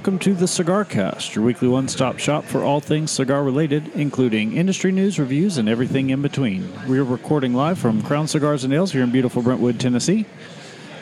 welcome 0.00 0.18
to 0.18 0.32
the 0.32 0.48
Cigar 0.48 0.86
Cast, 0.86 1.34
your 1.34 1.44
weekly 1.44 1.68
one 1.68 1.86
stop 1.86 2.18
shop 2.18 2.46
for 2.46 2.64
all 2.64 2.80
things 2.80 3.10
cigar 3.10 3.44
related, 3.44 3.86
including 3.88 4.56
industry 4.56 4.92
news, 4.92 5.18
reviews, 5.18 5.58
and 5.58 5.68
everything 5.68 6.08
in 6.08 6.22
between. 6.22 6.66
We're 6.88 7.04
recording 7.04 7.52
live 7.52 7.78
from 7.78 8.00
Crown 8.00 8.26
Cigars 8.26 8.64
and 8.64 8.72
Ales 8.72 8.92
here 8.92 9.02
in 9.02 9.10
beautiful 9.10 9.42
Brentwood, 9.42 9.78
Tennessee. 9.78 10.24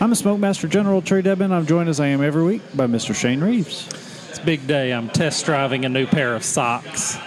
I'm 0.01 0.11
a 0.11 0.17
Smoke 0.17 0.41
Master 0.41 0.67
General 0.67 1.01
Trae 1.01 1.23
Debin. 1.23 1.53
I'm 1.53 1.65
joined 1.65 1.89
as 1.89 2.01
I 2.01 2.09
am 2.09 2.25
every 2.25 2.43
week 2.43 2.63
by 2.75 2.89
Mr. 2.89 3.15
Shane 3.15 3.41
Reeves. 3.41 3.87
It's 4.31 4.41
a 4.41 4.45
big 4.45 4.67
day. 4.67 4.93
I'm 4.93 5.09
test 5.09 5.47
driving 5.47 5.85
a 5.85 5.89
new 5.89 6.09
pair 6.09 6.35
of 6.35 6.43
socks. 6.43 7.17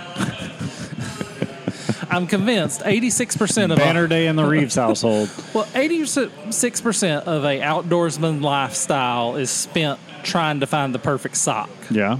I'm 2.11 2.27
convinced 2.27 2.81
86% 2.81 3.71
of 3.71 3.77
Banner 3.77 4.07
day 4.07 4.27
in 4.27 4.35
the 4.35 4.43
Reeves 4.43 4.75
household. 4.75 5.29
well, 5.53 5.63
86% 5.67 7.21
of 7.21 7.45
a 7.45 7.61
outdoorsman 7.61 8.41
lifestyle 8.41 9.37
is 9.37 9.49
spent 9.49 10.01
trying 10.23 10.59
to 10.61 10.67
find 10.67 10.93
the 10.93 10.99
perfect 10.99 11.37
sock. 11.37 11.69
Yeah. 11.89 12.19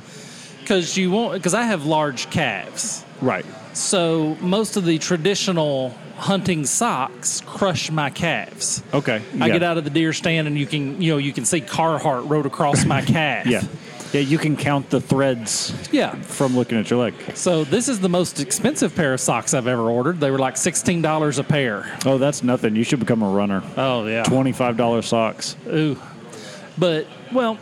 Because 0.61 0.95
you 0.97 1.11
want 1.11 1.33
because 1.33 1.53
I 1.53 1.63
have 1.63 1.85
large 1.85 2.29
calves. 2.29 3.03
Right. 3.21 3.45
So 3.73 4.35
most 4.41 4.77
of 4.77 4.85
the 4.85 4.97
traditional 4.97 5.89
hunting 6.17 6.65
socks 6.65 7.41
crush 7.41 7.89
my 7.89 8.09
calves. 8.09 8.83
Okay. 8.93 9.21
I 9.39 9.47
yeah. 9.47 9.53
get 9.53 9.63
out 9.63 9.77
of 9.77 9.83
the 9.83 9.89
deer 9.89 10.13
stand 10.13 10.47
and 10.47 10.57
you 10.57 10.65
can 10.67 11.01
you 11.01 11.11
know 11.11 11.17
you 11.17 11.33
can 11.33 11.45
see 11.45 11.61
Carhartt 11.61 12.29
rode 12.29 12.45
across 12.45 12.85
my 12.85 13.01
calf. 13.05 13.47
Yeah. 13.47 13.63
Yeah, 14.13 14.19
you 14.19 14.37
can 14.37 14.57
count 14.57 14.89
the 14.89 14.99
threads 14.99 15.73
Yeah. 15.89 16.13
from 16.15 16.53
looking 16.53 16.77
at 16.77 16.89
your 16.89 16.99
leg. 16.99 17.13
So 17.33 17.63
this 17.63 17.87
is 17.87 18.01
the 18.01 18.09
most 18.09 18.41
expensive 18.41 18.93
pair 18.93 19.13
of 19.13 19.21
socks 19.21 19.53
I've 19.53 19.67
ever 19.67 19.83
ordered. 19.89 20.19
They 20.19 20.29
were 20.31 20.37
like 20.37 20.57
sixteen 20.57 21.01
dollars 21.01 21.39
a 21.39 21.43
pair. 21.45 21.97
Oh, 22.05 22.17
that's 22.17 22.43
nothing. 22.43 22.75
You 22.75 22.83
should 22.83 22.99
become 22.99 23.23
a 23.23 23.29
runner. 23.29 23.63
Oh 23.77 24.05
yeah. 24.05 24.23
$25 24.23 25.03
socks. 25.05 25.55
Ooh. 25.67 25.97
But 26.77 27.07
well, 27.31 27.57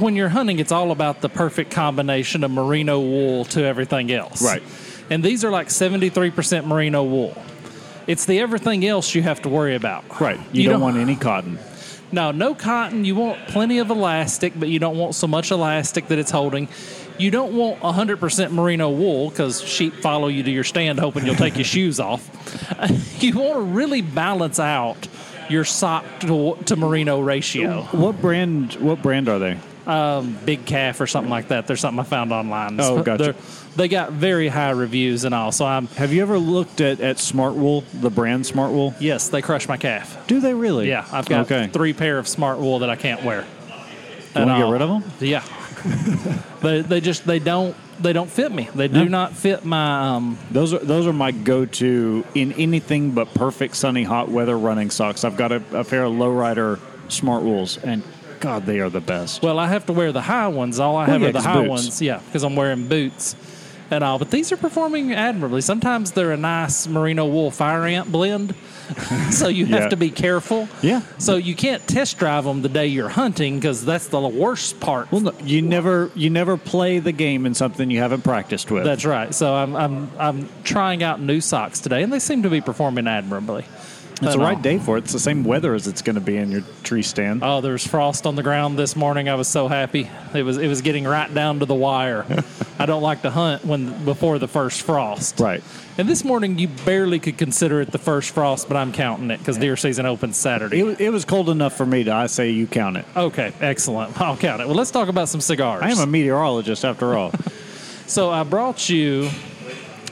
when 0.00 0.16
you're 0.16 0.28
hunting, 0.28 0.58
it's 0.58 0.72
all 0.72 0.90
about 0.90 1.20
the 1.20 1.28
perfect 1.28 1.70
combination 1.70 2.44
of 2.44 2.50
merino 2.50 3.00
wool 3.00 3.44
to 3.46 3.64
everything 3.64 4.10
else. 4.12 4.42
Right. 4.42 4.62
And 5.10 5.22
these 5.22 5.44
are 5.44 5.50
like 5.50 5.70
seventy 5.70 6.10
three 6.10 6.30
percent 6.30 6.66
merino 6.66 7.04
wool. 7.04 7.36
It's 8.06 8.24
the 8.24 8.40
everything 8.40 8.86
else 8.86 9.14
you 9.14 9.22
have 9.22 9.42
to 9.42 9.48
worry 9.48 9.74
about. 9.74 10.20
Right. 10.20 10.40
You, 10.52 10.70
don't, 10.70 10.80
want 10.80 10.96
any 10.96 11.14
cotton. 11.14 11.58
No, 12.10 12.30
no 12.30 12.54
cotton. 12.54 13.04
You 13.04 13.14
want 13.14 13.48
plenty 13.48 13.80
of 13.80 13.90
elastic, 13.90 14.54
but 14.58 14.70
you 14.70 14.78
don't 14.78 14.96
want 14.96 15.14
so 15.14 15.26
much 15.26 15.50
elastic 15.50 16.08
that 16.08 16.18
it's 16.18 16.30
holding. 16.30 16.68
You 17.18 17.30
don't 17.30 17.54
want 17.54 17.80
100% 17.80 18.52
merino 18.52 18.88
wool 18.90 19.28
because 19.28 19.60
sheep 19.60 19.92
follow 19.96 20.28
you 20.28 20.42
to 20.42 20.50
your 20.50 20.64
stand 20.64 20.98
hoping 20.98 21.26
you'll 21.26 21.34
take 21.34 21.56
your 21.56 21.64
shoes 21.76 22.00
off. 22.00 22.28
You 23.20 23.36
want 23.36 23.54
to 23.54 23.60
really 23.60 24.00
balance 24.00 24.60
out 24.60 25.08
your 25.50 25.64
sock 25.64 26.04
to, 26.20 26.56
to 26.66 26.76
merino 26.76 27.18
ratio. 27.18 27.82
What 27.90 28.20
brand 28.20 28.74
what 28.74 29.02
brand 29.02 29.28
are 29.28 29.40
they? 29.40 29.58
Um, 29.88 30.38
Big 30.44 30.66
Calf 30.66 31.00
or 31.00 31.06
something 31.06 31.30
like 31.30 31.48
that. 31.48 31.66
There's 31.66 31.80
something 31.80 31.98
I 31.98 32.02
found 32.04 32.30
online. 32.30 32.78
Oh, 32.78 33.02
gotcha. 33.02 33.22
They're- 33.22 33.34
They 33.76 33.88
got 33.88 34.12
very 34.12 34.48
high 34.48 34.70
reviews 34.70 35.24
and 35.24 35.34
all. 35.34 35.50
So 35.50 35.64
I'm, 35.64 35.86
Have 35.88 36.12
you 36.12 36.20
ever 36.20 36.36
looked 36.38 36.80
at, 36.82 37.00
at 37.00 37.18
Smart 37.18 37.54
Wool, 37.54 37.84
the 37.94 38.10
brand 38.10 38.44
Smart 38.44 38.72
Wool? 38.72 38.94
yes, 39.00 39.28
they 39.30 39.40
crush 39.40 39.66
my 39.66 39.76
calf. 39.78 40.26
Do 40.26 40.40
they 40.40 40.52
really? 40.52 40.88
Yeah, 40.88 41.06
I've 41.10 41.26
got 41.26 41.50
Okay. 41.50 41.68
three 41.72 41.94
pair 41.94 42.18
of 42.18 42.28
smart 42.28 42.58
wool 42.58 42.80
that 42.80 42.90
I 42.90 42.96
can't 42.96 43.22
wear. 43.24 43.46
You 44.34 44.44
want 44.44 44.50
to 44.60 44.64
get 44.66 44.70
rid 44.72 44.82
of 44.82 44.88
them? 44.90 45.12
Yeah. 45.20 45.42
they 46.60 46.80
they 46.82 47.00
just 47.00 47.24
they 47.26 47.38
don't 47.38 47.74
they 48.00 48.12
don't 48.12 48.28
fit 48.30 48.50
me. 48.52 48.68
They 48.74 48.88
do 48.88 49.04
No. 49.04 49.10
not 49.10 49.32
fit 49.36 49.64
my 49.64 50.16
um 50.16 50.38
Those 50.50 50.74
are 50.74 50.80
those 50.80 51.06
are 51.06 51.12
my 51.12 51.30
go-to 51.30 52.24
in 52.34 52.52
anything 52.54 53.12
but 53.12 53.32
perfect 53.32 53.76
sunny 53.76 54.02
hot 54.02 54.28
weather 54.28 54.58
running 54.58 54.90
socks. 54.90 55.24
I've 55.24 55.36
got 55.36 55.52
a, 55.52 55.62
a 55.72 55.84
pair 55.84 56.02
of 56.04 56.12
lowrider 56.12 56.78
Smart 57.08 57.42
Wools, 57.42 57.78
and 57.78 58.02
God, 58.40 58.66
they 58.66 58.80
are 58.80 58.90
the 58.90 59.00
best. 59.00 59.42
well, 59.42 59.58
I 59.58 59.68
have 59.68 59.86
to 59.86 59.92
wear 59.92 60.12
the 60.12 60.22
high 60.22 60.48
ones. 60.48 60.78
All 60.80 60.96
I 60.96 61.06
Well, 61.06 61.12
have 61.12 61.22
yeah, 61.22 61.28
are 61.28 61.32
the 61.32 61.40
high 61.42 61.54
boots. 61.60 61.68
ones. 61.68 62.02
Yeah, 62.02 62.20
because 62.26 62.42
I'm 62.44 62.56
wearing 62.56 62.88
boots 62.88 63.36
and 63.90 64.04
all. 64.04 64.18
But 64.18 64.30
these 64.30 64.52
are 64.52 64.56
performing 64.56 65.12
admirably. 65.14 65.60
Sometimes 65.62 66.12
they're 66.12 66.32
a 66.32 66.36
nice 66.36 66.86
merino 66.86 67.26
wool 67.26 67.50
fire 67.50 67.86
ant 67.86 68.10
blend. 68.12 68.54
so 69.30 69.48
you 69.48 69.66
have 69.66 69.82
Yeah. 69.84 69.88
to 69.90 69.96
be 69.96 70.08
careful. 70.10 70.66
Yeah. 70.80 71.02
So 71.18 71.36
you 71.36 71.54
can't 71.54 71.86
test 71.86 72.16
drive 72.18 72.44
them 72.44 72.62
the 72.62 72.70
day 72.70 72.86
you're 72.86 73.10
hunting 73.10 73.56
because 73.56 73.84
that's 73.84 74.06
the 74.08 74.18
worst 74.20 74.80
part. 74.80 75.12
Well, 75.12 75.20
no, 75.20 75.32
you 75.44 75.60
never 75.60 76.10
you 76.14 76.30
never 76.30 76.56
play 76.56 76.98
the 76.98 77.12
game 77.12 77.44
in 77.44 77.52
something 77.52 77.90
you 77.90 78.00
haven't 78.00 78.22
practiced 78.24 78.70
with. 78.70 78.84
That's 78.84 79.04
right. 79.04 79.34
So 79.34 79.54
I'm 79.54 79.76
I'm 79.76 80.10
I'm 80.18 80.48
trying 80.64 81.02
out 81.02 81.20
new 81.20 81.40
socks 81.42 81.80
today, 81.80 82.02
and 82.02 82.10
they 82.12 82.18
seem 82.18 82.42
to 82.44 82.50
be 82.50 82.62
performing 82.62 83.06
admirably. 83.06 83.66
It's 84.22 84.34
the 84.34 84.38
right 84.40 84.58
uh, 84.58 84.60
day 84.60 84.78
for 84.78 84.96
it. 84.96 85.04
It's 85.04 85.12
the 85.12 85.18
same 85.18 85.44
weather 85.44 85.74
as 85.74 85.86
it's 85.86 86.02
going 86.02 86.14
to 86.14 86.20
be 86.20 86.36
in 86.36 86.50
your 86.50 86.62
tree 86.82 87.02
stand. 87.02 87.42
Oh, 87.42 87.60
there 87.60 87.72
was 87.72 87.86
frost 87.86 88.26
on 88.26 88.36
the 88.36 88.42
ground 88.42 88.78
this 88.78 88.96
morning. 88.96 89.28
I 89.28 89.34
was 89.34 89.48
so 89.48 89.68
happy. 89.68 90.10
It 90.34 90.42
was 90.42 90.56
it 90.58 90.68
was 90.68 90.82
getting 90.82 91.04
right 91.04 91.32
down 91.32 91.60
to 91.60 91.66
the 91.66 91.74
wire. 91.74 92.24
I 92.78 92.86
don't 92.86 93.02
like 93.02 93.22
to 93.22 93.30
hunt 93.30 93.64
when 93.64 94.04
before 94.04 94.38
the 94.38 94.48
first 94.48 94.82
frost. 94.82 95.40
Right. 95.40 95.62
And 95.98 96.08
this 96.08 96.24
morning 96.24 96.58
you 96.58 96.68
barely 96.68 97.18
could 97.18 97.36
consider 97.38 97.80
it 97.80 97.90
the 97.90 97.98
first 97.98 98.30
frost, 98.30 98.68
but 98.68 98.76
I'm 98.76 98.92
counting 98.92 99.30
it 99.32 99.38
because 99.38 99.58
deer 99.58 99.76
season 99.76 100.06
opens 100.06 100.36
Saturday. 100.36 100.80
It, 100.80 100.84
was- 100.84 101.00
it 101.00 101.10
was 101.12 101.24
cold 101.24 101.48
enough 101.50 101.76
for 101.76 101.86
me 101.86 102.04
to 102.04 102.12
I 102.12 102.26
say 102.26 102.50
you 102.50 102.66
count 102.68 102.96
it. 102.96 103.04
Okay, 103.16 103.52
excellent. 103.60 104.20
I'll 104.20 104.36
count 104.36 104.62
it. 104.62 104.66
Well, 104.68 104.76
let's 104.76 104.90
talk 104.92 105.08
about 105.08 105.28
some 105.28 105.40
cigars. 105.40 105.82
I 105.82 105.90
am 105.90 105.98
a 105.98 106.06
meteorologist 106.06 106.84
after 106.84 107.16
all. 107.16 107.32
so 108.06 108.30
I 108.30 108.44
brought 108.44 108.88
you 108.88 109.28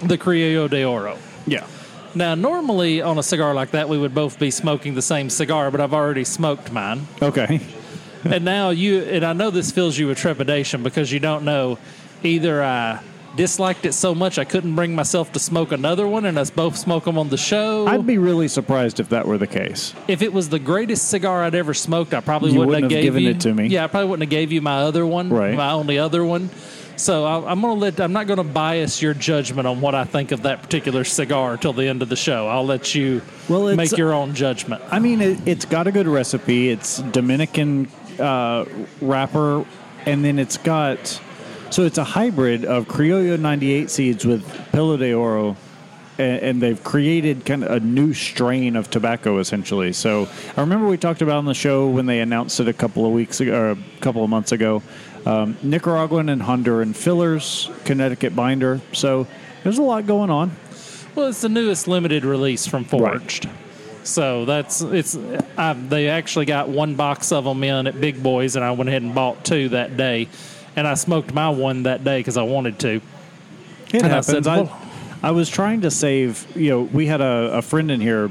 the 0.02 0.18
Criollo 0.18 0.68
de 0.68 0.84
Oro. 0.84 1.16
yeah. 1.46 1.66
Now, 2.16 2.34
normally 2.34 3.02
on 3.02 3.18
a 3.18 3.22
cigar 3.22 3.52
like 3.52 3.72
that, 3.72 3.90
we 3.90 3.98
would 3.98 4.14
both 4.14 4.38
be 4.38 4.50
smoking 4.50 4.94
the 4.94 5.02
same 5.02 5.28
cigar, 5.28 5.70
but 5.70 5.82
I've 5.82 5.92
already 5.92 6.24
smoked 6.24 6.72
mine. 6.72 7.06
Okay. 7.20 7.60
and 8.24 8.42
now 8.42 8.70
you, 8.70 9.02
and 9.02 9.22
I 9.22 9.34
know 9.34 9.50
this 9.50 9.70
fills 9.70 9.98
you 9.98 10.06
with 10.08 10.16
trepidation 10.16 10.82
because 10.82 11.12
you 11.12 11.20
don't 11.20 11.44
know 11.44 11.78
either 12.22 12.62
I 12.64 13.00
disliked 13.36 13.84
it 13.84 13.92
so 13.92 14.14
much 14.14 14.38
I 14.38 14.44
couldn't 14.44 14.74
bring 14.74 14.94
myself 14.94 15.30
to 15.32 15.38
smoke 15.38 15.70
another 15.70 16.08
one 16.08 16.24
and 16.24 16.38
us 16.38 16.48
both 16.48 16.74
smoke 16.78 17.04
them 17.04 17.18
on 17.18 17.28
the 17.28 17.36
show. 17.36 17.86
I'd 17.86 18.06
be 18.06 18.16
really 18.16 18.48
surprised 18.48 18.98
if 18.98 19.10
that 19.10 19.26
were 19.28 19.36
the 19.36 19.46
case. 19.46 19.92
if 20.08 20.22
it 20.22 20.32
was 20.32 20.48
the 20.48 20.58
greatest 20.58 21.10
cigar 21.10 21.44
I'd 21.44 21.54
ever 21.54 21.74
smoked, 21.74 22.14
I 22.14 22.20
probably 22.20 22.52
You 22.52 22.60
wouldn't, 22.60 22.84
have 22.84 22.90
gave 22.90 23.02
given 23.02 23.24
you, 23.24 23.30
it 23.32 23.40
to 23.40 23.52
me. 23.52 23.66
Yeah, 23.66 23.84
I 23.84 23.88
probably 23.88 24.08
wouldn't 24.08 24.22
have 24.22 24.30
gave 24.30 24.52
you 24.52 24.62
my 24.62 24.78
other 24.78 25.06
one, 25.06 25.28
Right. 25.28 25.54
my 25.54 25.72
only 25.72 25.98
other 25.98 26.24
one. 26.24 26.48
So 26.96 27.24
I, 27.24 27.50
I'm 27.50 27.60
gonna 27.60 27.74
let. 27.74 28.00
I'm 28.00 28.12
not 28.12 28.26
gonna 28.26 28.44
bias 28.44 29.02
your 29.02 29.14
judgment 29.14 29.66
on 29.66 29.80
what 29.80 29.94
I 29.94 30.04
think 30.04 30.32
of 30.32 30.42
that 30.42 30.62
particular 30.62 31.04
cigar 31.04 31.52
until 31.52 31.72
the 31.72 31.86
end 31.86 32.02
of 32.02 32.08
the 32.08 32.16
show. 32.16 32.48
I'll 32.48 32.66
let 32.66 32.94
you 32.94 33.20
Well, 33.48 33.74
make 33.76 33.96
your 33.96 34.12
own 34.12 34.34
judgment. 34.34 34.82
I 34.90 34.98
mean, 34.98 35.20
it, 35.20 35.46
it's 35.46 35.64
got 35.64 35.86
a 35.86 35.92
good 35.92 36.06
recipe. 36.06 36.70
It's 36.70 36.98
Dominican 36.98 37.88
uh, 38.18 38.64
wrapper, 39.00 39.64
and 40.06 40.24
then 40.24 40.38
it's 40.38 40.56
got 40.56 41.20
so 41.70 41.82
it's 41.82 41.98
a 41.98 42.04
hybrid 42.04 42.64
of 42.64 42.86
Criollo 42.86 43.38
98 43.38 43.90
seeds 43.90 44.24
with 44.24 44.46
Pelo 44.72 44.96
de 44.96 45.12
Oro, 45.12 45.56
and, 46.16 46.40
and 46.40 46.62
they've 46.62 46.82
created 46.82 47.44
kind 47.44 47.64
of 47.64 47.70
a 47.70 47.80
new 47.80 48.14
strain 48.14 48.76
of 48.76 48.90
tobacco 48.90 49.38
essentially. 49.38 49.92
So 49.92 50.28
I 50.56 50.60
remember 50.60 50.86
we 50.86 50.96
talked 50.96 51.22
about 51.22 51.36
on 51.36 51.44
the 51.44 51.54
show 51.54 51.88
when 51.88 52.06
they 52.06 52.20
announced 52.20 52.60
it 52.60 52.68
a 52.68 52.72
couple 52.72 53.04
of 53.04 53.12
weeks 53.12 53.40
ago, 53.40 53.54
or 53.54 53.70
a 53.72 53.78
couple 54.00 54.24
of 54.24 54.30
months 54.30 54.52
ago. 54.52 54.82
Um, 55.26 55.56
Nicaraguan 55.62 56.28
and 56.28 56.40
Honduran 56.40 56.94
fillers, 56.94 57.68
Connecticut 57.84 58.34
binder. 58.36 58.80
So 58.92 59.26
there's 59.64 59.78
a 59.78 59.82
lot 59.82 60.06
going 60.06 60.30
on. 60.30 60.52
Well, 61.14 61.26
it's 61.28 61.40
the 61.40 61.48
newest 61.48 61.88
limited 61.88 62.24
release 62.24 62.66
from 62.66 62.84
Forged. 62.84 63.48
So 64.04 64.44
that's 64.44 64.82
it's. 64.82 65.18
I, 65.58 65.72
they 65.72 66.08
actually 66.08 66.44
got 66.46 66.68
one 66.68 66.94
box 66.94 67.32
of 67.32 67.42
them 67.44 67.64
in 67.64 67.88
at 67.88 68.00
Big 68.00 68.22
Boys, 68.22 68.54
and 68.54 68.64
I 68.64 68.70
went 68.70 68.88
ahead 68.88 69.02
and 69.02 69.12
bought 69.14 69.44
two 69.44 69.70
that 69.70 69.96
day, 69.96 70.28
and 70.76 70.86
I 70.86 70.94
smoked 70.94 71.34
my 71.34 71.50
one 71.50 71.82
that 71.84 72.04
day 72.04 72.20
because 72.20 72.36
I 72.36 72.44
wanted 72.44 72.78
to. 72.80 73.00
It 73.88 73.94
And 73.94 74.04
I 74.04 74.08
happens. 74.08 74.26
said, 74.26 74.46
I, 74.46 74.60
well- 74.62 74.80
I 75.24 75.30
was 75.32 75.48
trying 75.48 75.80
to 75.80 75.90
save. 75.90 76.46
You 76.56 76.70
know, 76.70 76.80
we 76.82 77.06
had 77.06 77.20
a, 77.20 77.50
a 77.54 77.62
friend 77.62 77.90
in 77.90 78.00
here 78.00 78.30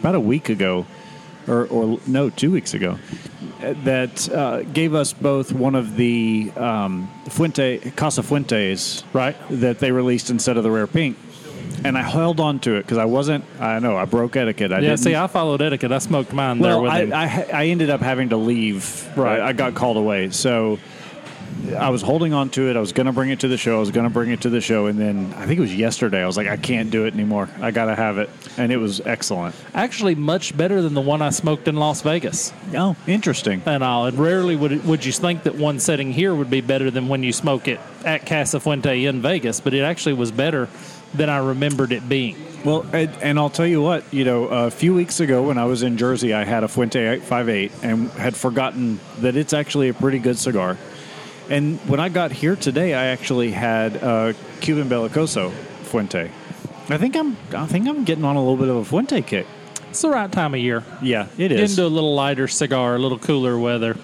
about 0.00 0.16
a 0.16 0.20
week 0.20 0.48
ago, 0.48 0.84
or, 1.46 1.66
or 1.66 2.00
no, 2.08 2.28
two 2.30 2.50
weeks 2.50 2.74
ago, 2.74 2.98
that 3.84 4.28
uh, 4.30 4.62
gave 4.62 4.94
us 4.94 5.12
both 5.12 5.52
one 5.52 5.74
of 5.74 5.96
the 5.96 6.52
um, 6.56 7.08
Fuente 7.30 7.78
Casa 7.96 8.22
Fuentes, 8.22 9.02
Right. 9.12 9.36
that 9.50 9.78
they 9.78 9.90
released 9.92 10.30
instead 10.30 10.56
of 10.56 10.62
the 10.64 10.70
rare 10.70 10.86
pink. 10.86 11.16
And 11.84 11.98
I 11.98 12.02
held 12.02 12.40
on 12.40 12.60
to 12.60 12.76
it 12.76 12.82
because 12.82 12.98
I 12.98 13.04
wasn't. 13.04 13.44
I 13.60 13.78
know 13.78 13.96
I 13.96 14.04
broke 14.04 14.36
etiquette. 14.36 14.72
I 14.72 14.76
Yeah, 14.76 14.80
didn't. 14.90 14.98
see, 15.00 15.14
I 15.16 15.26
followed 15.26 15.60
etiquette. 15.60 15.92
I 15.92 15.98
smoked 15.98 16.32
mine 16.32 16.58
there 16.60 16.78
with 16.80 16.90
I, 16.92 17.00
him. 17.00 17.12
I 17.12 17.46
I 17.52 17.66
ended 17.66 17.90
up 17.90 18.00
having 18.00 18.30
to 18.30 18.36
leave. 18.36 19.06
Right. 19.16 19.40
I, 19.40 19.48
I 19.48 19.52
got 19.52 19.74
called 19.74 19.96
away. 19.98 20.30
So 20.30 20.78
I 21.76 21.88
was 21.88 22.02
holding 22.02 22.32
on 22.32 22.50
to 22.50 22.68
it. 22.68 22.76
I 22.76 22.80
was 22.80 22.92
going 22.92 23.06
to 23.06 23.12
bring 23.12 23.30
it 23.30 23.40
to 23.40 23.48
the 23.48 23.56
show. 23.56 23.76
I 23.76 23.80
was 23.80 23.90
going 23.90 24.04
to 24.04 24.12
bring 24.12 24.30
it 24.30 24.42
to 24.42 24.50
the 24.50 24.60
show, 24.60 24.86
and 24.86 24.98
then 24.98 25.32
I 25.36 25.46
think 25.46 25.58
it 25.58 25.62
was 25.62 25.74
yesterday. 25.74 26.22
I 26.22 26.26
was 26.26 26.36
like, 26.36 26.46
I 26.46 26.56
can't 26.56 26.90
do 26.90 27.04
it 27.06 27.14
anymore. 27.14 27.48
I 27.60 27.70
got 27.70 27.86
to 27.86 27.94
have 27.94 28.18
it, 28.18 28.30
and 28.56 28.70
it 28.70 28.76
was 28.76 29.00
excellent. 29.00 29.54
Actually, 29.74 30.14
much 30.14 30.56
better 30.56 30.82
than 30.82 30.94
the 30.94 31.00
one 31.00 31.22
I 31.22 31.30
smoked 31.30 31.68
in 31.68 31.76
Las 31.76 32.02
Vegas. 32.02 32.52
Oh, 32.74 32.96
interesting. 33.06 33.62
And 33.66 33.82
uh, 33.82 33.86
all. 33.94 34.06
And 34.06 34.18
rarely 34.18 34.56
would 34.56 34.84
would 34.84 35.04
you 35.04 35.12
think 35.12 35.44
that 35.44 35.54
one 35.54 35.78
setting 35.78 36.12
here 36.12 36.34
would 36.34 36.50
be 36.50 36.60
better 36.60 36.90
than 36.90 37.08
when 37.08 37.22
you 37.22 37.32
smoke 37.32 37.68
it 37.68 37.80
at 38.04 38.26
Casa 38.26 38.60
Fuente 38.60 39.04
in 39.04 39.22
Vegas, 39.22 39.60
but 39.60 39.74
it 39.74 39.82
actually 39.82 40.14
was 40.14 40.32
better 40.32 40.68
than 41.14 41.30
I 41.30 41.38
remembered 41.38 41.92
it 41.92 42.08
being. 42.08 42.36
Well, 42.64 42.84
and, 42.92 43.10
and 43.22 43.38
I'll 43.38 43.50
tell 43.50 43.66
you 43.66 43.80
what. 43.80 44.12
You 44.12 44.24
know, 44.24 44.46
a 44.46 44.70
few 44.70 44.94
weeks 44.94 45.20
ago 45.20 45.42
when 45.44 45.58
I 45.58 45.64
was 45.66 45.82
in 45.82 45.96
Jersey, 45.96 46.34
I 46.34 46.44
had 46.44 46.64
a 46.64 46.68
Fuente 46.68 46.98
858 46.98 47.72
and 47.82 48.10
had 48.12 48.34
forgotten 48.34 48.98
that 49.18 49.36
it's 49.36 49.52
actually 49.52 49.88
a 49.88 49.94
pretty 49.94 50.18
good 50.18 50.38
cigar. 50.38 50.76
And 51.50 51.78
when 51.88 52.00
I 52.00 52.08
got 52.08 52.32
here 52.32 52.56
today, 52.56 52.94
I 52.94 53.06
actually 53.06 53.50
had 53.50 54.02
uh, 54.02 54.32
Cuban 54.60 54.88
Belicoso 54.88 55.52
Fuente. 55.84 56.30
I 56.88 56.98
think 56.98 57.16
I'm 57.16 57.36
I 57.54 57.66
think 57.66 57.88
I'm 57.88 58.04
getting 58.04 58.24
on 58.24 58.36
a 58.36 58.40
little 58.40 58.56
bit 58.56 58.68
of 58.68 58.76
a 58.76 58.84
Fuente 58.84 59.22
kick. 59.22 59.46
It's 59.90 60.02
the 60.02 60.10
right 60.10 60.30
time 60.30 60.54
of 60.54 60.60
year. 60.60 60.82
Yeah, 61.02 61.28
it 61.38 61.52
is. 61.52 61.72
Into 61.78 61.86
a 61.86 61.88
little 61.92 62.14
lighter 62.14 62.48
cigar, 62.48 62.96
a 62.96 62.98
little 62.98 63.18
cooler 63.18 63.58
weather. 63.58 63.96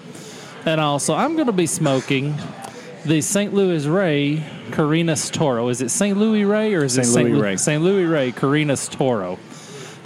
And 0.65 0.79
also, 0.79 1.13
I'm 1.13 1.35
going 1.35 1.47
to 1.47 1.51
be 1.53 1.65
smoking 1.67 2.35
the 3.05 3.21
St. 3.21 3.53
Louis 3.53 3.85
Rey 3.87 4.43
Carreras 4.69 5.31
Toro. 5.31 5.67
Is 5.69 5.81
it 5.81 5.89
St. 5.89 6.17
Louis 6.17 6.45
Rey 6.45 6.73
or 6.75 6.83
is 6.85 6.97
it 6.97 7.03
St. 7.05 7.13
St. 7.13 7.25
Louis 7.29 7.35
Lu- 7.37 7.43
Rey. 7.43 7.57
St. 7.57 7.81
Louis 7.83 8.05
Rey 8.05 8.31
Carreras 8.31 8.89
Toro? 8.89 9.37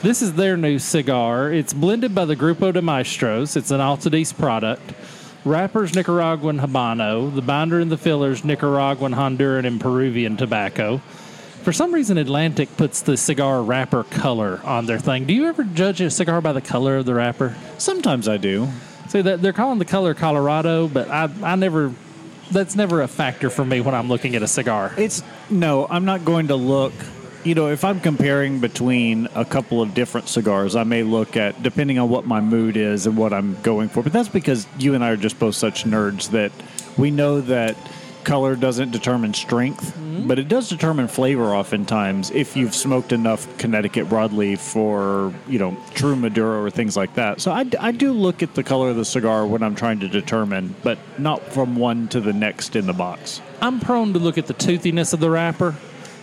This 0.01 0.21
is 0.21 0.33
their 0.33 0.55
new 0.57 0.79
cigar. 0.79 1.51
It's 1.51 1.73
blended 1.73 2.15
by 2.15 2.25
the 2.25 2.35
Grupo 2.35 2.73
de 2.73 2.81
Maestros. 2.81 3.55
It's 3.55 3.71
an 3.71 3.79
Altadis 3.79 4.37
product. 4.37 4.93
Wrappers 5.45 5.93
Nicaraguan 5.93 6.59
Habano. 6.59 7.33
The 7.33 7.43
binder 7.43 7.79
and 7.79 7.91
the 7.91 7.97
fillers 7.97 8.43
Nicaraguan, 8.43 9.13
Honduran, 9.13 9.65
and 9.65 9.79
Peruvian 9.79 10.37
tobacco. 10.37 10.97
For 11.61 11.71
some 11.71 11.93
reason, 11.93 12.17
Altadis 12.17 12.75
puts 12.75 13.01
the 13.01 13.15
cigar 13.15 13.61
wrapper 13.61 14.03
color 14.03 14.59
on 14.63 14.87
their 14.87 14.97
thing. 14.97 15.25
Do 15.25 15.33
you 15.33 15.45
ever 15.45 15.63
judge 15.63 16.01
a 16.01 16.09
cigar 16.09 16.41
by 16.41 16.51
the 16.51 16.61
color 16.61 16.97
of 16.97 17.05
the 17.05 17.13
wrapper? 17.13 17.55
Sometimes 17.77 18.27
I 18.27 18.37
do. 18.37 18.67
See 19.07 19.21
that 19.21 19.43
they're 19.43 19.53
calling 19.53 19.77
the 19.77 19.85
color 19.85 20.15
Colorado, 20.15 20.87
but 20.87 21.09
I 21.09 21.29
I 21.43 21.55
never 21.55 21.93
that's 22.51 22.75
never 22.75 23.01
a 23.01 23.07
factor 23.07 23.49
for 23.49 23.63
me 23.63 23.81
when 23.81 23.93
I'm 23.93 24.07
looking 24.07 24.35
at 24.35 24.41
a 24.41 24.47
cigar. 24.47 24.93
It's 24.97 25.23
no, 25.49 25.87
I'm 25.87 26.05
not 26.05 26.25
going 26.25 26.47
to 26.47 26.55
look. 26.55 26.93
You 27.45 27.53
know, 27.53 27.67
if 27.67 27.85
I'm 27.85 27.99
comparing 27.99 28.59
between 28.59 29.27
a 29.35 29.45
couple 29.45 29.79
of 29.79 29.93
different 29.93 30.29
cigars, 30.29 30.75
I 30.75 30.83
may 30.83 31.03
look 31.03 31.37
at 31.37 31.61
depending 31.61 31.99
on 31.99 32.09
what 32.09 32.25
my 32.25 32.41
mood 32.41 32.75
is 32.75 33.05
and 33.05 33.15
what 33.15 33.33
I'm 33.33 33.61
going 33.61 33.87
for. 33.87 34.01
But 34.01 34.13
that's 34.13 34.29
because 34.29 34.65
you 34.79 34.95
and 34.95 35.03
I 35.03 35.11
are 35.11 35.15
just 35.15 35.37
both 35.37 35.53
such 35.53 35.83
nerds 35.83 36.31
that 36.31 36.51
we 36.97 37.11
know 37.11 37.41
that 37.41 37.77
color 38.23 38.55
doesn't 38.55 38.89
determine 38.89 39.35
strength, 39.35 39.95
mm-hmm. 39.95 40.27
but 40.27 40.39
it 40.39 40.47
does 40.47 40.69
determine 40.69 41.07
flavor 41.07 41.53
oftentimes 41.53 42.31
if 42.31 42.57
you've 42.57 42.73
smoked 42.73 43.11
enough 43.11 43.55
Connecticut 43.59 44.09
broadleaf 44.09 44.75
or, 44.75 45.31
you 45.47 45.59
know, 45.59 45.77
true 45.93 46.15
Maduro 46.15 46.63
or 46.63 46.71
things 46.71 46.97
like 46.97 47.13
that. 47.13 47.41
So 47.41 47.51
I, 47.51 47.69
I 47.79 47.91
do 47.91 48.11
look 48.11 48.41
at 48.41 48.55
the 48.55 48.63
color 48.63 48.89
of 48.89 48.95
the 48.95 49.05
cigar 49.05 49.45
when 49.45 49.61
I'm 49.61 49.75
trying 49.75 49.99
to 49.99 50.07
determine, 50.07 50.73
but 50.81 50.97
not 51.19 51.43
from 51.53 51.75
one 51.75 52.07
to 52.07 52.19
the 52.19 52.33
next 52.33 52.75
in 52.75 52.87
the 52.87 52.93
box. 52.93 53.39
I'm 53.61 53.79
prone 53.79 54.13
to 54.13 54.19
look 54.19 54.39
at 54.39 54.47
the 54.47 54.53
toothiness 54.53 55.13
of 55.13 55.19
the 55.19 55.29
wrapper. 55.29 55.75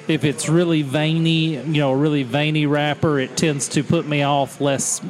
If 0.08 0.24
it's 0.24 0.48
really 0.48 0.82
veiny, 0.82 1.56
you 1.56 1.80
know, 1.80 1.92
a 1.92 1.96
really 1.96 2.22
veiny 2.22 2.66
wrapper, 2.66 3.20
it 3.20 3.36
tends 3.36 3.68
to 3.68 3.84
put 3.84 4.06
me 4.06 4.22
off 4.22 4.60
less 4.60 5.00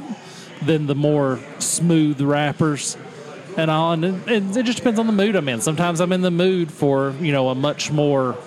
than 0.63 0.87
the 0.87 0.95
more 0.95 1.41
smooth 1.59 2.21
wrappers. 2.21 2.97
And 3.57 3.71
all, 3.71 3.93
and 3.93 4.29
it, 4.29 4.65
just 4.65 4.79
depends 4.79 4.99
on 4.99 5.07
the 5.07 5.13
mood 5.13 5.37
I'm 5.37 5.49
in. 5.49 5.61
Sometimes 5.61 6.01
I'm 6.01 6.13
in 6.13 6.23
the 6.23 6.31
mood 6.31 6.71
for 6.71 7.15
you 7.21 7.33
know 7.33 7.49
a 7.51 7.55
much 7.55 7.91
more 7.91 8.39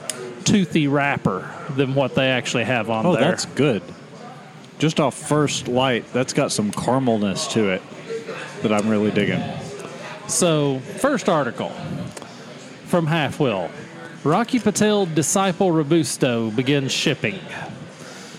toothy 0.46 0.88
wrapper 0.88 1.52
than 1.72 1.94
what 1.94 2.16
they 2.16 2.30
actually 2.30 2.64
have 2.64 2.90
on 2.90 3.04
there. 3.04 3.12
Oh, 3.12 3.16
there. 3.16 3.26
that's 3.26 3.46
good. 3.46 3.84
Just 4.80 5.00
off 5.00 5.16
first 5.16 5.68
light, 5.68 6.12
that's 6.12 6.34
got 6.34 6.52
some 6.52 6.72
caramelness 6.72 7.52
to 7.52 7.70
it 7.70 7.82
that 8.62 8.74
I'm 8.74 8.90
really 8.90 9.12
digging. 9.12 9.42
So, 10.28 10.80
first 10.80 11.30
article 11.30 11.70
from 12.88 13.06
Half 13.08 13.40
Wheel 13.40 13.70
Rocky 14.26 14.58
Patel 14.58 15.06
Disciple 15.06 15.72
Robusto 15.72 16.50
begins 16.50 16.92
shipping. 16.92 17.40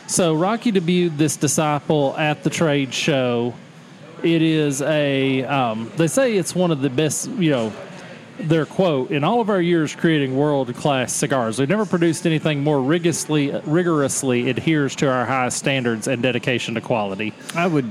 So, 0.09 0.35
Rocky 0.35 0.73
debuted 0.73 1.17
this 1.17 1.37
disciple 1.37 2.13
at 2.19 2.43
the 2.43 2.51
trade 2.51 2.93
show. 2.93 3.55
It 4.21 4.43
is 4.43 4.83
a, 4.83 5.45
um, 5.45 5.89
they 5.97 6.09
say 6.09 6.37
it's 6.37 6.57
one 6.57 6.73
of 6.73 6.81
the 6.81 6.91
best, 6.91 7.29
you 7.31 7.51
know, 7.51 7.73
their 8.41 8.67
quote, 8.67 9.13
in 9.13 9.23
all 9.23 9.41
of 9.41 9.49
our 9.49 9.61
years 9.61 9.95
creating 9.95 10.37
world 10.37 10.75
class 10.75 11.13
cigars, 11.13 11.61
we've 11.61 11.69
never 11.69 11.87
produced 11.87 12.27
anything 12.27 12.65
more 12.65 12.83
rigorously, 12.83 13.53
rigorously 13.65 14.51
adheres 14.51 14.97
to 14.97 15.09
our 15.09 15.25
highest 15.25 15.57
standards 15.57 16.09
and 16.09 16.21
dedication 16.21 16.75
to 16.75 16.81
quality. 16.81 17.33
I 17.55 17.69
would, 17.69 17.89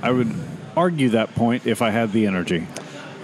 I 0.00 0.12
would 0.12 0.32
argue 0.76 1.08
that 1.08 1.34
point 1.34 1.66
if 1.66 1.82
I 1.82 1.90
had 1.90 2.12
the 2.12 2.28
energy. 2.28 2.68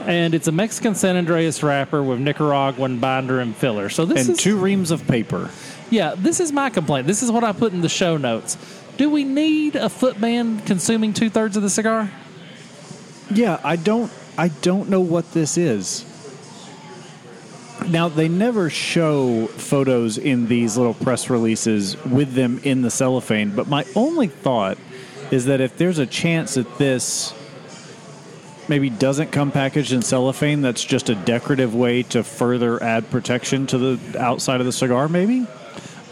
And 0.09 0.35
it's 0.35 0.49
a 0.49 0.53
Mexican 0.53 0.95
San 0.95 1.19
Andreas 1.19 1.63
wrapper 1.63 2.03
with 2.03 2.19
Nicaraguan 2.19 2.99
binder 2.99 3.41
and 3.41 3.55
filler. 3.55 3.91
So 3.91 4.07
this 4.07 4.23
is 4.23 4.29
And 4.29 4.39
is 4.39 4.43
two 4.43 4.57
reams 4.57 4.91
of 4.91 5.07
paper. 5.07 5.51
yeah, 5.91 6.15
this 6.17 6.41
is 6.41 6.51
my 6.51 6.71
complaint. 6.71 7.07
This 7.07 7.23
is 7.23 7.31
what 7.31 7.45
I 7.45 7.53
put 7.53 7.75
in 7.75 7.83
the 7.83 7.91
show 7.91 8.17
notes. 8.17 8.57
Do 8.97 9.11
we 9.11 9.23
need 9.23 9.77
a 9.77 9.91
foot 9.91 10.19
band 10.19 10.65
consuming 10.65 11.13
two 11.13 11.29
thirds 11.29 11.59
of 11.59 11.63
the 11.63 11.69
cigar? 11.69 12.11
Yeah, 13.31 13.61
I 13.63 13.77
don't, 13.77 14.11
I 14.39 14.49
don't 14.49 14.89
know 14.89 15.03
what 15.03 15.31
this 15.33 15.59
is. 15.59 16.07
Now 17.87 18.09
they 18.09 18.29
never 18.29 18.71
show 18.71 19.47
photos 19.49 20.17
in 20.17 20.49
these 20.49 20.79
little 20.79 20.95
press 20.95 21.29
releases 21.29 22.03
with 22.05 22.33
them 22.33 22.61
in 22.65 22.81
the 22.81 22.91
cellophane, 22.91 23.55
but 23.55 23.69
my 23.69 23.85
only 23.95 24.27
thought 24.29 24.79
is 25.31 25.45
that 25.45 25.61
if 25.61 25.77
there's 25.77 25.99
a 25.99 26.07
chance 26.07 26.55
that 26.55 26.79
this 26.79 27.35
maybe 28.69 28.91
doesn't 28.91 29.33
come 29.33 29.51
packaged 29.51 29.93
in 29.93 30.03
cellophane, 30.03 30.61
that's 30.61 30.85
just 30.85 31.09
a 31.09 31.15
decorative 31.15 31.75
way 31.75 32.03
to 32.05 32.23
further 32.23 32.83
add 32.83 33.11
protection 33.11 33.67
to 33.69 33.79
the 33.79 34.21
outside 34.21 34.61
of 34.61 34.67
the 34.67 34.73
cigar, 34.73 35.09
maybe? 35.09 35.47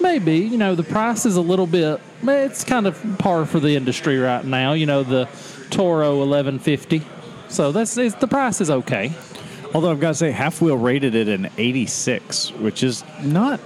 Maybe. 0.00 0.38
You 0.38 0.58
know, 0.58 0.74
the 0.74 0.82
price 0.82 1.26
is 1.26 1.36
a 1.36 1.40
little 1.40 1.66
bit. 1.66 2.00
It's 2.22 2.64
kind 2.64 2.86
of 2.86 3.18
par 3.18 3.46
for 3.46 3.60
the 3.60 3.76
industry 3.76 4.18
right 4.18 4.44
now. 4.44 4.72
You 4.74 4.86
know, 4.86 5.02
the 5.02 5.28
Toro 5.70 6.22
eleven 6.22 6.58
fifty. 6.58 7.02
So 7.48 7.72
that's 7.72 7.94
the 7.94 8.28
price 8.28 8.60
is 8.60 8.70
okay. 8.70 9.12
Although 9.74 9.90
I've 9.90 10.00
got 10.00 10.08
to 10.08 10.14
say, 10.14 10.30
Half 10.30 10.62
Wheel 10.62 10.76
rated 10.76 11.14
it 11.14 11.28
an 11.28 11.50
86, 11.58 12.52
which 12.52 12.82
is 12.82 13.04
not 13.22 13.60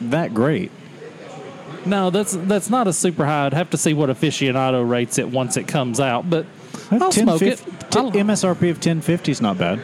that 0.00 0.32
great. 0.34 0.70
No, 1.86 2.10
that's 2.10 2.32
that's 2.32 2.68
not 2.68 2.86
a 2.88 2.92
super 2.92 3.24
high. 3.24 3.46
I'd 3.46 3.54
have 3.54 3.70
to 3.70 3.78
see 3.78 3.94
what 3.94 4.10
aficionado 4.10 4.88
rates 4.88 5.18
it 5.18 5.28
once 5.28 5.56
it 5.56 5.66
comes 5.66 5.98
out. 5.98 6.28
But 6.28 6.46
I'll 6.90 7.12
smoke 7.12 7.42
it. 7.42 7.60
1050 7.60 7.98
I'll- 7.98 8.10
MSRP 8.12 8.70
of 8.70 8.76
1050 8.76 9.32
is 9.32 9.40
not 9.40 9.58
bad. 9.58 9.80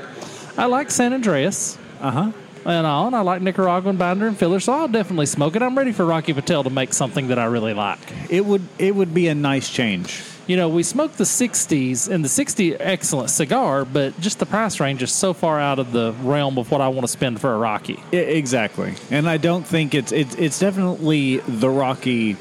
I 0.56 0.66
like 0.66 0.90
San 0.90 1.12
Andreas. 1.12 1.76
Uh 2.00 2.10
huh. 2.10 2.32
and 2.64 2.86
all, 2.86 3.06
and 3.06 3.16
I 3.16 3.20
like 3.20 3.40
Nicaraguan 3.42 3.96
binder 3.96 4.26
and 4.26 4.36
filler, 4.36 4.60
so 4.60 4.72
I'll 4.72 4.88
definitely 4.88 5.26
smoke 5.26 5.54
it. 5.56 5.62
I'm 5.62 5.76
ready 5.78 5.92
for 5.92 6.04
Rocky 6.04 6.32
Patel 6.32 6.64
to 6.64 6.70
make 6.70 6.92
something 6.92 7.28
that 7.28 7.38
I 7.38 7.44
really 7.46 7.74
like. 7.74 7.98
It 8.28 8.44
would 8.44 8.62
it 8.78 8.94
would 8.94 9.14
be 9.14 9.28
a 9.28 9.34
nice 9.34 9.70
change. 9.70 10.22
You 10.46 10.56
know, 10.56 10.68
we 10.68 10.84
smoked 10.84 11.18
the 11.18 11.24
60s, 11.24 12.08
and 12.08 12.24
the 12.24 12.28
60 12.28 12.76
excellent 12.76 13.30
cigar, 13.30 13.84
but 13.84 14.18
just 14.20 14.38
the 14.38 14.46
price 14.46 14.78
range 14.78 15.02
is 15.02 15.10
so 15.12 15.32
far 15.34 15.58
out 15.58 15.80
of 15.80 15.90
the 15.90 16.12
realm 16.22 16.56
of 16.56 16.70
what 16.70 16.80
I 16.80 16.86
want 16.86 17.00
to 17.02 17.08
spend 17.08 17.40
for 17.40 17.52
a 17.52 17.58
Rocky. 17.58 17.98
I- 18.12 18.16
exactly, 18.16 18.94
and 19.10 19.28
I 19.28 19.38
don't 19.38 19.66
think 19.66 19.94
it's 19.94 20.12
it's 20.12 20.34
it's 20.36 20.58
definitely 20.58 21.38
the 21.48 21.68
Rocky 21.70 22.36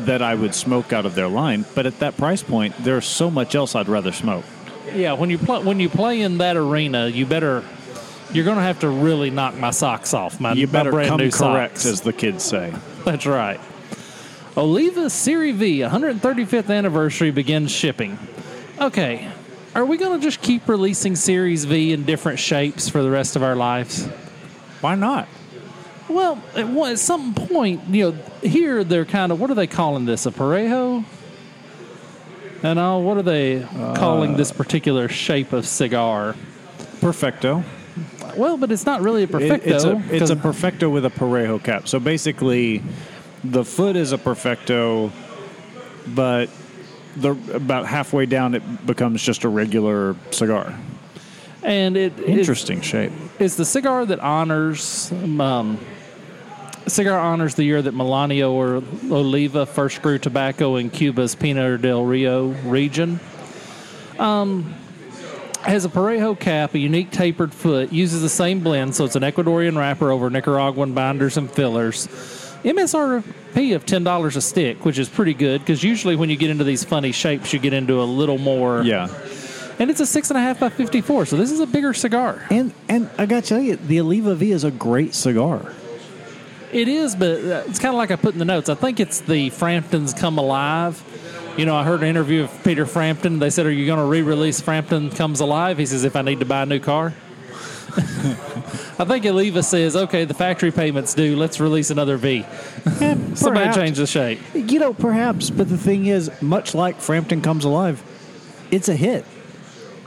that 0.00 0.22
I 0.22 0.34
would 0.34 0.54
smoke 0.54 0.92
out 0.92 1.06
of 1.06 1.14
their 1.14 1.28
line. 1.28 1.64
But 1.74 1.86
at 1.86 1.98
that 2.00 2.16
price 2.16 2.42
point, 2.42 2.74
there's 2.80 3.06
so 3.06 3.30
much 3.30 3.54
else 3.54 3.74
I'd 3.74 3.88
rather 3.88 4.12
smoke. 4.12 4.44
Yeah, 4.94 5.14
when 5.14 5.30
you 5.30 5.38
play 5.38 5.62
when 5.62 5.80
you 5.80 5.88
play 5.88 6.20
in 6.20 6.38
that 6.38 6.56
arena, 6.56 7.08
you 7.08 7.26
better 7.26 7.64
you're 8.32 8.44
going 8.44 8.56
to 8.56 8.62
have 8.62 8.80
to 8.80 8.88
really 8.88 9.30
knock 9.30 9.54
my 9.56 9.70
socks 9.70 10.12
off. 10.12 10.40
My, 10.40 10.52
You 10.52 10.66
my 10.66 10.72
better 10.72 10.90
brand 10.90 11.08
come 11.10 11.18
new 11.20 11.30
correct, 11.30 11.78
socks. 11.78 11.86
as 11.86 12.00
the 12.00 12.12
kids 12.12 12.42
say. 12.42 12.74
That's 13.04 13.26
right. 13.26 13.60
Oliva 14.56 15.10
Serie 15.10 15.52
V 15.52 15.80
135th 15.80 16.74
anniversary 16.74 17.30
begins 17.30 17.70
shipping. 17.72 18.18
Okay, 18.80 19.28
are 19.74 19.84
we 19.84 19.96
going 19.96 20.18
to 20.18 20.24
just 20.24 20.40
keep 20.42 20.68
releasing 20.68 21.16
Series 21.16 21.64
V 21.64 21.92
in 21.92 22.04
different 22.04 22.38
shapes 22.38 22.88
for 22.88 23.02
the 23.02 23.10
rest 23.10 23.36
of 23.36 23.42
our 23.42 23.56
lives? 23.56 24.06
Why 24.80 24.94
not? 24.94 25.28
Well, 26.08 26.42
at, 26.54 26.68
one, 26.68 26.92
at 26.92 26.98
some 26.98 27.34
point, 27.34 27.82
you 27.88 28.12
know, 28.12 28.18
here 28.42 28.84
they're 28.84 29.04
kind 29.06 29.32
of 29.32 29.40
what 29.40 29.50
are 29.50 29.54
they 29.54 29.66
calling 29.66 30.04
this? 30.04 30.26
A 30.26 30.30
parejo? 30.30 31.04
And 32.62 32.78
all, 32.78 33.02
what 33.02 33.16
are 33.16 33.22
they 33.22 33.66
calling 33.96 34.36
this 34.36 34.52
particular 34.52 35.08
shape 35.08 35.52
of 35.52 35.66
cigar? 35.66 36.34
Perfecto. 37.00 37.62
Well, 38.36 38.56
but 38.56 38.72
it's 38.72 38.86
not 38.86 39.02
really 39.02 39.22
a 39.22 39.24
It- 39.24 39.30
perfecto. 39.30 39.70
it's 39.74 39.84
a 39.84 40.02
it's 40.10 40.30
a 40.30 40.36
perfecto 40.36 40.88
with 40.90 41.04
a 41.04 41.10
parejo 41.10 41.62
cap. 41.62 41.88
So 41.88 42.00
basically, 42.00 42.82
the 43.44 43.64
foot 43.64 43.96
is 43.96 44.12
a 44.12 44.18
perfecto, 44.18 45.12
but 46.08 46.48
the 47.16 47.36
about 47.52 47.86
halfway 47.86 48.26
down 48.26 48.54
it 48.54 48.86
becomes 48.86 49.22
just 49.22 49.44
a 49.44 49.48
regular 49.48 50.16
cigar. 50.32 50.74
and 51.62 51.96
it 51.96 52.18
Interesting 52.20 52.80
shape. 52.80 53.12
It's 53.38 53.54
the 53.56 53.64
cigar 53.64 54.04
that 54.06 54.18
honors 54.20 55.12
um, 55.38 55.78
cigar 56.86 57.18
honors 57.18 57.54
the 57.54 57.64
year 57.64 57.80
that 57.82 57.94
Melanio 57.94 58.52
or 58.52 58.82
Oliva 59.12 59.66
first 59.66 60.02
grew 60.02 60.18
tobacco 60.18 60.76
in 60.76 60.90
Cuba's 60.90 61.34
Pinar 61.34 61.76
del 61.78 62.04
Rio 62.04 62.48
region. 62.64 63.20
Um, 64.18 64.74
has 65.62 65.84
a 65.84 65.88
parejo 65.88 66.38
cap, 66.38 66.74
a 66.74 66.78
unique 66.78 67.10
tapered 67.10 67.52
foot, 67.54 67.92
uses 67.92 68.20
the 68.22 68.28
same 68.28 68.60
blend, 68.60 68.94
so 68.94 69.04
it's 69.06 69.16
an 69.16 69.22
Ecuadorian 69.22 69.76
wrapper 69.78 70.10
over 70.10 70.28
Nicaraguan 70.28 70.92
binders 70.92 71.36
and 71.38 71.50
fillers. 71.50 72.06
MSRP 72.64 73.74
of 73.74 73.84
ten 73.86 74.04
dollars 74.04 74.36
a 74.36 74.40
stick, 74.42 74.84
which 74.84 74.98
is 74.98 75.08
pretty 75.08 75.34
good 75.34 75.60
because 75.60 75.82
usually 75.82 76.16
when 76.16 76.30
you 76.30 76.36
get 76.36 76.50
into 76.50 76.64
these 76.64 76.84
funny 76.84 77.12
shapes, 77.12 77.52
you 77.52 77.58
get 77.58 77.72
into 77.72 78.00
a 78.00 78.04
little 78.04 78.38
more 78.38 78.82
Yeah. 78.82 79.08
and 79.78 79.90
it's 79.90 80.00
a 80.00 80.06
six 80.06 80.30
and 80.30 80.38
a 80.38 80.40
half 80.40 80.60
by 80.60 80.68
fifty 80.70 81.00
four. 81.02 81.26
So 81.26 81.36
this 81.36 81.50
is 81.50 81.60
a 81.60 81.66
bigger 81.66 81.92
cigar. 81.92 82.42
And 82.50 82.72
and 82.88 83.10
I 83.18 83.26
got 83.26 83.42
to 83.44 83.48
tell 83.48 83.60
you, 83.60 83.76
the 83.76 84.00
Oliva 84.00 84.34
V 84.34 84.52
is 84.52 84.64
a 84.64 84.70
great 84.70 85.14
cigar. 85.14 85.72
It 86.74 86.88
is, 86.88 87.14
but 87.14 87.38
uh, 87.38 87.62
it's 87.68 87.78
kind 87.78 87.94
of 87.94 87.98
like 87.98 88.10
I 88.10 88.16
put 88.16 88.32
in 88.32 88.40
the 88.40 88.44
notes. 88.44 88.68
I 88.68 88.74
think 88.74 88.98
it's 88.98 89.20
the 89.20 89.50
Frampton 89.50 90.08
Comes 90.08 90.38
Alive. 90.38 91.02
You 91.56 91.66
know, 91.66 91.76
I 91.76 91.84
heard 91.84 92.00
an 92.00 92.08
interview 92.08 92.42
of 92.42 92.64
Peter 92.64 92.84
Frampton. 92.84 93.38
They 93.38 93.50
said, 93.50 93.64
"Are 93.64 93.70
you 93.70 93.86
going 93.86 94.00
to 94.00 94.04
re-release 94.04 94.60
Frampton 94.60 95.10
Comes 95.10 95.38
Alive?" 95.38 95.78
He 95.78 95.86
says, 95.86 96.02
"If 96.02 96.16
I 96.16 96.22
need 96.22 96.40
to 96.40 96.46
buy 96.46 96.62
a 96.62 96.66
new 96.66 96.80
car." 96.80 97.14
I 97.96 99.04
think 99.06 99.24
Oliva 99.24 99.62
says, 99.62 99.94
"Okay, 99.94 100.24
the 100.24 100.34
factory 100.34 100.72
payments 100.72 101.14
due. 101.14 101.36
Let's 101.36 101.60
release 101.60 101.90
another 101.90 102.16
V." 102.16 102.44
Somebody 102.84 103.36
Perhaps. 103.36 103.76
change 103.76 103.96
the 103.98 104.06
shape. 104.08 104.40
You 104.52 104.80
know, 104.80 104.92
perhaps, 104.92 105.50
but 105.50 105.68
the 105.68 105.78
thing 105.78 106.06
is, 106.06 106.28
much 106.42 106.74
like 106.74 107.00
Frampton 107.00 107.40
Comes 107.40 107.64
Alive, 107.64 108.02
it's 108.72 108.88
a 108.88 108.96
hit. 108.96 109.24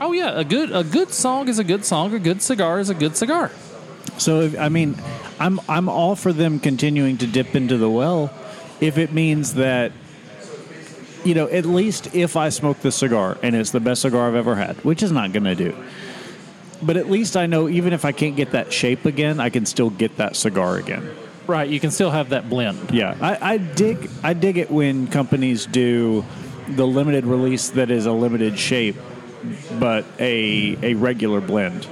Oh 0.02 0.12
yeah, 0.12 0.38
a 0.38 0.44
good 0.44 0.70
a 0.70 0.84
good 0.84 1.14
song 1.14 1.48
is 1.48 1.58
a 1.58 1.64
good 1.64 1.86
song. 1.86 2.12
A 2.12 2.18
good 2.18 2.42
cigar 2.42 2.78
is 2.78 2.90
a 2.90 2.94
good 2.94 3.16
cigar. 3.16 3.50
So 4.18 4.52
I 4.58 4.68
mean, 4.68 4.96
I'm 5.40 5.60
I'm 5.68 5.88
all 5.88 6.16
for 6.16 6.32
them 6.32 6.58
continuing 6.60 7.18
to 7.18 7.26
dip 7.26 7.54
into 7.54 7.76
the 7.76 7.90
well, 7.90 8.32
if 8.80 8.98
it 8.98 9.12
means 9.12 9.54
that, 9.54 9.92
you 11.24 11.34
know, 11.34 11.48
at 11.48 11.64
least 11.64 12.14
if 12.14 12.36
I 12.36 12.48
smoke 12.48 12.80
this 12.80 12.96
cigar 12.96 13.38
and 13.42 13.54
it's 13.54 13.70
the 13.70 13.80
best 13.80 14.02
cigar 14.02 14.28
I've 14.28 14.34
ever 14.34 14.56
had, 14.56 14.76
which 14.84 15.02
is 15.02 15.12
not 15.12 15.32
going 15.32 15.44
to 15.44 15.54
do. 15.54 15.76
But 16.82 16.96
at 16.96 17.10
least 17.10 17.36
I 17.36 17.46
know 17.46 17.68
even 17.68 17.92
if 17.92 18.04
I 18.04 18.12
can't 18.12 18.36
get 18.36 18.52
that 18.52 18.72
shape 18.72 19.04
again, 19.04 19.40
I 19.40 19.50
can 19.50 19.66
still 19.66 19.90
get 19.90 20.16
that 20.18 20.36
cigar 20.36 20.76
again. 20.76 21.10
Right, 21.46 21.68
you 21.68 21.80
can 21.80 21.90
still 21.90 22.10
have 22.10 22.28
that 22.28 22.48
blend. 22.48 22.90
Yeah, 22.92 23.16
I, 23.20 23.54
I 23.54 23.56
dig 23.56 24.10
I 24.22 24.34
dig 24.34 24.58
it 24.58 24.70
when 24.70 25.06
companies 25.08 25.66
do 25.66 26.24
the 26.68 26.86
limited 26.86 27.24
release 27.24 27.70
that 27.70 27.90
is 27.90 28.06
a 28.06 28.12
limited 28.12 28.58
shape, 28.58 28.96
but 29.78 30.04
a 30.18 30.76
a 30.82 30.94
regular 30.94 31.40
blend. 31.40 31.86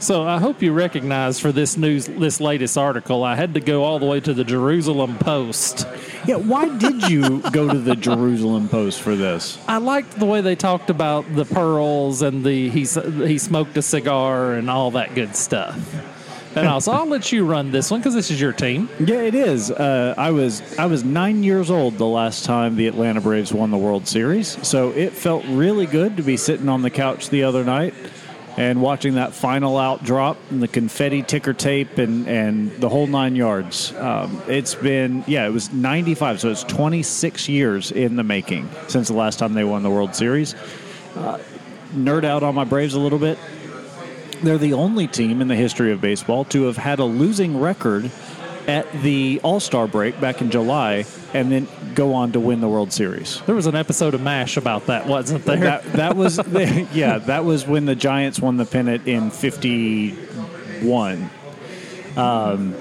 So 0.00 0.22
I 0.22 0.38
hope 0.38 0.62
you 0.62 0.72
recognize 0.72 1.40
for 1.40 1.50
this 1.50 1.76
news, 1.76 2.06
this 2.06 2.40
latest 2.40 2.78
article, 2.78 3.24
I 3.24 3.34
had 3.34 3.54
to 3.54 3.60
go 3.60 3.82
all 3.82 3.98
the 3.98 4.06
way 4.06 4.20
to 4.20 4.32
the 4.32 4.44
Jerusalem 4.44 5.18
Post. 5.18 5.88
Yeah, 6.24 6.36
why 6.36 6.68
did 6.78 7.08
you 7.08 7.40
go 7.50 7.68
to 7.68 7.78
the 7.78 7.96
Jerusalem 7.96 8.68
Post 8.68 9.00
for 9.00 9.16
this? 9.16 9.58
I 9.66 9.78
liked 9.78 10.16
the 10.18 10.24
way 10.24 10.40
they 10.40 10.54
talked 10.54 10.88
about 10.88 11.34
the 11.34 11.44
pearls 11.44 12.22
and 12.22 12.44
the 12.44 12.68
he 12.70 12.84
he 13.26 13.38
smoked 13.38 13.76
a 13.76 13.82
cigar 13.82 14.52
and 14.52 14.70
all 14.70 14.92
that 14.92 15.16
good 15.16 15.34
stuff. 15.34 15.76
And 16.54 16.68
also, 16.68 16.92
I'll 16.92 17.06
let 17.06 17.32
you 17.32 17.44
run 17.44 17.72
this 17.72 17.90
one 17.90 17.98
because 17.98 18.14
this 18.14 18.30
is 18.30 18.40
your 18.40 18.52
team. 18.52 18.88
Yeah, 19.00 19.22
it 19.22 19.34
is. 19.34 19.72
Uh, 19.72 20.14
I 20.16 20.30
was 20.30 20.62
I 20.78 20.86
was 20.86 21.02
nine 21.02 21.42
years 21.42 21.72
old 21.72 21.98
the 21.98 22.06
last 22.06 22.44
time 22.44 22.76
the 22.76 22.86
Atlanta 22.86 23.20
Braves 23.20 23.52
won 23.52 23.72
the 23.72 23.78
World 23.78 24.06
Series, 24.06 24.64
so 24.66 24.90
it 24.90 25.12
felt 25.12 25.44
really 25.46 25.86
good 25.86 26.16
to 26.18 26.22
be 26.22 26.36
sitting 26.36 26.68
on 26.68 26.82
the 26.82 26.90
couch 26.90 27.30
the 27.30 27.42
other 27.42 27.64
night 27.64 27.94
and 28.58 28.82
watching 28.82 29.14
that 29.14 29.34
final 29.34 29.78
out 29.78 30.02
drop 30.02 30.36
and 30.50 30.60
the 30.60 30.66
confetti 30.66 31.22
ticker 31.22 31.52
tape 31.52 31.96
and, 31.96 32.26
and 32.26 32.72
the 32.72 32.88
whole 32.88 33.06
nine 33.06 33.36
yards. 33.36 33.94
Um, 33.94 34.42
it's 34.48 34.74
been 34.74 35.22
yeah, 35.28 35.46
it 35.46 35.52
was 35.52 35.72
ninety 35.72 36.16
five, 36.16 36.40
so 36.40 36.50
it's 36.50 36.64
twenty 36.64 37.04
six 37.04 37.48
years 37.48 37.92
in 37.92 38.16
the 38.16 38.24
making 38.24 38.68
since 38.88 39.06
the 39.06 39.14
last 39.14 39.38
time 39.38 39.54
they 39.54 39.62
won 39.62 39.84
the 39.84 39.90
World 39.90 40.16
Series. 40.16 40.54
Uh, 41.14 41.38
nerd 41.94 42.24
out 42.24 42.42
on 42.42 42.56
my 42.56 42.64
Braves 42.64 42.94
a 42.94 43.00
little 43.00 43.20
bit. 43.20 43.38
They're 44.42 44.58
the 44.58 44.72
only 44.72 45.06
team 45.06 45.40
in 45.40 45.46
the 45.46 45.56
history 45.56 45.92
of 45.92 46.00
baseball 46.00 46.44
to 46.46 46.64
have 46.64 46.76
had 46.76 46.98
a 46.98 47.04
losing 47.04 47.60
record 47.60 48.10
at 48.68 48.86
the 49.02 49.40
All 49.42 49.58
Star 49.60 49.86
break 49.88 50.20
back 50.20 50.40
in 50.42 50.50
July 50.50 51.04
and 51.34 51.50
then 51.50 51.66
go 51.94 52.12
on 52.14 52.32
to 52.32 52.40
win 52.40 52.60
the 52.60 52.68
World 52.68 52.92
Series. 52.92 53.40
There 53.46 53.54
was 53.54 53.66
an 53.66 53.74
episode 53.74 54.14
of 54.14 54.20
MASH 54.20 54.56
about 54.56 54.86
that, 54.86 55.06
wasn't 55.06 55.44
there? 55.44 55.56
That, 55.58 55.84
that 55.94 56.16
was, 56.16 56.38
yeah, 56.92 57.18
that 57.18 57.44
was 57.44 57.66
when 57.66 57.86
the 57.86 57.94
Giants 57.96 58.38
won 58.40 58.56
the 58.58 58.66
pennant 58.66 59.08
in 59.08 59.30
51. 59.30 61.30
Um, 62.16 62.74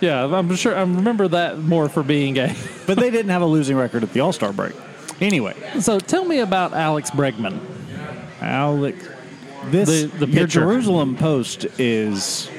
yeah, 0.00 0.24
I'm 0.24 0.54
sure. 0.56 0.74
I 0.76 0.80
remember 0.80 1.28
that 1.28 1.58
more 1.58 1.88
for 1.88 2.02
being 2.02 2.38
a. 2.38 2.54
But 2.86 2.98
they 2.98 3.10
didn't 3.10 3.30
have 3.30 3.40
a 3.40 3.46
losing 3.46 3.78
record 3.78 4.02
at 4.02 4.12
the 4.12 4.20
All 4.20 4.32
Star 4.34 4.52
break. 4.52 4.74
Anyway, 5.20 5.54
So 5.80 5.98
tell 5.98 6.24
me 6.26 6.40
about 6.40 6.74
Alex 6.74 7.10
Bregman. 7.10 7.58
Alex, 8.42 9.08
this 9.66 10.02
The- 10.02 10.26
the 10.26 10.28
your. 10.30 10.46
Jerusalem 10.46 11.16
Post 11.16 11.64
is 11.78 12.50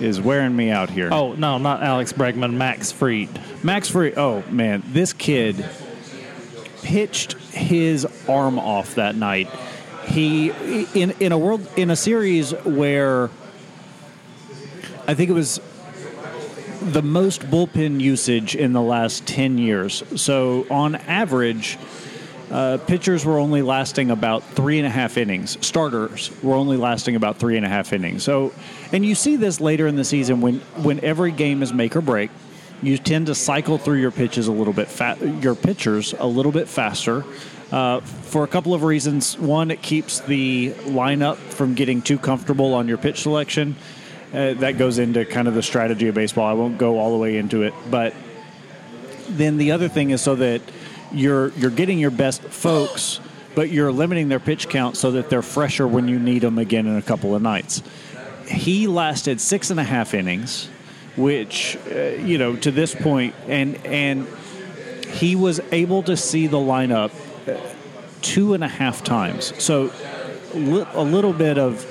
is 0.00 0.20
wearing 0.20 0.54
me 0.54 0.70
out 0.70 0.90
here. 0.90 1.08
Oh 1.12 1.34
no, 1.34 1.58
not 1.58 1.82
Alex 1.82 2.12
Bregman, 2.12 2.54
Max 2.54 2.92
Fried. 2.92 3.28
Max 3.64 3.88
Fried. 3.88 4.14
Oh 4.16 4.42
man, 4.50 4.82
this 4.86 5.12
kid 5.12 5.64
pitched 6.82 7.34
his 7.52 8.06
arm 8.28 8.58
off 8.58 8.96
that 8.96 9.14
night. 9.14 9.48
He 10.06 10.50
in 10.94 11.12
in 11.20 11.32
a 11.32 11.38
world 11.38 11.66
in 11.76 11.90
a 11.90 11.96
series 11.96 12.52
where 12.64 13.30
I 15.06 15.14
think 15.14 15.30
it 15.30 15.34
was 15.34 15.60
the 16.80 17.02
most 17.02 17.42
bullpen 17.42 18.00
usage 18.00 18.54
in 18.54 18.72
the 18.72 18.82
last 18.82 19.26
10 19.26 19.58
years. 19.58 20.02
So 20.20 20.66
on 20.70 20.96
average, 20.96 21.78
uh, 22.50 22.78
pitchers 22.86 23.24
were 23.24 23.38
only 23.38 23.62
lasting 23.62 24.10
about 24.10 24.44
three 24.44 24.78
and 24.78 24.86
a 24.86 24.90
half 24.90 25.16
innings. 25.16 25.58
Starters 25.64 26.30
were 26.42 26.54
only 26.54 26.76
lasting 26.76 27.16
about 27.16 27.38
three 27.38 27.56
and 27.56 27.64
a 27.64 27.68
half 27.68 27.92
innings. 27.92 28.22
So, 28.22 28.52
and 28.92 29.04
you 29.04 29.14
see 29.14 29.36
this 29.36 29.60
later 29.60 29.86
in 29.86 29.96
the 29.96 30.04
season 30.04 30.40
when 30.40 30.60
when 30.82 31.02
every 31.04 31.32
game 31.32 31.62
is 31.62 31.72
make 31.72 31.96
or 31.96 32.00
break. 32.00 32.30
You 32.82 32.98
tend 32.98 33.26
to 33.26 33.34
cycle 33.34 33.78
through 33.78 34.00
your 34.00 34.10
pitches 34.10 34.46
a 34.46 34.52
little 34.52 34.74
bit, 34.74 34.88
fa- 34.88 35.16
your 35.40 35.54
pitchers 35.54 36.12
a 36.18 36.26
little 36.26 36.52
bit 36.52 36.68
faster, 36.68 37.24
uh, 37.72 38.00
for 38.00 38.44
a 38.44 38.46
couple 38.46 38.74
of 38.74 38.82
reasons. 38.82 39.38
One, 39.38 39.70
it 39.70 39.80
keeps 39.80 40.20
the 40.20 40.72
lineup 40.82 41.36
from 41.36 41.74
getting 41.74 42.02
too 42.02 42.18
comfortable 42.18 42.74
on 42.74 42.86
your 42.88 42.98
pitch 42.98 43.22
selection. 43.22 43.76
Uh, 44.34 44.54
that 44.54 44.76
goes 44.76 44.98
into 44.98 45.24
kind 45.24 45.48
of 45.48 45.54
the 45.54 45.62
strategy 45.62 46.08
of 46.08 46.14
baseball. 46.14 46.44
I 46.44 46.52
won't 46.52 46.76
go 46.76 46.98
all 46.98 47.12
the 47.12 47.18
way 47.18 47.38
into 47.38 47.62
it, 47.62 47.72
but 47.90 48.12
then 49.28 49.56
the 49.56 49.70
other 49.72 49.88
thing 49.88 50.10
is 50.10 50.20
so 50.20 50.34
that 50.34 50.60
you're 51.14 51.48
you're 51.50 51.70
getting 51.70 51.98
your 51.98 52.10
best 52.10 52.42
folks, 52.42 53.20
but 53.54 53.70
you're 53.70 53.92
limiting 53.92 54.28
their 54.28 54.40
pitch 54.40 54.68
count 54.68 54.96
so 54.96 55.12
that 55.12 55.30
they're 55.30 55.42
fresher 55.42 55.86
when 55.86 56.08
you 56.08 56.18
need 56.18 56.40
them 56.40 56.58
again 56.58 56.86
in 56.86 56.96
a 56.96 57.02
couple 57.02 57.34
of 57.34 57.42
nights. 57.42 57.82
He 58.46 58.86
lasted 58.86 59.40
six 59.40 59.70
and 59.70 59.80
a 59.80 59.84
half 59.84 60.14
innings, 60.14 60.68
which 61.16 61.78
uh, 61.90 61.98
you 61.98 62.38
know 62.38 62.56
to 62.56 62.70
this 62.70 62.94
point, 62.94 63.34
and 63.46 63.76
and 63.86 64.26
he 65.08 65.36
was 65.36 65.60
able 65.72 66.02
to 66.02 66.16
see 66.16 66.46
the 66.46 66.58
lineup 66.58 67.12
uh, 67.48 67.58
two 68.20 68.54
and 68.54 68.64
a 68.64 68.68
half 68.68 69.02
times. 69.04 69.52
So 69.62 69.92
a 70.54 71.02
little 71.02 71.32
bit 71.32 71.58
of 71.58 71.86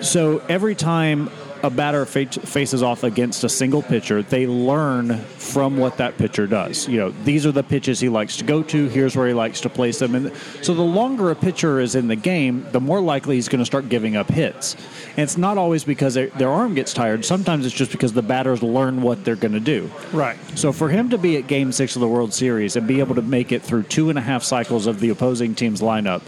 so 0.00 0.38
every 0.48 0.74
time 0.74 1.30
a 1.62 1.70
batter 1.70 2.06
fa- 2.06 2.26
faces 2.26 2.82
off 2.82 3.04
against 3.04 3.44
a 3.44 3.48
single 3.48 3.82
pitcher, 3.82 4.22
they 4.22 4.46
learn 4.46 5.18
from 5.18 5.76
what 5.76 5.98
that 5.98 6.16
pitcher 6.18 6.46
does. 6.46 6.88
You 6.88 6.98
know, 6.98 7.10
these 7.24 7.46
are 7.46 7.52
the 7.52 7.62
pitches 7.62 8.00
he 8.00 8.08
likes 8.08 8.36
to 8.38 8.44
go 8.44 8.62
to. 8.64 8.88
Here's 8.88 9.16
where 9.16 9.28
he 9.28 9.34
likes 9.34 9.60
to 9.62 9.68
place 9.68 9.98
them. 9.98 10.14
And 10.14 10.32
so 10.62 10.74
the 10.74 10.82
longer 10.82 11.30
a 11.30 11.36
pitcher 11.36 11.80
is 11.80 11.94
in 11.94 12.08
the 12.08 12.16
game, 12.16 12.66
the 12.72 12.80
more 12.80 13.00
likely 13.00 13.36
he's 13.36 13.48
going 13.48 13.60
to 13.60 13.66
start 13.66 13.88
giving 13.88 14.16
up 14.16 14.28
hits. 14.28 14.74
And 15.10 15.20
it's 15.20 15.36
not 15.36 15.58
always 15.58 15.84
because 15.84 16.14
their 16.14 16.28
their 16.28 16.50
arm 16.50 16.74
gets 16.74 16.94
tired. 16.94 17.24
Sometimes 17.24 17.66
it's 17.66 17.74
just 17.74 17.92
because 17.92 18.12
the 18.12 18.22
batters 18.22 18.62
learn 18.62 19.02
what 19.02 19.24
they're 19.24 19.36
going 19.36 19.52
to 19.52 19.60
do. 19.60 19.90
Right. 20.12 20.38
So 20.54 20.72
for 20.72 20.88
him 20.88 21.10
to 21.10 21.18
be 21.18 21.36
at 21.36 21.46
Game 21.46 21.72
Six 21.72 21.96
of 21.96 22.00
the 22.00 22.08
World 22.08 22.32
Series 22.32 22.76
and 22.76 22.86
be 22.86 23.00
able 23.00 23.14
to 23.16 23.22
make 23.22 23.52
it 23.52 23.62
through 23.62 23.84
two 23.84 24.10
and 24.10 24.18
a 24.18 24.22
half 24.22 24.42
cycles 24.42 24.86
of 24.86 25.00
the 25.00 25.10
opposing 25.10 25.54
team's 25.54 25.80
lineup 25.80 26.22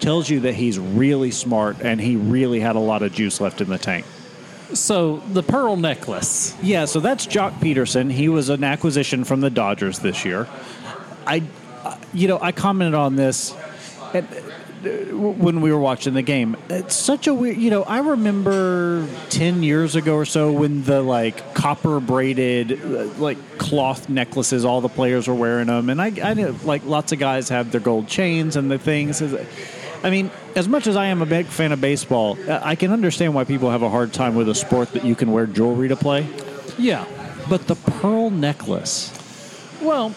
tells 0.00 0.28
you 0.28 0.40
that 0.40 0.54
he's 0.54 0.78
really 0.78 1.30
smart 1.30 1.80
and 1.80 2.00
he 2.00 2.16
really 2.16 2.60
had 2.60 2.76
a 2.76 2.80
lot 2.80 3.02
of 3.02 3.12
juice 3.12 3.40
left 3.40 3.60
in 3.60 3.68
the 3.68 3.78
tank. 3.78 4.04
So 4.72 5.18
the 5.32 5.42
pearl 5.42 5.76
necklace. 5.76 6.56
Yeah, 6.62 6.86
so 6.86 7.00
that's 7.00 7.26
Joc 7.26 7.58
Pederson. 7.60 8.10
He 8.10 8.28
was 8.28 8.48
an 8.48 8.64
acquisition 8.64 9.24
from 9.24 9.40
the 9.40 9.50
Dodgers 9.50 10.00
this 10.00 10.24
year. 10.24 10.48
I, 11.26 11.42
uh, 11.84 11.96
you 12.12 12.28
know, 12.28 12.38
I 12.40 12.52
commented 12.52 12.94
on 12.94 13.16
this 13.16 13.52
uh, 13.52 14.22
when 14.82 15.60
we 15.60 15.72
were 15.72 15.78
watching 15.78 16.14
the 16.14 16.22
game. 16.22 16.56
It's 16.68 16.94
such 16.94 17.26
a 17.26 17.34
weird, 17.34 17.56
you 17.56 17.70
know, 17.70 17.82
I 17.82 17.98
remember 18.00 19.08
10 19.30 19.62
years 19.62 19.96
ago 19.96 20.14
or 20.14 20.24
so 20.24 20.52
when 20.52 20.84
the 20.84 21.00
like 21.02 21.54
copper 21.54 21.98
braided, 22.00 22.72
uh, 22.72 23.04
like 23.18 23.58
cloth 23.58 24.08
necklaces, 24.08 24.64
all 24.64 24.80
the 24.80 24.88
players 24.88 25.28
were 25.28 25.34
wearing 25.34 25.68
them. 25.68 25.90
And 25.90 26.00
I, 26.00 26.12
I 26.22 26.34
know 26.34 26.54
like 26.64 26.84
lots 26.84 27.12
of 27.12 27.18
guys 27.18 27.48
have 27.48 27.72
their 27.72 27.80
gold 27.80 28.08
chains 28.08 28.56
and 28.56 28.70
the 28.70 28.78
things. 28.78 29.22
I 30.06 30.10
mean, 30.10 30.30
as 30.54 30.68
much 30.68 30.86
as 30.86 30.94
I 30.94 31.06
am 31.06 31.20
a 31.20 31.26
big 31.26 31.46
fan 31.46 31.72
of 31.72 31.80
baseball, 31.80 32.38
uh, 32.48 32.60
I 32.62 32.76
can 32.76 32.92
understand 32.92 33.34
why 33.34 33.42
people 33.42 33.72
have 33.72 33.82
a 33.82 33.90
hard 33.90 34.12
time 34.12 34.36
with 34.36 34.48
a 34.48 34.54
sport 34.54 34.92
that 34.92 35.04
you 35.04 35.16
can 35.16 35.32
wear 35.32 35.46
jewelry 35.48 35.88
to 35.88 35.96
play. 35.96 36.28
Yeah. 36.78 37.04
But 37.50 37.66
the 37.66 37.74
pearl 37.74 38.30
necklace. 38.30 39.12
Well, 39.82 40.14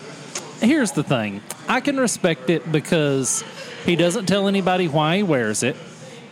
here's 0.61 0.91
the 0.91 1.01
thing. 1.01 1.41
I 1.67 1.81
can 1.81 1.99
respect 1.99 2.51
it 2.51 2.71
because 2.71 3.43
he 3.83 3.95
doesn't 3.95 4.27
tell 4.27 4.47
anybody 4.47 4.87
why 4.87 5.17
he 5.17 5.23
wears 5.23 5.63
it. 5.63 5.75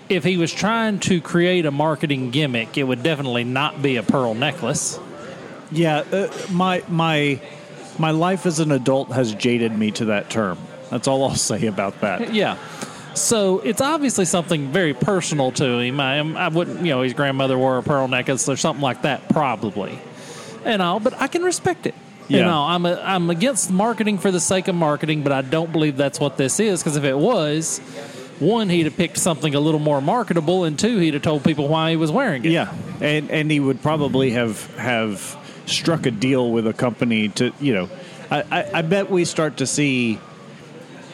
If 0.07 0.23
he 0.23 0.37
was 0.37 0.53
trying 0.53 0.99
to 0.99 1.19
create 1.19 1.65
a 1.65 1.71
marketing 1.71 2.29
gimmick, 2.29 2.77
it 2.77 2.83
would 2.83 3.01
definitely 3.01 3.43
not 3.43 3.81
be 3.81 3.95
a 3.95 4.03
pearl 4.03 4.35
necklace. 4.35 4.99
Yeah, 5.71 6.03
uh, 6.11 6.31
my 6.51 6.83
my 6.87 7.41
my 7.97 8.11
life 8.11 8.45
as 8.45 8.59
an 8.59 8.71
adult 8.71 9.09
has 9.13 9.33
jaded 9.33 9.75
me 9.75 9.89
to 9.91 10.05
that 10.05 10.29
term. 10.29 10.59
That's 10.91 11.07
all 11.07 11.23
I'll 11.23 11.35
say 11.51 11.65
about 11.65 11.99
that. 12.01 12.35
Yeah. 12.35 12.57
So 13.19 13.59
it's 13.59 13.81
obviously 13.81 14.25
something 14.25 14.71
very 14.71 14.93
personal 14.93 15.51
to 15.53 15.79
him. 15.79 15.99
I, 15.99 16.19
I 16.19 16.47
wouldn't, 16.49 16.81
you 16.81 16.91
know, 16.91 17.01
his 17.01 17.13
grandmother 17.13 17.57
wore 17.57 17.77
a 17.77 17.83
pearl 17.83 18.07
necklace 18.07 18.47
or 18.47 18.57
something 18.57 18.81
like 18.81 19.03
that, 19.03 19.29
probably, 19.29 19.99
and 20.63 20.81
all. 20.81 20.99
But 20.99 21.19
I 21.21 21.27
can 21.27 21.43
respect 21.43 21.85
it. 21.85 21.95
You 22.29 22.41
know, 22.41 22.61
I'm 22.61 22.85
a, 22.85 22.95
I'm 22.95 23.29
against 23.29 23.71
marketing 23.71 24.17
for 24.17 24.31
the 24.31 24.41
sake 24.41 24.67
of 24.67 24.75
marketing, 24.75 25.23
but 25.23 25.31
I 25.31 25.41
don't 25.41 25.71
believe 25.71 25.95
that's 25.95 26.19
what 26.19 26.35
this 26.35 26.59
is. 26.59 26.83
Because 26.83 26.97
if 26.97 27.05
it 27.05 27.17
was, 27.17 27.79
one, 28.39 28.67
he'd 28.67 28.83
have 28.83 28.97
picked 28.97 29.17
something 29.17 29.55
a 29.55 29.59
little 29.61 29.79
more 29.79 30.01
marketable, 30.01 30.65
and 30.65 30.77
two, 30.77 30.97
he'd 30.97 31.13
have 31.13 31.23
told 31.23 31.45
people 31.45 31.69
why 31.69 31.91
he 31.91 31.95
was 31.95 32.11
wearing 32.11 32.43
it. 32.43 32.51
Yeah, 32.51 32.73
and 32.99 33.31
and 33.31 33.49
he 33.49 33.61
would 33.61 33.81
probably 33.81 34.31
have 34.31 34.75
have 34.75 35.37
struck 35.67 36.05
a 36.05 36.11
deal 36.11 36.51
with 36.51 36.67
a 36.67 36.73
company 36.73 37.29
to 37.29 37.53
you 37.61 37.73
know, 37.73 37.89
I, 38.29 38.41
I, 38.51 38.71
I 38.79 38.81
bet 38.81 39.09
we 39.09 39.25
start 39.25 39.57
to 39.57 39.65
see. 39.67 40.19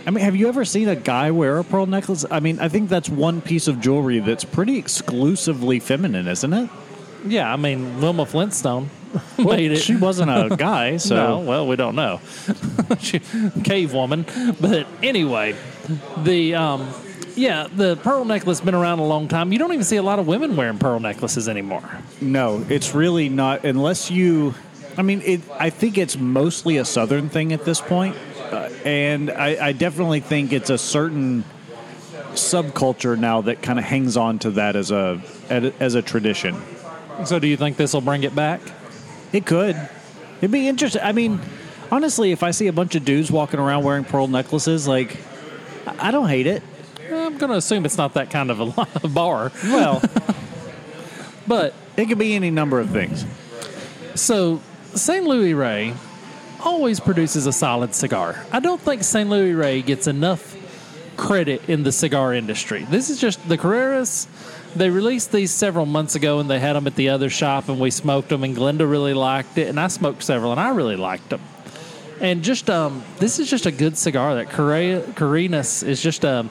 I 0.05 0.11
mean, 0.11 0.23
have 0.23 0.35
you 0.35 0.47
ever 0.49 0.65
seen 0.65 0.89
a 0.89 0.95
guy 0.95 1.31
wear 1.31 1.57
a 1.59 1.63
pearl 1.63 1.85
necklace? 1.85 2.25
I 2.29 2.39
mean, 2.39 2.59
I 2.59 2.67
think 2.67 2.89
that's 2.89 3.07
one 3.09 3.41
piece 3.41 3.67
of 3.67 3.79
jewelry 3.79 4.19
that's 4.19 4.43
pretty 4.43 4.77
exclusively 4.77 5.79
feminine, 5.79 6.27
isn't 6.27 6.53
it? 6.53 6.69
Yeah, 7.25 7.51
I 7.51 7.55
mean, 7.55 8.01
Wilma 8.01 8.25
Flintstone 8.25 8.89
made 9.37 9.71
it. 9.71 9.77
She 9.77 9.95
wasn't 9.95 10.29
a 10.29 10.55
guy, 10.57 10.97
so 10.97 11.15
no, 11.15 11.39
well, 11.39 11.67
we 11.67 11.75
don't 11.77 11.95
know. 11.95 12.19
She- 12.99 13.21
Cave 13.63 13.93
woman, 13.93 14.25
but 14.61 14.85
anyway, 15.01 15.55
the 16.17 16.53
um, 16.55 16.93
yeah, 17.35 17.67
the 17.73 17.95
pearl 17.95 18.23
necklace 18.25 18.61
been 18.61 18.75
around 18.75 18.99
a 18.99 19.05
long 19.05 19.27
time. 19.27 19.51
You 19.51 19.57
don't 19.59 19.71
even 19.73 19.83
see 19.85 19.95
a 19.95 20.03
lot 20.03 20.19
of 20.19 20.27
women 20.27 20.55
wearing 20.55 20.77
pearl 20.77 20.99
necklaces 20.99 21.49
anymore. 21.49 21.83
No, 22.21 22.63
it's 22.69 22.93
really 22.93 23.29
not 23.29 23.63
unless 23.65 24.11
you. 24.11 24.53
I 24.97 25.01
mean, 25.01 25.21
it. 25.25 25.41
I 25.59 25.69
think 25.71 25.97
it's 25.97 26.17
mostly 26.17 26.77
a 26.77 26.85
southern 26.85 27.29
thing 27.29 27.51
at 27.53 27.65
this 27.65 27.81
point, 27.81 28.15
uh, 28.53 28.69
and 28.85 29.31
I, 29.31 29.67
I 29.67 29.71
definitely 29.71 30.19
think 30.19 30.53
it's 30.53 30.69
a 30.69 30.77
certain 30.77 31.43
subculture 32.33 33.17
now 33.17 33.41
that 33.41 33.61
kind 33.61 33.77
of 33.79 33.85
hangs 33.85 34.17
on 34.17 34.39
to 34.39 34.51
that 34.51 34.75
as 34.75 34.91
a 34.91 35.21
as 35.49 35.95
a 35.95 36.01
tradition. 36.01 36.61
So, 37.25 37.39
do 37.39 37.47
you 37.47 37.57
think 37.57 37.77
this 37.77 37.93
will 37.93 38.01
bring 38.01 38.23
it 38.23 38.35
back? 38.35 38.61
It 39.31 39.45
could. 39.45 39.75
It'd 40.37 40.51
be 40.51 40.67
interesting. 40.67 41.01
I 41.03 41.11
mean, 41.11 41.39
honestly, 41.91 42.31
if 42.31 42.43
I 42.43 42.51
see 42.51 42.67
a 42.67 42.73
bunch 42.73 42.95
of 42.95 43.05
dudes 43.05 43.31
walking 43.31 43.59
around 43.59 43.83
wearing 43.83 44.03
pearl 44.03 44.27
necklaces, 44.27 44.87
like, 44.87 45.17
I 45.85 46.09
I 46.09 46.11
don't 46.11 46.27
hate 46.27 46.47
it. 46.47 46.63
I'm 47.11 47.37
going 47.37 47.51
to 47.51 47.57
assume 47.57 47.85
it's 47.85 47.97
not 47.97 48.15
that 48.15 48.31
kind 48.31 48.49
of 48.49 48.59
a 49.03 49.07
bar, 49.09 49.51
Well, 49.65 50.01
but 51.47 51.73
it 51.97 52.07
could 52.07 52.17
be 52.17 52.33
any 52.33 52.49
number 52.49 52.79
of 52.79 52.89
things. 52.89 53.25
So, 54.15 54.61
St. 54.95 55.25
Louis 55.25 55.53
Rey 55.53 55.93
always 56.63 56.99
produces 56.99 57.45
a 57.45 57.51
solid 57.51 57.93
cigar. 57.93 58.43
I 58.51 58.59
don't 58.59 58.81
think 58.81 59.03
St. 59.03 59.29
Louis 59.29 59.53
Rey 59.53 59.81
gets 59.81 60.07
enough 60.07 60.55
credit 61.17 61.69
in 61.69 61.83
the 61.83 61.91
cigar 61.91 62.33
industry. 62.33 62.85
This 62.89 63.09
is 63.09 63.19
just 63.19 63.47
the 63.47 63.57
Carreras. 63.57 64.27
They 64.75 64.89
released 64.89 65.31
these 65.31 65.51
several 65.51 65.85
months 65.85 66.15
ago 66.15 66.39
and 66.39 66.49
they 66.49 66.59
had 66.59 66.73
them 66.73 66.87
at 66.87 66.95
the 66.95 67.09
other 67.09 67.29
shop 67.29 67.69
and 67.69 67.79
we 67.79 67.91
smoked 67.91 68.29
them 68.29 68.43
and 68.43 68.55
Glenda 68.55 68.89
really 68.89 69.13
liked 69.13 69.57
it 69.57 69.67
and 69.67 69.79
I 69.79 69.87
smoked 69.87 70.23
several 70.23 70.51
and 70.51 70.59
I 70.59 70.69
really 70.69 70.95
liked 70.95 71.29
them. 71.29 71.41
And 72.19 72.43
just 72.43 72.69
um, 72.69 73.03
this 73.19 73.39
is 73.39 73.49
just 73.49 73.65
a 73.65 73.71
good 73.71 73.97
cigar. 73.97 74.35
That 74.35 74.47
Carreras 74.47 75.83
is 75.83 76.01
just 76.01 76.23
a 76.23 76.47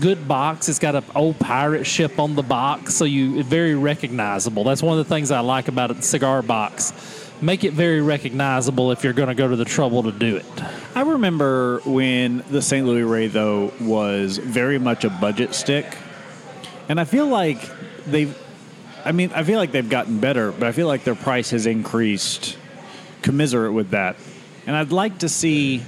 good 0.00 0.26
box. 0.26 0.68
It's 0.68 0.78
got 0.78 0.94
an 0.96 1.04
old 1.14 1.38
pirate 1.38 1.86
ship 1.86 2.18
on 2.18 2.34
the 2.34 2.42
box, 2.42 2.94
so 2.94 3.04
you 3.04 3.42
very 3.42 3.74
recognizable. 3.74 4.64
That's 4.64 4.82
one 4.82 4.98
of 4.98 5.06
the 5.06 5.14
things 5.14 5.30
I 5.30 5.40
like 5.40 5.68
about 5.68 5.90
a 5.90 6.02
cigar 6.02 6.42
box. 6.42 6.92
Make 7.40 7.64
it 7.64 7.72
very 7.72 8.00
recognizable 8.00 8.92
if 8.92 9.04
you're 9.04 9.12
going 9.12 9.28
to 9.28 9.34
go 9.34 9.48
to 9.48 9.56
the 9.56 9.64
trouble 9.64 10.04
to 10.04 10.12
do 10.12 10.36
it. 10.36 10.46
I 10.94 11.02
remember 11.02 11.80
when 11.84 12.44
the 12.48 12.62
St. 12.62 12.86
Louis 12.86 13.02
Rey, 13.02 13.26
though, 13.26 13.72
was 13.80 14.38
very 14.38 14.78
much 14.78 15.04
a 15.04 15.10
budget 15.10 15.54
stick. 15.54 15.98
And 16.88 17.00
I 17.00 17.04
feel 17.04 17.26
like 17.26 17.58
they've, 18.06 18.36
I 19.04 19.12
mean, 19.12 19.30
I 19.34 19.42
feel 19.42 19.58
like 19.58 19.72
they've 19.72 19.88
gotten 19.88 20.20
better, 20.20 20.52
but 20.52 20.64
I 20.64 20.72
feel 20.72 20.86
like 20.86 21.04
their 21.04 21.14
price 21.14 21.50
has 21.50 21.66
increased 21.66 22.56
commiserate 23.22 23.72
with 23.72 23.90
that. 23.90 24.16
And 24.66 24.76
I'd 24.76 24.92
like 24.92 25.18
to 25.18 25.28
see, 25.28 25.82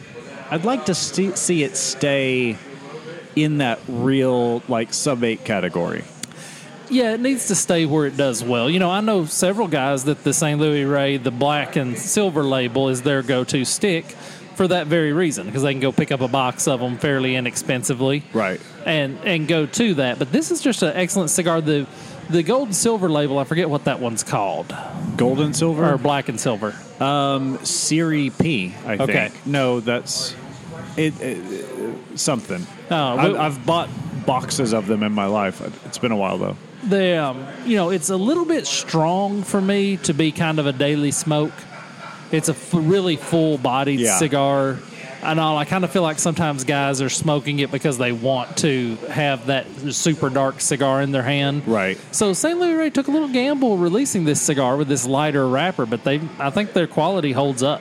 I'd 0.50 0.64
like 0.64 0.86
to 0.86 0.94
see, 0.94 1.34
see 1.36 1.62
it 1.62 1.76
stay 1.76 2.58
in 3.36 3.58
that 3.58 3.78
real, 3.88 4.62
like, 4.68 4.92
sub 4.92 5.22
eight 5.22 5.44
category. 5.44 6.04
Yeah, 6.90 7.14
it 7.14 7.20
needs 7.20 7.48
to 7.48 7.54
stay 7.54 7.86
where 7.86 8.06
it 8.06 8.16
does 8.16 8.42
well. 8.44 8.68
You 8.70 8.78
know, 8.78 8.90
I 8.90 9.00
know 9.00 9.24
several 9.26 9.68
guys 9.68 10.04
that 10.04 10.22
the 10.24 10.32
St. 10.32 10.60
Louis 10.60 10.84
Rey, 10.84 11.16
the 11.16 11.30
black 11.30 11.76
and 11.76 11.96
silver 11.98 12.42
label, 12.42 12.88
is 12.88 13.02
their 13.02 13.22
go-to 13.22 13.64
stick 13.64 14.04
for 14.54 14.68
that 14.68 14.86
very 14.86 15.12
reason 15.12 15.46
because 15.46 15.62
they 15.62 15.72
can 15.72 15.80
go 15.80 15.92
pick 15.92 16.10
up 16.12 16.20
a 16.22 16.28
box 16.28 16.66
of 16.66 16.80
them 16.80 16.96
fairly 16.96 17.36
inexpensively. 17.36 18.22
Right. 18.32 18.60
and 18.86 19.18
and 19.24 19.46
go 19.46 19.66
to 19.66 19.94
that. 19.94 20.18
But 20.18 20.32
this 20.32 20.50
is 20.50 20.62
just 20.62 20.82
an 20.82 20.92
excellent 20.96 21.30
cigar. 21.30 21.60
The 21.60 21.86
the 22.30 22.42
gold 22.42 22.68
and 22.68 22.76
silver 22.76 23.08
label, 23.08 23.38
I 23.38 23.44
forget 23.44 23.68
what 23.70 23.84
that 23.84 24.00
one's 24.00 24.24
called, 24.24 24.74
Gold 25.16 25.40
and 25.40 25.54
silver? 25.54 25.92
or 25.92 25.98
black 25.98 26.28
and 26.28 26.40
silver. 26.40 26.74
Um, 26.98 27.58
Serie 27.64 28.30
P, 28.30 28.74
I 28.84 28.96
think. 28.96 29.10
Okay. 29.10 29.30
No, 29.44 29.78
that's 29.80 30.34
it, 30.96 31.20
it 31.20 32.18
something. 32.18 32.66
Oh, 32.90 32.96
I've, 32.96 33.34
I've 33.36 33.66
bought 33.66 33.88
boxes 34.26 34.72
of 34.74 34.86
them 34.86 35.02
in 35.02 35.12
my 35.12 35.26
life. 35.26 35.60
It's 35.86 35.98
been 35.98 36.12
a 36.12 36.16
while 36.16 36.38
though. 36.38 36.56
The 36.84 37.16
um, 37.22 37.46
you 37.64 37.76
know, 37.76 37.90
it's 37.90 38.10
a 38.10 38.16
little 38.16 38.44
bit 38.44 38.66
strong 38.66 39.42
for 39.42 39.60
me 39.60 39.96
to 39.98 40.12
be 40.14 40.32
kind 40.32 40.58
of 40.58 40.66
a 40.66 40.72
daily 40.72 41.10
smoke. 41.10 41.52
It's 42.32 42.48
a 42.48 42.52
f- 42.52 42.70
really 42.74 43.16
full 43.16 43.58
bodied 43.58 44.00
Yeah. 44.00 44.18
cigar. 44.18 44.78
And 45.22 45.40
all 45.40 45.56
I 45.58 45.64
kind 45.64 45.82
of 45.82 45.90
feel 45.90 46.02
like 46.02 46.18
sometimes 46.20 46.62
guys 46.62 47.00
are 47.02 47.08
smoking 47.08 47.58
it 47.58 47.72
because 47.72 47.98
they 47.98 48.12
want 48.12 48.58
to 48.58 48.94
have 49.10 49.46
that 49.46 49.66
super 49.92 50.28
dark 50.28 50.60
cigar 50.60 51.02
in 51.02 51.10
their 51.10 51.22
hand. 51.24 51.66
Right. 51.66 51.98
So 52.12 52.32
St. 52.32 52.56
Louis 52.60 52.74
Rey 52.74 52.90
took 52.90 53.08
a 53.08 53.10
little 53.10 53.28
gamble 53.28 53.76
releasing 53.78 54.24
this 54.24 54.40
cigar 54.40 54.76
with 54.76 54.86
this 54.86 55.04
lighter 55.06 55.48
wrapper, 55.48 55.86
but 55.86 56.04
they 56.04 56.20
I 56.38 56.50
think 56.50 56.74
their 56.74 56.86
quality 56.86 57.32
holds 57.32 57.62
up. 57.64 57.80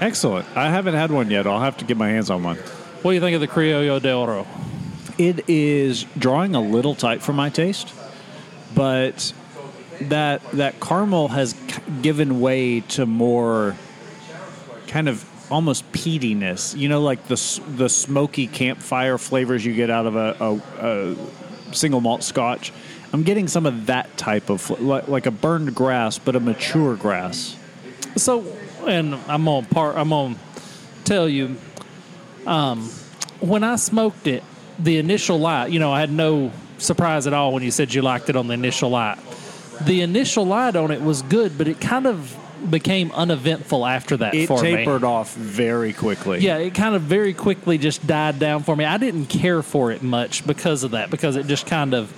Excellent. 0.00 0.46
I 0.56 0.70
haven't 0.70 0.94
had 0.94 1.10
one 1.10 1.30
yet. 1.30 1.46
I'll 1.46 1.60
have 1.60 1.78
to 1.78 1.84
get 1.84 1.96
my 1.96 2.08
hands 2.08 2.30
on 2.30 2.42
one. 2.44 2.56
What 2.56 3.10
do 3.10 3.14
you 3.14 3.20
think 3.20 3.34
of 3.34 3.40
the 3.40 3.48
Criollo 3.48 4.00
de 4.00 4.12
Oro? 4.14 4.46
It 5.18 5.48
is 5.48 6.04
drawing 6.18 6.54
a 6.54 6.60
little 6.60 6.94
tight 6.94 7.22
for 7.22 7.32
my 7.32 7.48
taste, 7.48 7.92
but 8.74 9.32
that 10.00 10.42
that 10.52 10.80
caramel 10.80 11.28
has 11.28 11.54
given 12.02 12.40
way 12.40 12.80
to 12.80 13.06
more 13.06 13.76
kind 14.88 15.08
of 15.08 15.24
almost 15.50 15.90
peatiness. 15.92 16.76
You 16.76 16.88
know, 16.88 17.00
like 17.00 17.28
the 17.28 17.60
the 17.68 17.88
smoky 17.88 18.46
campfire 18.46 19.18
flavors 19.18 19.64
you 19.64 19.74
get 19.74 19.90
out 19.90 20.06
of 20.06 20.16
a, 20.16 20.36
a, 20.40 20.86
a 20.86 21.74
single 21.74 22.00
malt 22.00 22.22
Scotch. 22.22 22.72
I'm 23.12 23.22
getting 23.22 23.48
some 23.48 23.66
of 23.66 23.86
that 23.86 24.16
type 24.16 24.50
of 24.50 24.68
like, 24.80 25.08
like 25.08 25.26
a 25.26 25.30
burned 25.30 25.74
grass, 25.74 26.18
but 26.18 26.36
a 26.36 26.40
mature 26.40 26.96
grass. 26.96 27.56
So, 28.16 28.44
and 28.86 29.14
I'm 29.28 29.44
gonna 29.44 29.66
part. 29.66 29.96
I'm 29.96 30.10
gonna 30.10 30.36
tell 31.04 31.28
you, 31.28 31.56
um, 32.46 32.90
when 33.40 33.62
I 33.62 33.76
smoked 33.76 34.26
it, 34.26 34.42
the 34.78 34.98
initial 34.98 35.38
light. 35.38 35.70
You 35.70 35.78
know, 35.78 35.92
I 35.92 36.00
had 36.00 36.10
no 36.10 36.52
surprise 36.78 37.26
at 37.26 37.32
all 37.32 37.52
when 37.52 37.62
you 37.62 37.70
said 37.70 37.94
you 37.94 38.02
liked 38.02 38.28
it 38.28 38.36
on 38.36 38.48
the 38.48 38.54
initial 38.54 38.90
light. 38.90 39.18
The 39.82 40.02
initial 40.02 40.46
light 40.46 40.76
on 40.76 40.90
it 40.90 41.02
was 41.02 41.22
good, 41.22 41.58
but 41.58 41.68
it 41.68 41.80
kind 41.80 42.06
of 42.06 42.36
became 42.70 43.12
uneventful 43.12 43.84
after 43.84 44.16
that 44.16 44.34
It 44.34 44.46
for 44.46 44.62
me. 44.62 44.74
tapered 44.74 45.04
off 45.04 45.34
very 45.34 45.92
quickly. 45.92 46.40
Yeah, 46.40 46.56
it 46.56 46.74
kind 46.74 46.94
of 46.94 47.02
very 47.02 47.34
quickly 47.34 47.76
just 47.78 48.06
died 48.06 48.38
down 48.38 48.62
for 48.62 48.74
me. 48.74 48.84
I 48.84 48.96
didn't 48.96 49.26
care 49.26 49.62
for 49.62 49.92
it 49.92 50.02
much 50.02 50.46
because 50.46 50.82
of 50.82 50.92
that, 50.92 51.10
because 51.10 51.36
it 51.36 51.46
just 51.46 51.66
kind 51.66 51.92
of 51.94 52.12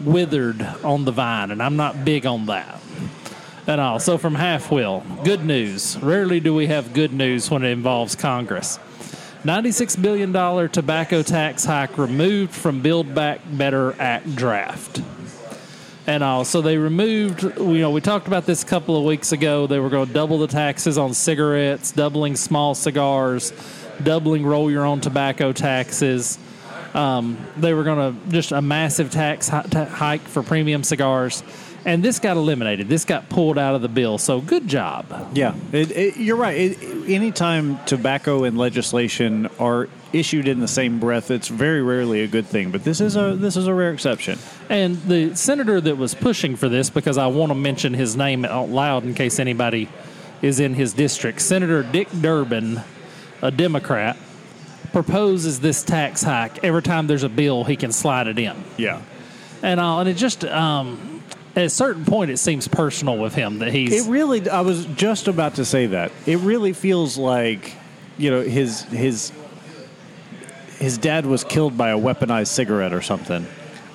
withered 0.00 0.60
on 0.84 1.04
the 1.04 1.12
vine, 1.12 1.50
and 1.52 1.62
I'm 1.62 1.76
not 1.76 2.04
big 2.04 2.26
on 2.26 2.46
that. 2.46 2.80
And 3.68 3.80
all. 3.80 3.98
So 3.98 4.16
from 4.16 4.34
Half 4.36 4.70
Wheel, 4.70 5.04
good 5.24 5.44
news. 5.44 5.96
Rarely 5.98 6.38
do 6.38 6.54
we 6.54 6.66
have 6.68 6.92
good 6.92 7.12
news 7.12 7.50
when 7.50 7.64
it 7.64 7.70
involves 7.70 8.14
Congress. 8.14 8.78
$96 9.46 10.02
billion 10.02 10.32
tobacco 10.70 11.22
tax 11.22 11.64
hike 11.64 11.96
removed 11.98 12.52
from 12.52 12.82
Build 12.82 13.14
Back 13.14 13.40
Better 13.48 13.94
Act 14.00 14.34
draft 14.34 15.00
and 16.08 16.24
all. 16.24 16.44
So 16.44 16.60
they 16.60 16.78
removed, 16.78 17.44
you 17.44 17.78
know, 17.78 17.92
we 17.92 18.00
talked 18.00 18.26
about 18.26 18.44
this 18.44 18.64
a 18.64 18.66
couple 18.66 18.96
of 18.96 19.04
weeks 19.04 19.30
ago. 19.30 19.68
They 19.68 19.78
were 19.78 19.88
going 19.88 20.08
to 20.08 20.12
double 20.12 20.38
the 20.38 20.48
taxes 20.48 20.98
on 20.98 21.14
cigarettes, 21.14 21.92
doubling 21.92 22.34
small 22.34 22.74
cigars, 22.74 23.52
doubling 24.02 24.44
roll 24.44 24.68
your 24.68 24.84
own 24.84 25.00
tobacco 25.00 25.52
taxes. 25.52 26.40
Um, 26.92 27.38
they 27.56 27.72
were 27.72 27.84
going 27.84 28.14
to 28.14 28.30
just 28.32 28.50
a 28.50 28.60
massive 28.60 29.12
tax 29.12 29.46
hike 29.46 30.22
for 30.22 30.42
premium 30.42 30.82
cigars. 30.82 31.44
And 31.86 32.02
this 32.02 32.18
got 32.18 32.36
eliminated. 32.36 32.88
This 32.88 33.04
got 33.04 33.28
pulled 33.28 33.56
out 33.58 33.76
of 33.76 33.80
the 33.80 33.88
bill. 33.88 34.18
So 34.18 34.40
good 34.40 34.66
job. 34.66 35.30
Yeah, 35.34 35.54
it, 35.70 35.92
it, 35.92 36.16
you're 36.16 36.36
right. 36.36 36.56
It, 36.58 37.08
anytime 37.08 37.78
tobacco 37.86 38.42
and 38.42 38.58
legislation 38.58 39.46
are 39.60 39.88
issued 40.12 40.48
in 40.48 40.58
the 40.58 40.66
same 40.66 40.98
breath, 40.98 41.30
it's 41.30 41.46
very 41.46 41.80
rarely 41.82 42.22
a 42.22 42.26
good 42.26 42.46
thing. 42.46 42.72
But 42.72 42.82
this 42.82 43.00
is 43.00 43.14
a 43.14 43.36
this 43.36 43.56
is 43.56 43.68
a 43.68 43.72
rare 43.72 43.92
exception. 43.92 44.40
And 44.68 44.96
the 45.04 45.36
senator 45.36 45.80
that 45.80 45.96
was 45.96 46.12
pushing 46.12 46.56
for 46.56 46.68
this, 46.68 46.90
because 46.90 47.18
I 47.18 47.28
want 47.28 47.50
to 47.50 47.54
mention 47.54 47.94
his 47.94 48.16
name 48.16 48.44
out 48.44 48.68
loud 48.68 49.04
in 49.04 49.14
case 49.14 49.38
anybody 49.38 49.88
is 50.42 50.58
in 50.58 50.74
his 50.74 50.92
district, 50.92 51.40
Senator 51.40 51.84
Dick 51.84 52.08
Durbin, 52.20 52.80
a 53.42 53.52
Democrat, 53.52 54.16
proposes 54.92 55.60
this 55.60 55.84
tax 55.84 56.22
hike 56.24 56.64
every 56.64 56.82
time 56.82 57.06
there's 57.06 57.22
a 57.22 57.28
bill 57.28 57.62
he 57.62 57.76
can 57.76 57.92
slide 57.92 58.26
it 58.26 58.38
in, 58.40 58.56
Yeah. 58.76 59.02
and 59.62 59.78
uh, 59.78 59.98
and 60.00 60.08
it 60.08 60.14
just 60.16 60.44
um, 60.44 61.15
at 61.56 61.64
a 61.64 61.70
certain 61.70 62.04
point 62.04 62.30
it 62.30 62.36
seems 62.36 62.68
personal 62.68 63.16
with 63.16 63.34
him 63.34 63.58
that 63.58 63.72
he's 63.72 64.06
It 64.06 64.10
really. 64.10 64.48
I 64.48 64.60
was 64.60 64.84
just 64.86 65.26
about 65.26 65.54
to 65.56 65.64
say 65.64 65.86
that. 65.86 66.12
It 66.26 66.38
really 66.40 66.74
feels 66.74 67.16
like, 67.16 67.72
you 68.18 68.30
know, 68.30 68.42
his 68.42 68.82
his 68.82 69.32
his 70.78 70.98
dad 70.98 71.24
was 71.24 71.42
killed 71.42 71.76
by 71.76 71.88
a 71.90 71.98
weaponized 71.98 72.48
cigarette 72.48 72.92
or 72.92 73.00
something, 73.00 73.46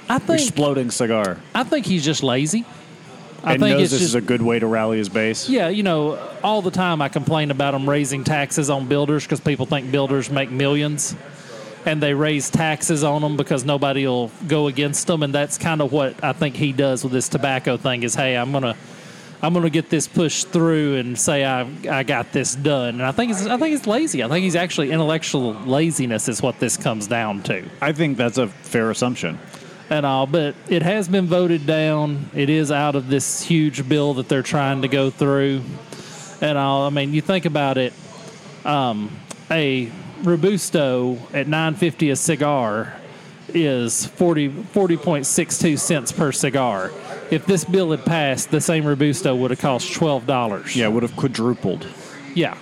I 0.09 0.17
think 0.17 0.41
exploding 0.41 0.89
cigar, 0.89 1.37
I 1.53 1.63
think 1.63 1.85
he's 1.85 2.03
just 2.03 2.23
lazy. 2.23 2.65
I 3.43 3.53
and 3.53 3.61
think 3.61 3.73
knows 3.73 3.81
it's 3.83 3.91
this 3.91 4.01
just 4.01 4.09
is 4.11 4.15
a 4.15 4.21
good 4.21 4.41
way 4.41 4.59
to 4.59 4.67
rally 4.67 4.99
his 4.99 5.09
base. 5.09 5.49
Yeah, 5.49 5.69
you 5.69 5.81
know, 5.81 6.19
all 6.43 6.61
the 6.61 6.69
time 6.69 7.01
I 7.01 7.09
complain 7.09 7.49
about 7.49 7.71
them 7.71 7.89
raising 7.89 8.23
taxes 8.23 8.69
on 8.69 8.87
builders 8.87 9.23
because 9.23 9.39
people 9.39 9.65
think 9.65 9.91
builders 9.91 10.29
make 10.29 10.51
millions, 10.51 11.15
and 11.85 12.01
they 12.01 12.13
raise 12.13 12.49
taxes 12.49 13.03
on 13.03 13.21
them 13.21 13.37
because 13.37 13.65
nobody 13.65 14.05
will 14.05 14.31
go 14.47 14.67
against 14.67 15.07
them, 15.07 15.23
and 15.23 15.33
that's 15.33 15.57
kind 15.57 15.81
of 15.81 15.91
what 15.91 16.23
I 16.23 16.33
think 16.33 16.55
he 16.55 16.71
does 16.71 17.03
with 17.03 17.13
this 17.13 17.29
tobacco 17.29 17.77
thing. 17.77 18.03
Is 18.03 18.15
hey, 18.15 18.35
I'm 18.35 18.51
gonna. 18.51 18.75
I'm 19.43 19.53
going 19.53 19.63
to 19.63 19.71
get 19.71 19.89
this 19.89 20.07
pushed 20.07 20.49
through 20.49 20.97
and 20.97 21.17
say 21.17 21.43
I 21.43 21.67
I 21.89 22.03
got 22.03 22.31
this 22.31 22.53
done, 22.53 22.89
and 22.95 23.01
I 23.03 23.11
think 23.11 23.31
it's 23.31 23.47
I 23.47 23.57
think 23.57 23.75
it's 23.75 23.87
lazy. 23.87 24.23
I 24.23 24.27
think 24.27 24.43
he's 24.43 24.55
actually 24.55 24.91
intellectual 24.91 25.53
laziness 25.53 26.29
is 26.29 26.43
what 26.43 26.59
this 26.59 26.77
comes 26.77 27.07
down 27.07 27.41
to 27.43 27.67
I 27.81 27.91
think 27.91 28.17
that's 28.17 28.37
a 28.37 28.47
fair 28.47 28.91
assumption. 28.91 29.39
and 29.89 30.05
all, 30.05 30.27
but 30.27 30.53
it 30.69 30.83
has 30.83 31.07
been 31.07 31.25
voted 31.25 31.65
down. 31.65 32.29
It 32.35 32.51
is 32.51 32.71
out 32.71 32.95
of 32.95 33.07
this 33.09 33.41
huge 33.41 33.89
bill 33.89 34.13
that 34.15 34.29
they're 34.29 34.43
trying 34.43 34.83
to 34.83 34.87
go 34.87 35.09
through, 35.09 35.63
and 36.39 36.55
all. 36.55 36.85
I 36.85 36.91
mean, 36.91 37.11
you 37.15 37.21
think 37.21 37.45
about 37.45 37.79
it. 37.79 37.93
Um, 38.63 39.09
a 39.49 39.91
robusto 40.23 41.17
at 41.33 41.47
nine 41.47 41.75
fifty 41.75 42.09
a 42.09 42.15
cigar 42.15 42.93
is 43.53 44.05
40 44.05 44.49
40.62 44.49 45.77
cents 45.79 46.11
per 46.11 46.31
cigar. 46.31 46.91
If 47.31 47.45
this 47.45 47.65
bill 47.65 47.91
had 47.91 48.05
passed, 48.05 48.49
the 48.51 48.61
same 48.61 48.85
robusto 48.85 49.35
would 49.35 49.51
have 49.51 49.59
cost 49.59 49.93
twelve 49.93 50.25
dollars. 50.25 50.75
Yeah, 50.75 50.87
it 50.87 50.91
would 50.93 51.03
have 51.03 51.15
quadrupled. 51.15 51.85
yeah. 52.35 52.57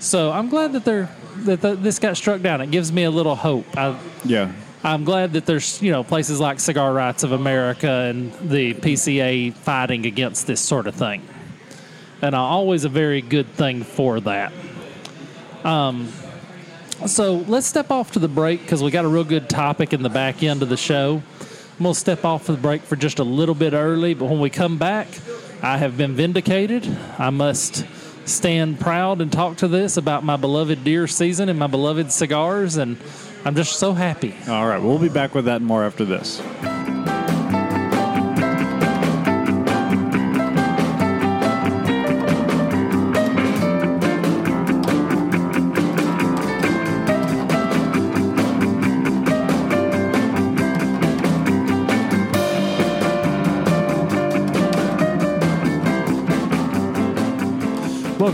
So 0.00 0.30
I'm 0.32 0.48
glad 0.50 0.72
that 0.74 0.84
they're 0.84 1.08
that 1.38 1.60
the, 1.62 1.74
this 1.74 1.98
got 1.98 2.16
struck 2.16 2.42
down. 2.42 2.60
It 2.60 2.70
gives 2.70 2.92
me 2.92 3.04
a 3.04 3.10
little 3.10 3.34
hope. 3.34 3.66
I, 3.76 3.98
Yeah. 4.24 4.52
I'm 4.86 5.04
glad 5.04 5.32
that 5.32 5.46
there's 5.46 5.80
you 5.80 5.90
know 5.90 6.04
places 6.04 6.40
like 6.40 6.60
Cigar 6.60 6.92
Rights 6.92 7.22
of 7.22 7.32
America 7.32 7.88
and 7.88 8.32
the 8.34 8.74
PCA 8.74 9.54
fighting 9.54 10.04
against 10.04 10.46
this 10.46 10.60
sort 10.60 10.86
of 10.86 10.94
thing, 10.94 11.22
and 12.20 12.34
always 12.34 12.84
a 12.84 12.90
very 12.90 13.22
good 13.22 13.46
thing 13.48 13.82
for 13.82 14.20
that. 14.20 14.52
Um, 15.64 16.08
so 17.06 17.44
let's 17.48 17.66
step 17.66 17.90
off 17.90 18.12
to 18.12 18.18
the 18.18 18.28
break 18.28 18.62
because 18.62 18.82
we 18.82 18.90
got 18.90 19.04
a 19.04 19.08
real 19.08 19.24
good 19.24 19.48
topic 19.48 19.92
in 19.92 20.02
the 20.02 20.08
back 20.08 20.42
end 20.42 20.62
of 20.62 20.68
the 20.68 20.76
show. 20.76 21.22
I'm 21.78 21.82
gonna 21.82 21.94
step 21.94 22.24
off 22.24 22.46
for 22.46 22.52
the 22.52 22.58
break 22.58 22.82
for 22.82 22.96
just 22.96 23.18
a 23.18 23.24
little 23.24 23.54
bit 23.54 23.72
early, 23.72 24.14
but 24.14 24.26
when 24.26 24.40
we 24.40 24.50
come 24.50 24.78
back, 24.78 25.08
I 25.62 25.78
have 25.78 25.96
been 25.96 26.14
vindicated. 26.14 26.86
I 27.18 27.30
must 27.30 27.84
stand 28.24 28.80
proud 28.80 29.20
and 29.20 29.30
talk 29.30 29.58
to 29.58 29.68
this 29.68 29.96
about 29.96 30.24
my 30.24 30.36
beloved 30.36 30.84
deer 30.84 31.06
season 31.06 31.48
and 31.48 31.58
my 31.58 31.66
beloved 31.66 32.12
cigars, 32.12 32.76
and 32.76 32.96
I'm 33.44 33.56
just 33.56 33.78
so 33.78 33.92
happy. 33.92 34.34
All 34.48 34.66
right, 34.66 34.80
we'll 34.80 34.98
be 34.98 35.08
back 35.08 35.34
with 35.34 35.46
that 35.46 35.62
more 35.62 35.84
after 35.84 36.04
this. 36.04 36.40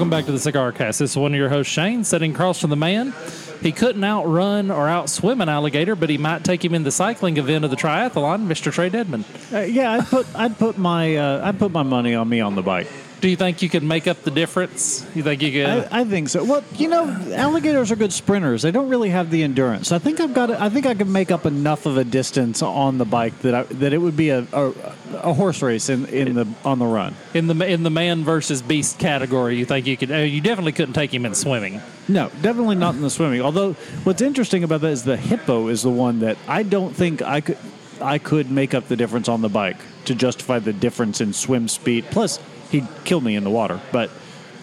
Welcome 0.01 0.09
back 0.09 0.25
to 0.25 0.33
the 0.33 0.39
Cigar 0.39 0.73
Cast. 0.73 1.01
This 1.01 1.11
is 1.11 1.17
one 1.19 1.35
of 1.35 1.39
your 1.39 1.51
hosts, 1.51 1.71
Shane, 1.71 2.05
sitting 2.05 2.33
across 2.33 2.59
from 2.59 2.71
the 2.71 2.77
man. 2.77 3.13
He 3.61 3.71
couldn't 3.71 4.03
outrun 4.03 4.71
or 4.71 4.87
outswim 4.87 5.43
an 5.43 5.51
alligator, 5.51 5.95
but 5.95 6.09
he 6.09 6.17
might 6.17 6.43
take 6.43 6.65
him 6.65 6.73
in 6.73 6.85
the 6.85 6.91
cycling 6.91 7.37
event 7.37 7.67
of 7.67 7.71
the 7.71 7.77
triathlon, 7.77 8.47
Mr. 8.47 8.73
Trae 8.73 8.91
Deadman. 8.91 9.27
Uh, 9.53 9.59
yeah, 9.59 9.93
I'd 9.93 10.07
put 10.07 10.27
I'd 10.35 10.59
put 10.59 10.79
my 10.79 11.17
uh, 11.17 11.47
I'd 11.47 11.59
put 11.59 11.71
my 11.71 11.83
money 11.83 12.15
on 12.15 12.27
me 12.31 12.41
on 12.41 12.55
the 12.55 12.63
bike. 12.63 12.87
Do 13.21 13.29
you 13.29 13.37
think 13.37 13.61
you 13.61 13.69
could 13.69 13.83
make 13.83 14.07
up 14.07 14.23
the 14.23 14.31
difference? 14.31 15.07
You 15.15 15.23
think 15.23 15.43
you 15.43 15.53
could? 15.53 15.67
I, 15.67 16.01
I 16.01 16.05
think 16.05 16.31
so. 16.31 16.43
Well, 16.43 16.65
you 16.77 16.89
know, 16.89 17.07
alligators 17.35 17.91
are 17.91 17.97
good 17.97 18.13
sprinters. 18.15 18.63
They 18.63 18.71
don't 18.71 18.89
really 18.89 19.11
have 19.11 19.31
the 19.31 19.43
endurance. 19.43 19.93
I 19.93 19.99
think 19.99 20.21
I've 20.21 20.33
got. 20.33 20.51
I 20.51 20.71
think 20.71 20.87
I 20.87 20.95
could 20.95 21.09
make 21.09 21.31
up 21.31 21.45
enough 21.45 21.85
of 21.85 21.99
a 21.99 22.05
distance 22.05 22.63
on 22.63 22.97
the 22.97 23.05
bike 23.05 23.39
that 23.41 23.55
I, 23.55 23.63
that 23.65 23.93
it 23.93 23.99
would 23.99 24.17
be 24.17 24.31
a, 24.31 24.47
a, 24.53 24.73
a 25.17 25.35
horse 25.35 25.61
race 25.61 25.91
in, 25.91 26.07
in 26.07 26.35
the 26.35 26.49
on 26.65 26.79
the 26.79 26.87
run. 26.87 27.15
in 27.35 27.47
the 27.47 27.67
in 27.67 27.83
the 27.83 27.91
man 27.91 28.25
versus 28.25 28.63
beast 28.63 28.99
category, 28.99 29.57
you 29.57 29.67
think 29.67 29.87
you 29.87 29.97
could? 29.97 30.11
Uh, 30.11 30.17
you 30.17 30.41
definitely 30.41 30.73
couldn't 30.73 30.95
take 30.95 31.13
him 31.13 31.27
in 31.27 31.35
swimming. 31.35 31.83
No, 32.09 32.31
definitely 32.41 32.77
not 32.77 32.95
in 32.95 33.03
the 33.03 33.11
swimming. 33.11 33.43
Although, 33.43 33.75
what's 34.05 34.23
interesting 34.23 34.65
about 34.65 34.81
that 34.81 34.93
is 34.93 35.05
the 35.05 35.19
hippo 35.19 35.69
is 35.69 35.83
the 35.83 35.91
one 35.91 36.21
that 36.21 36.39
I 36.49 36.63
don't 36.63 36.97
think 36.97 37.21
I 37.21 37.43
could 37.43 37.59
I 38.01 38.17
could 38.17 38.51
make 38.51 38.73
up 38.73 38.89
the 38.89 38.97
difference 38.97 39.29
on 39.29 39.43
the 39.43 39.51
bike 39.51 39.77
to 40.07 40.15
justify 40.15 40.59
the 40.59 40.73
difference 40.73 41.21
in 41.21 41.35
swim 41.35 41.69
speed. 41.69 42.07
Plus, 42.11 42.39
he'd 42.71 42.87
kill 43.05 43.21
me 43.21 43.37
in 43.37 43.45
the 43.45 43.51
water, 43.51 43.81
but 43.93 44.11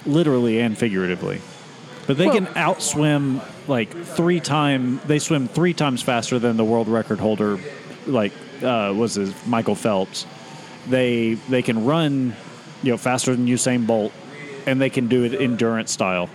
literally 0.05 0.59
and 0.59 0.77
figuratively. 0.77 1.41
But 2.05 2.17
they 2.17 2.27
Well- 2.27 2.35
can 2.35 2.45
outswim 2.47 3.41
like 3.67 3.89
three 4.05 4.39
time. 4.39 5.01
They 5.07 5.19
swim 5.19 5.47
three 5.47 5.73
times 5.73 6.01
faster 6.01 6.39
than 6.39 6.55
the 6.57 6.63
world 6.63 6.87
record 6.87 7.19
holder, 7.19 7.59
like 8.05 8.31
uh, 8.63 8.93
was 8.95 9.15
his 9.15 9.33
Michael 9.45 9.75
Phelps. 9.75 10.25
They 10.89 11.33
they 11.49 11.61
can 11.61 11.85
run, 11.85 12.33
you 12.81 12.91
know, 12.91 12.97
faster 12.97 13.35
than 13.35 13.45
Usain 13.47 13.85
Bolt, 13.85 14.13
and 14.65 14.79
they 14.79 14.89
can 14.89 15.07
do 15.07 15.23
it 15.25 15.33
endurance 15.39 15.91
style. 15.91 16.29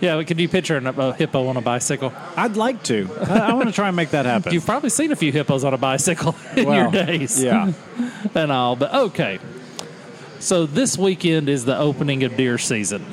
Yeah, 0.00 0.16
but 0.16 0.26
could 0.26 0.38
you 0.38 0.48
picture 0.48 0.76
a 0.76 1.12
hippo 1.14 1.48
on 1.48 1.56
a 1.56 1.62
bicycle? 1.62 2.12
I'd 2.36 2.56
like 2.56 2.82
to. 2.84 3.08
I, 3.28 3.38
I 3.38 3.52
want 3.54 3.66
to 3.68 3.72
try 3.72 3.88
and 3.88 3.96
make 3.96 4.10
that 4.10 4.26
happen. 4.26 4.52
You've 4.54 4.66
probably 4.66 4.90
seen 4.90 5.10
a 5.10 5.16
few 5.16 5.32
hippos 5.32 5.64
on 5.64 5.72
a 5.72 5.78
bicycle 5.78 6.36
in 6.56 6.68
your 6.70 6.90
days. 6.90 7.42
Yeah. 7.42 7.72
and 8.34 8.52
all. 8.52 8.76
But 8.76 8.94
okay. 8.94 9.38
So 10.38 10.66
this 10.66 10.98
weekend 10.98 11.48
is 11.48 11.64
the 11.64 11.78
opening 11.78 12.24
of 12.24 12.36
deer 12.36 12.58
season. 12.58 13.04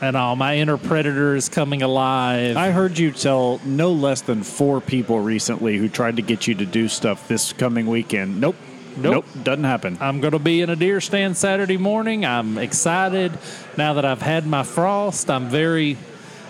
And 0.00 0.16
all 0.16 0.36
my 0.36 0.56
inner 0.58 0.76
predator 0.76 1.34
is 1.34 1.48
coming 1.48 1.82
alive. 1.82 2.56
I 2.56 2.70
heard 2.70 2.98
you 2.98 3.12
tell 3.12 3.60
no 3.64 3.92
less 3.92 4.20
than 4.20 4.42
four 4.42 4.80
people 4.80 5.20
recently 5.20 5.78
who 5.78 5.88
tried 5.88 6.16
to 6.16 6.22
get 6.22 6.46
you 6.46 6.54
to 6.56 6.66
do 6.66 6.88
stuff 6.88 7.28
this 7.28 7.52
coming 7.52 7.86
weekend. 7.86 8.40
Nope. 8.40 8.56
Nope. 8.98 9.26
Doesn't 9.42 9.64
happen. 9.64 9.98
I'm 10.00 10.20
going 10.20 10.32
to 10.32 10.38
be 10.38 10.60
in 10.62 10.70
a 10.70 10.76
deer 10.76 11.00
stand 11.00 11.36
Saturday 11.36 11.76
morning. 11.76 12.24
I'm 12.24 12.58
excited. 12.58 13.32
Now 13.76 13.94
that 13.94 14.04
I've 14.04 14.22
had 14.22 14.46
my 14.46 14.62
frost, 14.62 15.30
I'm 15.30 15.48
very 15.48 15.96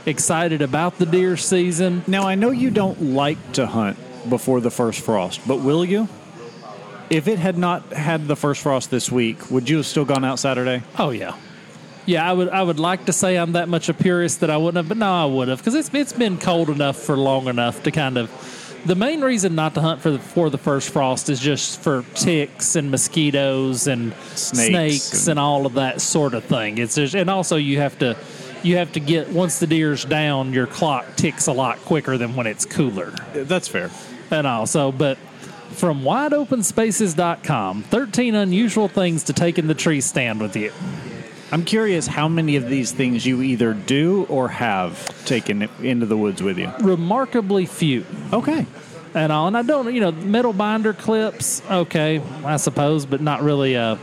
excited 0.07 0.63
about 0.63 0.99
the 0.99 1.07
deer 1.07 1.37
season. 1.37 2.05
Now, 2.07 2.27
I 2.27 2.37
know 2.37 2.51
you 2.51 2.71
don't 2.71 3.01
like 3.03 3.53
to 3.55 3.67
hunt 3.67 3.99
before 4.29 4.61
the 4.61 4.71
first 4.71 5.01
frost, 5.01 5.41
but 5.47 5.61
will 5.61 5.85
you? 5.85 6.09
If 7.11 7.29
it 7.29 7.39
had 7.39 7.57
not 7.57 7.93
had 7.93 8.27
the 8.27 8.37
first 8.37 8.63
frost 8.63 8.91
this 8.91 9.11
week, 9.13 9.51
would 9.51 9.69
you 9.69 9.77
have 9.79 9.87
still 9.87 10.05
gone 10.05 10.25
out 10.25 10.39
Saturday? 10.39 10.83
Oh 10.99 11.11
yeah, 11.11 11.37
yeah. 12.05 12.29
I 12.29 12.33
would. 12.33 12.49
I 12.49 12.63
would 12.63 12.81
like 12.81 13.07
to 13.07 13.13
say 13.13 13.37
I'm 13.37 13.53
that 13.53 13.69
much 13.69 13.89
a 13.89 13.95
purist 13.95 14.41
that 14.41 14.51
I 14.51 14.57
wouldn't 14.57 14.77
have, 14.77 14.89
but 14.89 14.99
no, 14.99 15.13
I 15.13 15.25
would 15.27 15.49
have 15.49 15.59
because 15.59 15.75
it's 15.75 15.93
it's 15.95 16.13
been 16.13 16.37
cold 16.39 16.69
enough 16.69 16.97
for 16.97 17.17
long 17.17 17.47
enough 17.49 17.83
to 17.85 17.91
kind 17.91 18.17
of. 18.19 18.31
The 18.87 18.95
main 18.95 19.21
reason 19.21 19.57
not 19.57 19.75
to 19.75 19.81
hunt 19.81 20.01
for 20.01 20.13
the, 20.13 20.21
for 20.21 20.49
the 20.49 20.59
first 20.59 20.91
frost 20.91 21.29
is 21.29 21.41
just 21.41 21.81
for 21.81 22.05
ticks 22.15 22.77
and 22.77 22.89
mosquitoes 22.93 23.89
and 23.89 24.13
Snakes 24.37 24.69
snakes 24.69 25.21
and- 25.23 25.31
and 25.31 25.39
all 25.41 25.67
of 25.67 25.75
that 25.75 26.01
sort 26.01 26.35
of 26.35 26.45
thing. 26.45 26.79
It's 26.79 26.95
just, 26.95 27.17
and 27.17 27.29
also 27.29 27.57
you 27.57 27.79
have 27.81 27.99
to 27.99 28.17
you 28.63 28.77
have 28.77 28.93
to 28.93 29.01
get 29.01 29.29
once 29.31 29.59
the 29.59 29.67
deer's 29.67 30.05
down, 30.05 30.53
your 30.53 30.69
clock 30.69 31.17
ticks 31.17 31.49
a 31.49 31.53
lot 31.53 31.79
quicker 31.85 32.17
than 32.17 32.37
when 32.37 32.47
it's 32.47 32.65
cooler 32.65 33.13
That's 33.35 33.67
fair. 33.67 33.91
and 34.31 34.47
also, 34.47 34.93
but 34.93 35.19
from 35.77 36.03
wideopenspaces.com, 36.03 37.83
13 37.83 38.35
unusual 38.35 38.89
things 38.89 39.25
to 39.25 39.33
take 39.33 39.59
in 39.59 39.67
the 39.67 39.75
tree 39.75 40.01
stand 40.01 40.41
with 40.41 40.57
you. 40.57 40.73
I'm 41.53 41.65
curious 41.65 42.07
how 42.07 42.29
many 42.29 42.57
of 42.57 42.69
these 42.69 42.93
things 42.93 43.25
you 43.25 43.43
either 43.43 43.73
do 43.75 44.25
or 44.29 44.49
have 44.49 45.25
taken 45.27 45.69
into 45.81 46.07
the 46.07 46.17
woods 46.17 46.43
with 46.43 46.59
you. 46.59 46.73
Remarkably 46.81 47.67
few. 47.67 48.05
Okay. 48.33 48.67
And 49.15 49.31
all, 49.31 49.47
and 49.47 49.57
I 49.57 49.63
don't, 49.63 49.95
you 49.95 50.01
know, 50.01 50.13
metal 50.13 50.53
binder 50.53 50.93
clips, 50.93 51.63
okay, 51.71 52.21
I 52.45 52.57
suppose, 52.57 53.07
but 53.07 53.21
not 53.21 53.43
really 53.43 53.75
a, 53.75 53.99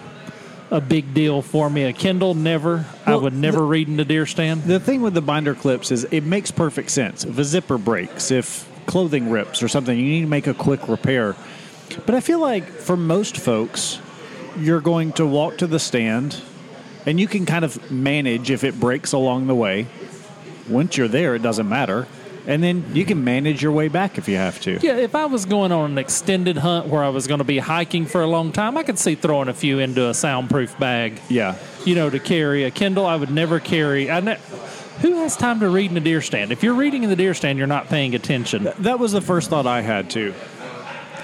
a 0.72 0.80
big 0.80 1.14
deal 1.14 1.42
for 1.42 1.70
me. 1.70 1.84
A 1.84 1.94
Kindle, 1.94 2.34
never. 2.34 2.86
I 3.06 3.16
would 3.16 3.34
never 3.34 3.58
the- 3.58 3.64
read 3.64 3.88
in 3.88 3.98
the 3.98 4.06
deer 4.06 4.26
stand. 4.26 4.64
The 4.64 4.80
thing 4.80 5.02
with 5.02 5.14
the 5.14 5.22
binder 5.22 5.54
clips 5.56 5.92
is 5.92 6.06
it 6.06 6.22
makes 6.24 6.50
perfect 6.52 6.92
sense. 6.92 7.26
If 7.26 7.38
a 7.38 7.44
zipper 7.44 7.78
breaks, 7.78 8.32
if 8.32 8.70
clothing 8.86 9.30
rips 9.30 9.62
or 9.62 9.68
something, 9.68 9.98
you 9.98 10.04
need 10.04 10.22
to 10.22 10.28
make 10.28 10.48
a 10.48 10.54
quick 10.54 10.88
repair. 10.88 11.36
But 12.06 12.16
I 12.16 12.20
feel 12.20 12.40
like 12.40 12.68
for 12.68 12.96
most 12.98 13.38
folks, 13.38 14.00
you're 14.58 14.82
going 14.82 15.14
to 15.14 15.26
walk 15.26 15.58
to 15.60 15.68
the 15.68 15.80
stand 15.80 16.42
and 17.06 17.20
you 17.20 17.28
can 17.28 17.46
kind 17.46 17.66
of 17.66 17.92
manage 17.92 18.50
if 18.52 18.64
it 18.64 18.80
breaks 18.80 19.12
along 19.14 19.48
the 19.48 19.56
way. 19.56 19.88
Once 20.70 20.96
you're 20.98 21.08
there, 21.10 21.36
it 21.36 21.42
doesn't 21.42 21.68
matter. 21.68 22.08
and 22.46 22.62
then 22.62 22.84
you 22.94 23.06
can 23.06 23.24
manage 23.24 23.62
your 23.64 23.72
way 23.72 23.88
back 23.88 24.18
if 24.18 24.28
you 24.28 24.36
have 24.36 24.60
to. 24.62 24.78
Yeah, 24.82 24.98
if 24.98 25.16
I 25.16 25.26
was 25.28 25.46
going 25.46 25.72
on 25.72 25.92
an 25.92 25.98
extended 25.98 26.58
hunt 26.58 26.88
where 26.88 27.02
I 27.04 27.08
was 27.10 27.26
going 27.26 27.38
to 27.38 27.46
be 27.46 27.58
hiking 27.60 28.06
for 28.06 28.22
a 28.22 28.28
long 28.28 28.52
time, 28.52 28.78
I 28.78 28.84
could 28.84 29.00
see 29.00 29.16
throwing 29.16 29.48
a 29.48 29.54
few 29.54 29.80
into 29.80 30.10
a 30.10 30.14
soundproof 30.14 30.78
bag. 30.78 31.22
Yeah. 31.30 31.56
You 31.86 31.96
know, 31.96 32.10
to 32.10 32.20
carry 32.20 32.66
a 32.66 32.72
Kindle, 32.72 33.06
I 33.06 33.16
would 33.16 33.32
never 33.32 33.60
carry. 33.62 34.12
I 34.12 34.20
ne- 34.20 34.40
who 35.02 35.16
has 35.22 35.36
time 35.38 35.62
to 35.62 35.70
read 35.70 35.92
in 35.92 35.98
a 35.98 36.02
deer 36.02 36.22
stand? 36.22 36.52
If 36.52 36.64
you're 36.64 36.74
reading 36.74 37.04
in 37.04 37.10
the 37.10 37.16
deer 37.16 37.34
stand, 37.34 37.58
you're 37.58 37.68
not 37.68 37.88
paying 37.88 38.14
attention. 38.14 38.70
That 38.80 39.00
was 39.00 39.14
the 39.14 39.22
first 39.22 39.50
thought 39.50 39.66
I 39.66 39.80
had 39.82 40.10
too. 40.10 40.34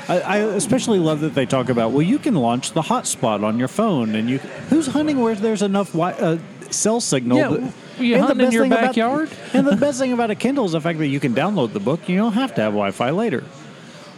I, 0.09 0.19
I 0.19 0.37
especially 0.55 0.99
love 0.99 1.19
that 1.21 1.33
they 1.35 1.45
talk 1.45 1.69
about 1.69 1.91
well, 1.91 2.01
you 2.01 2.19
can 2.19 2.35
launch 2.35 2.71
the 2.71 2.81
hotspot 2.81 3.43
on 3.43 3.59
your 3.59 3.67
phone, 3.67 4.15
and 4.15 4.29
you 4.29 4.39
who's 4.69 4.87
hunting 4.87 5.19
where 5.19 5.35
there's 5.35 5.61
enough 5.61 5.93
wi- 5.93 6.13
uh, 6.13 6.37
cell 6.71 6.99
signal. 6.99 7.37
Yeah, 7.37 7.49
that- 7.49 7.73
you 7.99 8.13
and 8.15 8.23
the 8.23 8.27
hunting 8.27 8.47
in 8.47 8.51
your 8.53 8.63
thing 8.63 8.71
about- 8.71 8.83
backyard? 8.85 9.29
and 9.53 9.67
the 9.67 9.75
best 9.85 9.99
thing 9.99 10.13
about 10.13 10.31
a 10.31 10.35
Kindle 10.35 10.65
is 10.65 10.71
the 10.71 10.81
fact 10.81 10.99
that 10.99 11.07
you 11.07 11.19
can 11.19 11.33
download 11.35 11.73
the 11.73 11.79
book. 11.81 12.07
You 12.09 12.15
don't 12.17 12.33
have 12.33 12.55
to 12.55 12.61
have 12.61 12.71
Wi-Fi 12.73 13.09
later. 13.11 13.43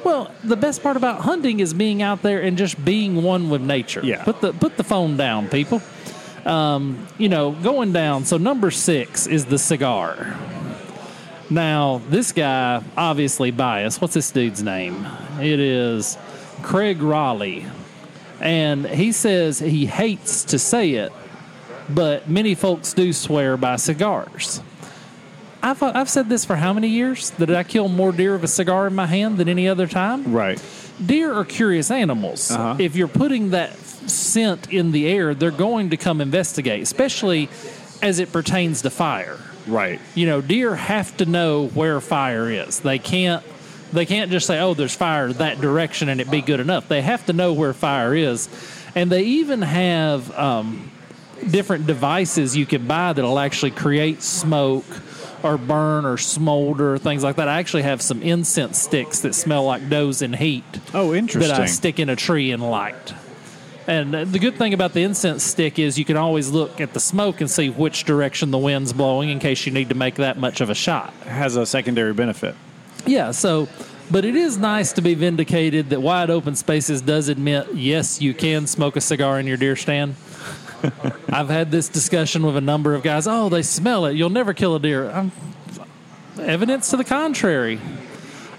Well, 0.03 0.31
the 0.43 0.55
best 0.55 0.81
part 0.81 0.97
about 0.97 1.21
hunting 1.21 1.59
is 1.59 1.73
being 1.73 2.01
out 2.01 2.21
there 2.23 2.41
and 2.41 2.57
just 2.57 2.83
being 2.83 3.21
one 3.21 3.49
with 3.49 3.61
nature. 3.61 4.01
Yeah. 4.03 4.23
Put 4.23 4.41
the 4.41 4.53
put 4.53 4.77
the 4.77 4.83
phone 4.83 5.17
down, 5.17 5.47
people. 5.49 5.81
Um, 6.45 7.07
you 7.19 7.29
know, 7.29 7.51
going 7.51 7.91
down. 7.93 8.25
So 8.25 8.37
number 8.37 8.71
six 8.71 9.27
is 9.27 9.45
the 9.45 9.59
cigar. 9.59 10.35
Now, 11.51 12.01
this 12.07 12.31
guy 12.31 12.81
obviously 12.95 13.51
biased. 13.51 13.99
What's 13.99 14.13
this 14.13 14.31
dude's 14.31 14.63
name? 14.63 15.05
It 15.37 15.59
is 15.59 16.17
Craig 16.61 17.01
Raleigh, 17.01 17.65
and 18.39 18.87
he 18.87 19.11
says 19.11 19.59
he 19.59 19.85
hates 19.85 20.45
to 20.45 20.57
say 20.57 20.91
it, 20.91 21.11
but 21.89 22.29
many 22.29 22.55
folks 22.55 22.93
do 22.93 23.11
swear 23.11 23.57
by 23.57 23.75
cigars. 23.75 24.61
I've, 25.61 25.83
I've 25.83 26.09
said 26.09 26.29
this 26.29 26.45
for 26.45 26.55
how 26.55 26.71
many 26.71 26.87
years? 26.87 27.31
That 27.31 27.51
I 27.51 27.63
kill 27.63 27.89
more 27.89 28.13
deer 28.13 28.31
with 28.33 28.45
a 28.45 28.47
cigar 28.47 28.87
in 28.87 28.95
my 28.95 29.07
hand 29.07 29.37
than 29.37 29.49
any 29.49 29.67
other 29.67 29.87
time? 29.87 30.31
Right. 30.31 30.63
Deer 31.05 31.33
are 31.33 31.43
curious 31.43 31.91
animals. 31.91 32.49
Uh-huh. 32.49 32.77
If 32.79 32.95
you're 32.95 33.09
putting 33.09 33.49
that 33.49 33.75
scent 33.75 34.71
in 34.71 34.93
the 34.93 35.05
air, 35.05 35.35
they're 35.35 35.51
going 35.51 35.89
to 35.89 35.97
come 35.97 36.21
investigate, 36.21 36.81
especially 36.81 37.49
as 38.01 38.19
it 38.19 38.31
pertains 38.31 38.81
to 38.83 38.89
fire. 38.89 39.37
Right. 39.67 39.99
You 40.15 40.25
know, 40.25 40.41
deer 40.41 40.75
have 40.75 41.15
to 41.17 41.25
know 41.25 41.67
where 41.67 41.99
fire 42.01 42.49
is. 42.49 42.79
They 42.79 42.99
can't 42.99 43.43
they 43.93 44.05
can't 44.05 44.31
just 44.31 44.47
say, 44.47 44.59
"Oh, 44.59 44.73
there's 44.73 44.95
fire 44.95 45.33
that 45.33 45.59
direction," 45.59 46.07
and 46.09 46.21
it 46.21 46.31
be 46.31 46.41
good 46.41 46.59
enough. 46.61 46.87
They 46.87 47.01
have 47.01 47.25
to 47.25 47.33
know 47.33 47.51
where 47.53 47.73
fire 47.73 48.15
is, 48.15 48.47
and 48.95 49.11
they 49.11 49.23
even 49.23 49.61
have 49.61 50.31
um, 50.37 50.89
different 51.49 51.87
devices 51.87 52.55
you 52.55 52.65
can 52.65 52.87
buy 52.87 53.11
that'll 53.13 53.37
actually 53.39 53.71
create 53.71 54.21
smoke 54.23 54.85
or 55.43 55.57
burn 55.57 56.05
or 56.05 56.17
smolder 56.17 56.97
things 56.99 57.23
like 57.23 57.35
that. 57.35 57.47
I 57.49 57.59
actually 57.59 57.81
have 57.83 58.01
some 58.01 58.21
incense 58.21 58.77
sticks 58.79 59.19
that 59.21 59.35
smell 59.35 59.65
like 59.65 59.89
does 59.89 60.21
in 60.21 60.33
heat 60.33 60.63
Oh, 60.93 61.13
interesting. 61.13 61.51
that 61.51 61.59
I 61.59 61.65
stick 61.65 61.99
in 61.99 62.09
a 62.09 62.15
tree 62.15 62.51
and 62.51 62.61
light. 62.63 63.13
And 63.87 64.13
the 64.13 64.39
good 64.39 64.57
thing 64.57 64.73
about 64.73 64.93
the 64.93 65.03
incense 65.03 65.43
stick 65.43 65.79
is 65.79 65.97
you 65.97 66.05
can 66.05 66.17
always 66.17 66.49
look 66.49 66.79
at 66.79 66.93
the 66.93 66.99
smoke 66.99 67.41
and 67.41 67.49
see 67.49 67.69
which 67.69 68.03
direction 68.03 68.51
the 68.51 68.57
wind's 68.57 68.93
blowing 68.93 69.29
in 69.29 69.39
case 69.39 69.65
you 69.65 69.71
need 69.71 69.89
to 69.89 69.95
make 69.95 70.15
that 70.15 70.37
much 70.37 70.61
of 70.61 70.69
a 70.69 70.75
shot. 70.75 71.13
Has 71.25 71.55
a 71.55 71.65
secondary 71.65 72.13
benefit. 72.13 72.55
Yeah, 73.07 73.31
so, 73.31 73.67
but 74.11 74.23
it 74.23 74.35
is 74.35 74.57
nice 74.57 74.93
to 74.93 75.01
be 75.01 75.15
vindicated 75.15 75.89
that 75.89 76.01
Wide 76.01 76.29
Open 76.29 76.55
Spaces 76.55 77.01
does 77.01 77.27
admit 77.27 77.73
yes, 77.73 78.21
you 78.21 78.33
can 78.33 78.67
smoke 78.67 78.95
a 78.95 79.01
cigar 79.01 79.39
in 79.39 79.47
your 79.47 79.57
deer 79.57 79.75
stand. 79.75 80.15
I've 81.29 81.49
had 81.49 81.71
this 81.71 81.89
discussion 81.89 82.45
with 82.45 82.57
a 82.57 82.61
number 82.61 82.93
of 82.93 83.03
guys. 83.03 83.27
Oh, 83.27 83.49
they 83.49 83.63
smell 83.63 84.05
it. 84.05 84.15
You'll 84.15 84.29
never 84.29 84.53
kill 84.53 84.75
a 84.75 84.79
deer. 84.79 85.09
I'm, 85.09 85.31
evidence 86.39 86.89
to 86.91 86.97
the 86.97 87.03
contrary. 87.03 87.79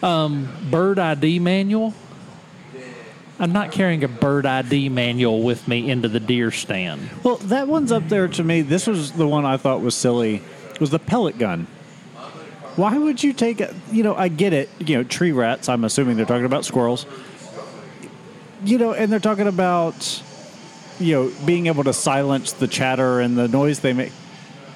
Um, 0.03 0.49
bird 0.71 0.99
ID 0.99 1.39
manual. 1.39 1.95
I'm 3.43 3.53
not 3.53 3.73
carrying 3.73 4.05
a 4.05 4.09
bird 4.09 4.47
ID 4.47 4.89
manual 4.89 5.43
with 5.43 5.67
me 5.67 5.91
into 5.91 6.07
the 6.07 6.21
deer 6.21 6.53
stand. 6.53 7.11
Well, 7.25 7.39
that 7.39 7.67
one's 7.67 7.91
up 7.91 8.09
there 8.09 8.29
to 8.29 8.45
me. 8.45 8.63
This 8.63 8.87
was 8.87 9.11
the 9.11 9.27
one 9.27 9.45
I 9.45 9.57
thought 9.57 9.81
was 9.81 9.97
silly. 9.97 10.43
Was 10.79 10.91
the 10.91 11.01
pellet 11.01 11.39
gun? 11.39 11.67
Why 12.77 12.97
would 12.97 13.21
you 13.21 13.33
take 13.33 13.61
a? 13.61 13.75
You 13.91 14.05
know, 14.05 14.15
I 14.15 14.29
get 14.29 14.53
it. 14.53 14.71
You 14.79 14.99
know, 14.99 15.03
tree 15.03 15.33
rats. 15.33 15.69
I'm 15.69 15.83
assuming 15.83 16.17
they're 16.17 16.25
talking 16.25 16.45
about 16.45 16.65
squirrels. 16.65 17.05
You 18.65 18.79
know, 18.79 18.93
and 18.93 19.11
they're 19.11 19.19
talking 19.19 19.49
about 19.49 20.23
you 21.01 21.15
know 21.15 21.33
being 21.45 21.67
able 21.67 21.83
to 21.83 21.93
silence 21.93 22.53
the 22.53 22.69
chatter 22.69 23.19
and 23.19 23.37
the 23.37 23.49
noise 23.49 23.81
they 23.81 23.93
make. 23.93 24.13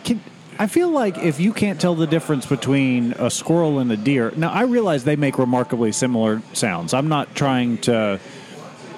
Can, 0.02 0.20
I 0.59 0.66
feel 0.66 0.90
like 0.90 1.18
if 1.18 1.38
you 1.38 1.52
can't 1.52 1.81
tell 1.81 1.94
the 1.94 2.09
difference 2.09 2.46
between 2.46 3.12
a 3.12 3.31
squirrel 3.31 3.79
and 3.79 3.92
a 3.92 3.96
deer, 3.96 4.33
now 4.37 4.50
I 4.50 4.62
realize 4.62 5.05
they 5.05 5.14
make 5.14 5.38
remarkably 5.38 5.92
similar 5.92 6.42
sounds. 6.52 6.92
I'm 6.94 7.09
not 7.09 7.37
trying 7.37 7.79
to 7.83 8.18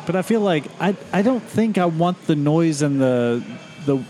but 0.09 0.17
I 0.17 0.23
feel 0.23 0.41
like 0.41 0.65
I 0.81 0.97
I 1.13 1.21
don't 1.21 1.43
think 1.43 1.77
I 1.77 1.85
want 1.85 2.27
the 2.27 2.35
noise 2.35 2.81
and 2.81 2.99
the 2.99 3.45
the 3.85 4.03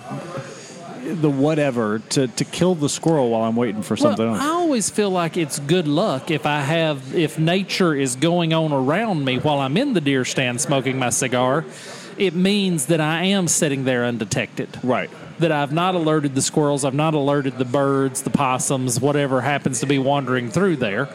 the 1.13 1.29
whatever 1.29 1.99
to, 2.11 2.29
to 2.29 2.45
kill 2.45 2.77
the 2.77 2.89
squirrel 2.89 3.31
while 3.31 3.43
I'm 3.43 3.57
waiting 3.57 3.83
for 3.83 3.97
something 3.97 4.25
well, 4.25 4.37
else. 4.37 4.45
I 4.45 4.51
always 4.51 4.91
feel 4.91 5.11
like 5.11 5.37
it's 5.37 5.59
good 5.59 5.89
luck 5.89 6.31
if 6.31 6.47
I 6.47 6.61
have 6.61 7.17
if 7.17 7.37
nature 7.37 7.97
is 7.97 8.15
going 8.15 8.55
on 8.55 8.73
around 8.73 9.25
me 9.25 9.39
while 9.41 9.59
I'm 9.59 9.77
in 9.77 9.93
the 9.93 10.01
deer 10.01 10.25
stand 10.25 10.61
smoking 10.61 11.01
my 11.01 11.11
cigar. 11.11 11.65
It 12.17 12.33
means 12.33 12.87
that 12.87 13.01
I 13.01 13.25
am 13.25 13.49
sitting 13.49 13.83
there 13.83 14.05
undetected. 14.05 14.79
Right. 14.85 15.11
That 15.41 15.51
I've 15.51 15.73
not 15.73 15.97
alerted 15.97 16.37
the 16.37 16.43
squirrels, 16.43 16.85
I've 16.85 16.95
not 16.95 17.15
alerted 17.15 17.59
the 17.59 17.65
birds, 17.65 18.23
the 18.23 18.31
possums, 18.31 19.01
whatever 19.01 19.41
happens 19.41 19.81
to 19.81 19.87
be 19.87 19.99
wandering 19.99 20.51
through 20.53 20.77
there. 20.77 21.09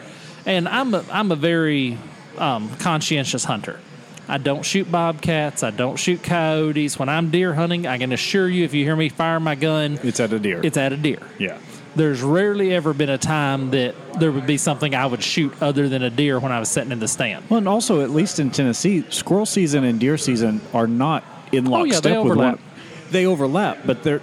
And 0.44 0.68
I'm 0.68 0.92
a, 0.92 1.02
I'm 1.10 1.32
a 1.32 1.36
very 1.36 1.96
um, 2.36 2.68
conscientious 2.76 3.44
hunter. 3.44 3.80
I 4.28 4.38
don't 4.38 4.64
shoot 4.64 4.90
bobcats. 4.90 5.62
I 5.62 5.70
don't 5.70 5.96
shoot 5.96 6.22
coyotes. 6.22 6.98
When 6.98 7.08
I'm 7.08 7.30
deer 7.30 7.52
hunting, 7.54 7.86
I 7.86 7.98
can 7.98 8.12
assure 8.12 8.48
you, 8.48 8.64
if 8.64 8.72
you 8.74 8.84
hear 8.84 8.96
me 8.96 9.08
fire 9.10 9.38
my 9.40 9.54
gun, 9.54 9.98
It's 10.02 10.18
at 10.20 10.32
a 10.32 10.38
deer. 10.38 10.60
it's 10.64 10.76
at 10.76 10.92
a 10.92 10.96
deer. 10.96 11.18
yeah. 11.38 11.58
There's 11.96 12.22
rarely 12.22 12.74
ever 12.74 12.92
been 12.92 13.08
a 13.10 13.18
time 13.18 13.70
that 13.70 13.94
there 14.18 14.32
would 14.32 14.46
be 14.48 14.56
something 14.56 14.96
I 14.96 15.06
would 15.06 15.22
shoot 15.22 15.52
other 15.62 15.88
than 15.88 16.02
a 16.02 16.10
deer 16.10 16.40
when 16.40 16.50
I 16.50 16.58
was 16.58 16.68
sitting 16.68 16.90
in 16.90 16.98
the 16.98 17.06
stand. 17.06 17.44
Well, 17.48 17.58
and 17.58 17.68
also, 17.68 18.00
at 18.00 18.10
least 18.10 18.40
in 18.40 18.50
Tennessee, 18.50 19.04
squirrel 19.10 19.46
season 19.46 19.84
and 19.84 20.00
deer 20.00 20.18
season 20.18 20.60
are 20.72 20.88
not 20.88 21.22
in 21.52 21.68
Oh, 21.68 21.84
yeah, 21.84 21.92
lockstep 21.92 22.04
with 22.24 22.32
overlap. 22.32 22.54
one. 22.56 22.64
They 23.12 23.26
overlap, 23.26 23.78
but 23.86 24.02
they're 24.02 24.20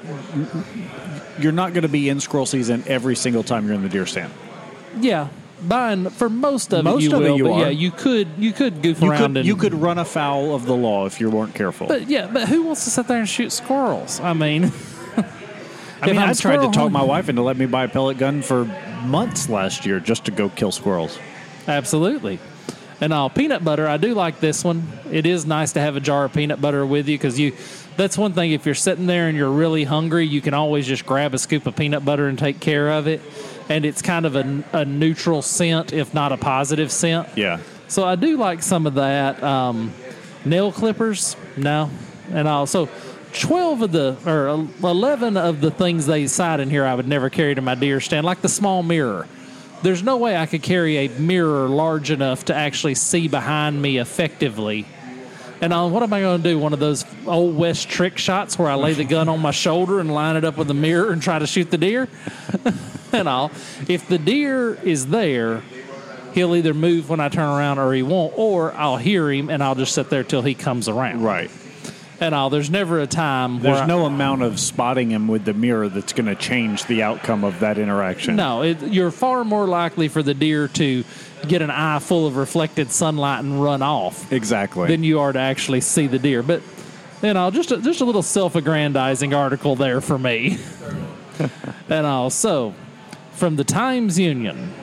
you're 1.39 1.51
not 1.53 1.73
going 1.73 1.83
to 1.83 1.87
be 1.89 2.09
in 2.09 2.19
squirrel 2.19 2.45
season 2.45 2.83
every 2.87 3.15
single 3.15 3.43
time 3.43 3.65
you're 3.65 3.75
in 3.75 3.83
the 3.83 3.89
deer 3.89 4.05
stand. 4.05 4.33
Yeah, 4.99 5.29
buying 5.67 6.09
for 6.09 6.29
most 6.29 6.73
of 6.73 6.83
Most 6.83 7.03
it 7.03 7.09
you 7.09 7.15
of 7.15 7.23
it 7.23 7.35
you 7.35 7.43
but 7.43 7.57
yeah, 7.57 7.69
you 7.69 7.91
could 7.91 8.27
you 8.37 8.51
could 8.51 8.81
goof 8.81 9.01
You 9.01 9.09
around 9.09 9.19
could 9.19 9.37
and 9.37 9.45
you 9.45 9.55
could 9.55 9.73
run 9.73 9.97
afoul 9.97 10.55
of 10.55 10.65
the 10.65 10.75
law 10.75 11.05
if 11.05 11.19
you 11.19 11.29
weren't 11.29 11.55
careful. 11.55 11.87
But 11.87 12.09
yeah, 12.09 12.29
but 12.31 12.47
who 12.47 12.63
wants 12.63 12.83
to 12.85 12.89
sit 12.89 13.07
there 13.07 13.19
and 13.19 13.29
shoot 13.29 13.51
squirrels? 13.51 14.19
I 14.19 14.33
mean, 14.33 14.65
I 16.01 16.07
mean, 16.07 16.17
I'm 16.17 16.29
I 16.29 16.33
tried 16.33 16.33
to 16.33 16.35
squirrel 16.35 16.71
talk 16.71 16.91
my 16.91 17.03
wife 17.03 17.29
into 17.29 17.41
letting 17.41 17.59
me 17.59 17.65
buy 17.67 17.85
a 17.85 17.89
pellet 17.89 18.17
gun 18.17 18.41
for 18.41 18.65
months 19.05 19.49
last 19.49 19.85
year 19.85 19.99
just 19.99 20.25
to 20.25 20.31
go 20.31 20.49
kill 20.49 20.71
squirrels. 20.71 21.17
absolutely. 21.67 22.39
And 22.99 23.11
all 23.13 23.31
peanut 23.31 23.63
butter, 23.63 23.87
I 23.87 23.97
do 23.97 24.13
like 24.13 24.39
this 24.39 24.63
one. 24.63 24.87
It 25.11 25.25
is 25.25 25.47
nice 25.47 25.73
to 25.73 25.79
have 25.81 25.95
a 25.95 25.99
jar 25.99 26.25
of 26.25 26.33
peanut 26.33 26.61
butter 26.61 26.85
with 26.85 27.09
you 27.09 27.17
because 27.17 27.39
you. 27.39 27.55
That's 27.97 28.15
one 28.17 28.33
thing. 28.33 28.51
If 28.51 28.65
you're 28.67 28.75
sitting 28.75 29.07
there 29.07 29.27
and 29.27 29.35
you're 29.35 29.49
really 29.51 29.83
hungry, 29.83 30.25
you 30.25 30.39
can 30.39 30.53
always 30.53 30.85
just 30.85 31.05
grab 31.05 31.33
a 31.33 31.39
scoop 31.39 31.65
of 31.65 31.75
peanut 31.75 32.05
butter 32.05 32.27
and 32.27 32.37
take 32.37 32.59
care 32.59 32.91
of 32.91 33.07
it. 33.07 33.21
And 33.71 33.85
it's 33.85 34.01
kind 34.01 34.25
of 34.25 34.35
a, 34.35 34.63
a 34.73 34.83
neutral 34.83 35.41
scent, 35.41 35.93
if 35.93 36.13
not 36.13 36.33
a 36.33 36.37
positive 36.37 36.91
scent. 36.91 37.29
Yeah. 37.37 37.61
So 37.87 38.03
I 38.03 38.17
do 38.17 38.35
like 38.35 38.61
some 38.61 38.85
of 38.85 38.95
that. 38.95 39.41
Um, 39.41 39.93
nail 40.43 40.73
clippers, 40.73 41.37
no, 41.55 41.89
and 42.33 42.49
also 42.49 42.89
twelve 43.33 43.81
of 43.81 43.93
the 43.93 44.17
or 44.25 44.47
eleven 44.83 45.37
of 45.37 45.61
the 45.61 45.71
things 45.71 46.05
they 46.05 46.27
cite 46.27 46.59
in 46.59 46.69
here 46.69 46.85
I 46.85 46.95
would 46.95 47.07
never 47.07 47.29
carry 47.29 47.55
to 47.55 47.61
my 47.61 47.75
deer 47.75 48.01
stand, 48.01 48.25
like 48.25 48.41
the 48.41 48.49
small 48.49 48.83
mirror. 48.83 49.25
There's 49.83 50.03
no 50.03 50.17
way 50.17 50.35
I 50.35 50.47
could 50.47 50.63
carry 50.63 50.97
a 50.97 51.07
mirror 51.07 51.69
large 51.69 52.11
enough 52.11 52.45
to 52.45 52.53
actually 52.53 52.95
see 52.95 53.29
behind 53.29 53.81
me 53.81 53.99
effectively. 53.99 54.85
And 55.61 55.71
uh, 55.71 55.87
what 55.87 56.01
am 56.01 56.11
I 56.11 56.21
going 56.21 56.41
to 56.41 56.49
do? 56.49 56.57
One 56.57 56.73
of 56.73 56.79
those 56.79 57.05
old 57.27 57.55
west 57.55 57.87
trick 57.87 58.17
shots 58.17 58.57
where 58.57 58.67
I 58.67 58.73
lay 58.73 58.93
the 58.93 59.03
gun 59.03 59.29
on 59.29 59.39
my 59.39 59.51
shoulder 59.51 59.99
and 59.99 60.11
line 60.11 60.35
it 60.35 60.43
up 60.43 60.57
with 60.57 60.67
the 60.67 60.73
mirror 60.73 61.11
and 61.11 61.21
try 61.21 61.37
to 61.37 61.45
shoot 61.45 61.69
the 61.69 61.77
deer? 61.77 62.09
and 63.13 63.29
all. 63.29 63.51
If 63.87 64.07
the 64.07 64.17
deer 64.17 64.73
is 64.73 65.07
there, 65.07 65.61
he'll 66.33 66.55
either 66.55 66.73
move 66.73 67.09
when 67.09 67.19
I 67.19 67.29
turn 67.29 67.47
around 67.47 67.77
or 67.77 67.93
he 67.93 68.01
won't, 68.01 68.33
or 68.35 68.73
I'll 68.73 68.97
hear 68.97 69.31
him 69.31 69.49
and 69.49 69.63
I'll 69.63 69.75
just 69.75 69.93
sit 69.93 70.09
there 70.09 70.23
till 70.23 70.41
he 70.41 70.55
comes 70.55 70.87
around. 70.87 71.21
Right. 71.21 71.51
And 72.19 72.35
all. 72.35 72.49
There's 72.49 72.69
never 72.69 72.99
a 72.99 73.07
time 73.07 73.59
There's 73.59 73.87
no 73.87 74.05
amount 74.05 74.43
of 74.43 74.59
spotting 74.59 75.09
him 75.09 75.27
with 75.27 75.45
the 75.45 75.53
mirror 75.53 75.89
that's 75.89 76.13
going 76.13 76.27
to 76.27 76.35
change 76.35 76.85
the 76.85 77.03
outcome 77.03 77.43
of 77.43 77.59
that 77.59 77.77
interaction. 77.77 78.35
no. 78.35 78.63
It, 78.63 78.81
you're 78.83 79.11
far 79.11 79.43
more 79.43 79.67
likely 79.67 80.07
for 80.07 80.21
the 80.23 80.33
deer 80.35 80.67
to 80.69 81.03
get 81.47 81.61
an 81.61 81.69
eye 81.71 81.99
full 81.99 82.27
of 82.27 82.35
reflected 82.37 82.91
sunlight 82.91 83.43
and 83.43 83.61
run 83.61 83.81
off 83.81 84.31
Exactly. 84.31 84.87
than 84.87 85.03
you 85.03 85.19
are 85.19 85.33
to 85.33 85.39
actually 85.39 85.81
see 85.81 86.07
the 86.07 86.19
deer. 86.19 86.43
But 86.43 86.61
you 87.21 87.33
know, 87.33 87.51
just 87.51 87.71
a, 87.71 87.77
just 87.77 88.01
a 88.01 88.05
little 88.05 88.23
self-aggrandizing 88.23 89.33
article 89.33 89.75
there 89.75 90.01
for 90.01 90.17
me. 90.17 90.57
and 91.89 92.05
also 92.05 92.73
from 93.33 93.55
the 93.55 93.63
Times 93.63 94.17
Union, 94.19 94.73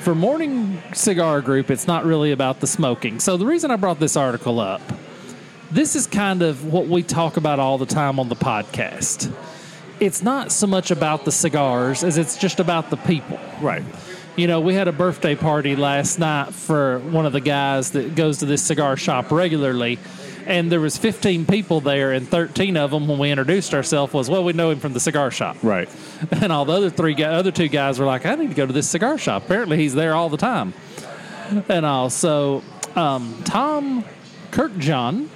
for 0.00 0.14
Morning 0.14 0.80
Cigar 0.92 1.40
Group, 1.40 1.70
it's 1.70 1.86
not 1.86 2.04
really 2.04 2.30
about 2.30 2.60
the 2.60 2.66
smoking. 2.66 3.18
So 3.18 3.36
the 3.36 3.46
reason 3.46 3.70
I 3.72 3.76
brought 3.76 3.98
this 3.98 4.16
article 4.16 4.60
up, 4.60 4.80
this 5.70 5.96
is 5.96 6.06
kind 6.06 6.42
of 6.42 6.72
what 6.72 6.86
we 6.86 7.02
talk 7.02 7.36
about 7.36 7.58
all 7.58 7.76
the 7.78 7.86
time 7.86 8.20
on 8.20 8.28
the 8.28 8.36
podcast. 8.36 9.32
It's 9.98 10.22
not 10.22 10.52
so 10.52 10.66
much 10.66 10.90
about 10.92 11.24
the 11.24 11.32
cigars 11.32 12.04
as 12.04 12.18
it's 12.18 12.36
just 12.36 12.60
about 12.60 12.90
the 12.90 12.96
people. 12.98 13.40
Right. 13.60 13.82
You 14.36 14.46
know, 14.46 14.60
we 14.60 14.74
had 14.74 14.86
a 14.86 14.92
birthday 14.92 15.34
party 15.34 15.76
last 15.76 16.18
night 16.18 16.52
for 16.52 16.98
one 16.98 17.24
of 17.24 17.32
the 17.32 17.40
guys 17.40 17.92
that 17.92 18.14
goes 18.14 18.38
to 18.40 18.44
this 18.46 18.62
cigar 18.62 18.94
shop 18.98 19.30
regularly, 19.32 19.98
and 20.44 20.70
there 20.70 20.78
was 20.78 20.98
15 20.98 21.46
people 21.46 21.80
there, 21.80 22.12
and 22.12 22.28
13 22.28 22.76
of 22.76 22.90
them, 22.90 23.08
when 23.08 23.18
we 23.18 23.30
introduced 23.30 23.72
ourselves, 23.72 24.12
was 24.12 24.28
well, 24.28 24.44
we 24.44 24.52
know 24.52 24.70
him 24.70 24.78
from 24.78 24.92
the 24.92 25.00
cigar 25.00 25.30
shop, 25.30 25.56
Right. 25.62 25.88
and 26.30 26.52
all 26.52 26.66
the 26.66 26.74
other 26.74 26.90
three, 26.90 27.14
other 27.24 27.50
two 27.50 27.68
guys 27.68 27.98
were 27.98 28.04
like, 28.04 28.26
I 28.26 28.34
need 28.34 28.50
to 28.50 28.54
go 28.54 28.66
to 28.66 28.74
this 28.74 28.90
cigar 28.90 29.16
shop. 29.16 29.44
Apparently, 29.46 29.78
he's 29.78 29.94
there 29.94 30.14
all 30.14 30.28
the 30.28 30.36
time, 30.36 30.74
and 31.70 31.86
also 31.86 32.62
um, 32.94 33.40
Tom 33.44 34.04
Kirkjohn 34.50 35.28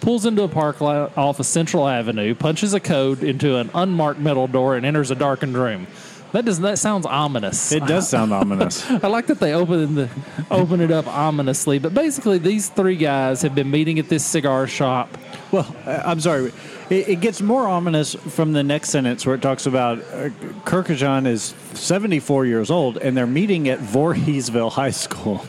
pulls 0.00 0.24
into 0.24 0.42
a 0.44 0.48
park 0.48 0.80
lot 0.80 1.16
off 1.18 1.40
of 1.40 1.46
Central 1.46 1.86
Avenue, 1.86 2.34
punches 2.34 2.72
a 2.72 2.80
code 2.80 3.22
into 3.22 3.56
an 3.56 3.70
unmarked 3.74 4.20
metal 4.20 4.46
door, 4.46 4.76
and 4.76 4.86
enters 4.86 5.10
a 5.10 5.14
darkened 5.14 5.58
room. 5.58 5.86
That 6.32 6.44
does 6.44 6.60
that 6.60 6.78
sounds 6.78 7.06
ominous. 7.06 7.72
It 7.72 7.86
does 7.86 8.08
sound 8.08 8.32
ominous. 8.32 8.88
I 8.90 9.06
like 9.06 9.26
that 9.28 9.40
they 9.40 9.54
open 9.54 9.94
the 9.94 10.10
open 10.50 10.80
it 10.80 10.90
up 10.90 11.06
ominously. 11.06 11.78
But 11.78 11.94
basically, 11.94 12.38
these 12.38 12.68
three 12.68 12.96
guys 12.96 13.42
have 13.42 13.54
been 13.54 13.70
meeting 13.70 13.98
at 13.98 14.08
this 14.08 14.24
cigar 14.24 14.66
shop. 14.66 15.16
Well, 15.52 15.74
uh, 15.86 16.02
I'm 16.04 16.20
sorry. 16.20 16.52
It, 16.90 17.08
it 17.08 17.20
gets 17.20 17.40
more 17.40 17.66
ominous 17.66 18.14
from 18.14 18.52
the 18.52 18.62
next 18.62 18.90
sentence 18.90 19.24
where 19.24 19.34
it 19.34 19.42
talks 19.42 19.66
about 19.66 19.98
uh, 19.98 20.30
Kirkajan 20.64 21.26
is 21.26 21.54
74 21.74 22.46
years 22.46 22.70
old 22.70 22.98
and 22.98 23.16
they're 23.16 23.26
meeting 23.26 23.68
at 23.68 23.78
Voorheesville 23.78 24.72
High 24.72 24.90
School. 24.90 25.44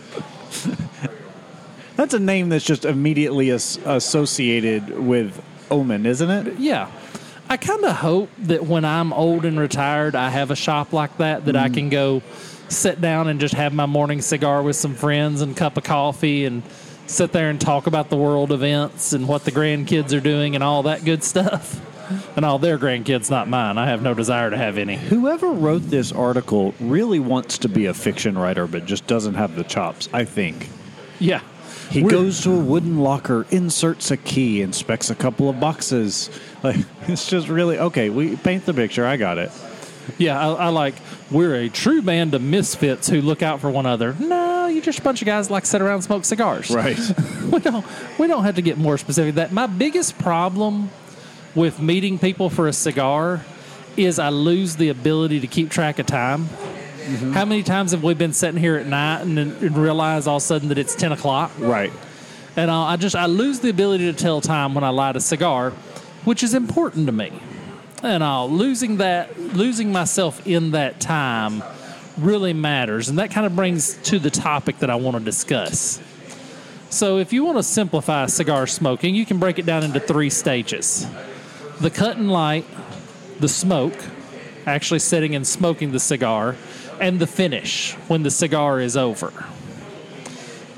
that's 1.96 2.14
a 2.14 2.20
name 2.20 2.50
that's 2.50 2.66
just 2.66 2.86
immediately 2.86 3.50
as- 3.50 3.80
associated 3.86 4.98
with 5.00 5.44
Omen, 5.70 6.06
isn't 6.06 6.30
it? 6.30 6.60
Yeah, 6.60 6.90
I 7.50 7.58
kind 7.58 7.86
of 7.86 7.96
hope 7.96 8.30
that 8.40 8.66
when 8.66 8.84
I'm 8.84 9.14
old 9.14 9.46
and 9.46 9.60
retired, 9.60 10.16
I 10.16 10.30
have 10.30 10.52
a 10.52 10.56
shop 10.56 10.92
like 10.92 11.18
that 11.18 11.46
that 11.46 11.56
I 11.56 11.70
mm. 11.70 11.74
can 11.74 11.90
go 11.90 12.22
sit 12.68 13.00
down 13.00 13.28
and 13.28 13.40
just 13.40 13.54
have 13.54 13.74
my 13.74 13.86
morning 13.86 14.22
cigar 14.22 14.62
with 14.62 14.76
some 14.76 14.94
friends 14.96 15.42
and 15.42 15.56
cup 15.56 15.78
of 15.78 15.84
coffee 15.86 16.44
and 16.44 16.62
sit 17.08 17.32
there 17.32 17.50
and 17.50 17.60
talk 17.60 17.88
about 17.88 18.10
the 18.10 18.18
world 18.18 18.52
events 18.52 19.14
and 19.14 19.28
what 19.30 19.46
the 19.46 19.52
grandkids 19.52 20.16
are 20.16 20.20
doing 20.20 20.56
and 20.56 20.64
all 20.64 20.84
that 20.84 21.06
good 21.06 21.24
stuff. 21.24 21.82
And 22.38 22.46
all 22.46 22.58
their 22.58 22.78
grandkids, 22.78 23.30
not 23.30 23.50
mine. 23.50 23.78
I 23.78 23.88
have 23.88 24.02
no 24.02 24.14
desire 24.14 24.50
to 24.50 24.56
have 24.56 24.78
any. 24.78 24.96
Whoever 24.96 25.48
wrote 25.48 25.90
this 25.90 26.14
article 26.14 26.74
really 26.80 27.20
wants 27.20 27.58
to 27.60 27.70
be 27.70 27.88
a 27.88 27.94
fiction 27.94 28.38
writer, 28.38 28.66
but 28.66 28.86
just 28.86 29.08
doesn't 29.08 29.34
have 29.34 29.56
the 29.58 29.66
chops, 29.66 30.08
I 30.14 30.24
think. 30.24 30.70
Yeah. 31.20 31.42
He 31.90 32.04
We're- 32.04 32.16
goes 32.16 32.42
to 32.44 32.52
a 32.52 32.60
wooden 32.60 33.00
locker, 33.00 33.46
inserts 33.50 34.10
a 34.12 34.18
key, 34.18 34.62
inspects 34.62 35.10
a 35.10 35.16
couple 35.16 35.50
of 35.50 35.60
boxes. 35.60 36.30
Like 36.64 36.78
it's 37.08 37.30
just 37.30 37.50
really 37.50 37.78
okay. 37.78 38.10
We 38.10 38.36
paint 38.36 38.66
the 38.66 38.74
picture. 38.74 39.06
I 39.06 39.16
got 39.18 39.38
it. 39.38 39.52
Yeah, 40.18 40.40
I, 40.40 40.54
I 40.54 40.68
like. 40.70 40.96
We're 41.30 41.56
a 41.56 41.70
true 41.70 42.02
band 42.02 42.34
of 42.34 42.42
misfits 42.42 43.08
who 43.08 43.22
look 43.22 43.44
out 43.44 43.60
for 43.62 43.70
one 43.70 43.86
another. 43.86 44.16
No, 44.20 44.66
you're 44.68 44.82
just 44.82 45.00
a 45.00 45.02
bunch 45.04 45.22
of 45.22 45.26
guys 45.28 45.52
like 45.52 45.66
sit 45.66 45.82
around 45.82 45.96
and 45.96 46.04
smoke 46.04 46.26
cigars. 46.26 46.72
Right. 46.72 46.98
we 47.52 47.60
don't. 47.60 47.86
We 48.18 48.28
don't 48.28 48.44
have 48.44 48.56
to 48.56 48.62
get 48.64 48.78
more 48.78 48.98
specific. 48.98 49.36
That 49.36 49.52
my 49.52 49.68
biggest 49.68 50.18
problem 50.18 50.90
with 51.54 51.80
meeting 51.80 52.18
people 52.18 52.50
for 52.50 52.68
a 52.68 52.74
cigar 52.74 53.46
is 53.96 54.18
I 54.20 54.30
lose 54.30 54.76
the 54.78 54.90
ability 54.90 55.42
to 55.42 55.48
keep 55.48 55.70
track 55.70 56.00
of 56.00 56.06
time. 56.06 56.46
Mm-hmm. 56.46 57.34
How 57.34 57.46
many 57.46 57.64
times 57.64 57.92
have 57.92 58.04
we 58.04 58.14
been 58.16 58.34
sitting 58.34 58.60
here 58.60 58.78
at 58.78 58.86
night 58.86 59.22
and, 59.22 59.38
and 59.40 59.78
realize 59.78 60.28
all 60.28 60.38
of 60.38 60.44
a 60.44 60.46
sudden 60.46 60.70
that 60.70 60.78
it's 60.78 60.96
ten 60.96 61.12
o'clock? 61.12 61.52
right. 61.60 61.92
and 62.56 62.72
I'll, 62.72 62.84
I 62.84 62.96
just 62.96 63.16
I 63.16 63.28
lose 63.28 63.60
the 63.60 63.70
ability 63.70 64.12
to 64.12 64.18
tell 64.18 64.42
time 64.42 64.74
when 64.74 64.84
I 64.84 64.90
light 64.90 65.16
a 65.16 65.22
cigar, 65.22 65.74
which 66.28 66.44
is 66.44 66.54
important 66.54 67.06
to 67.06 67.14
me. 67.14 67.32
And 68.04 68.22
I'll 68.22 68.50
losing 68.50 68.98
that 68.98 69.40
losing 69.40 69.94
myself 69.94 70.46
in 70.46 70.72
that 70.72 71.00
time 71.00 71.64
really 72.18 72.52
matters, 72.52 73.08
and 73.08 73.18
that 73.18 73.32
kind 73.32 73.46
of 73.46 73.56
brings 73.56 73.94
to 74.10 74.20
the 74.20 74.30
topic 74.30 74.80
that 74.80 74.90
I 74.90 74.96
want 74.96 75.18
to 75.18 75.24
discuss. 75.24 76.02
So, 76.90 77.18
if 77.18 77.32
you 77.32 77.46
want 77.46 77.60
to 77.60 77.64
simplify 77.64 78.26
cigar 78.26 78.68
smoking, 78.68 79.16
you 79.16 79.26
can 79.26 79.40
break 79.40 79.58
it 79.58 79.66
down 79.66 79.84
into 79.84 80.02
three 80.02 80.30
stages: 80.30 81.08
the 81.80 81.90
cut 81.90 82.18
and 82.18 82.30
light, 82.30 82.66
the 83.40 83.48
smoke, 83.48 83.98
actually 84.66 85.00
sitting 85.00 85.34
and 85.34 85.48
smoking 85.48 85.94
the 85.94 86.00
cigar, 86.00 86.58
and 87.00 87.20
the 87.20 87.28
finish 87.28 87.94
when 88.10 88.24
the 88.24 88.32
cigar 88.32 88.82
is 88.82 88.98
over. 88.98 89.32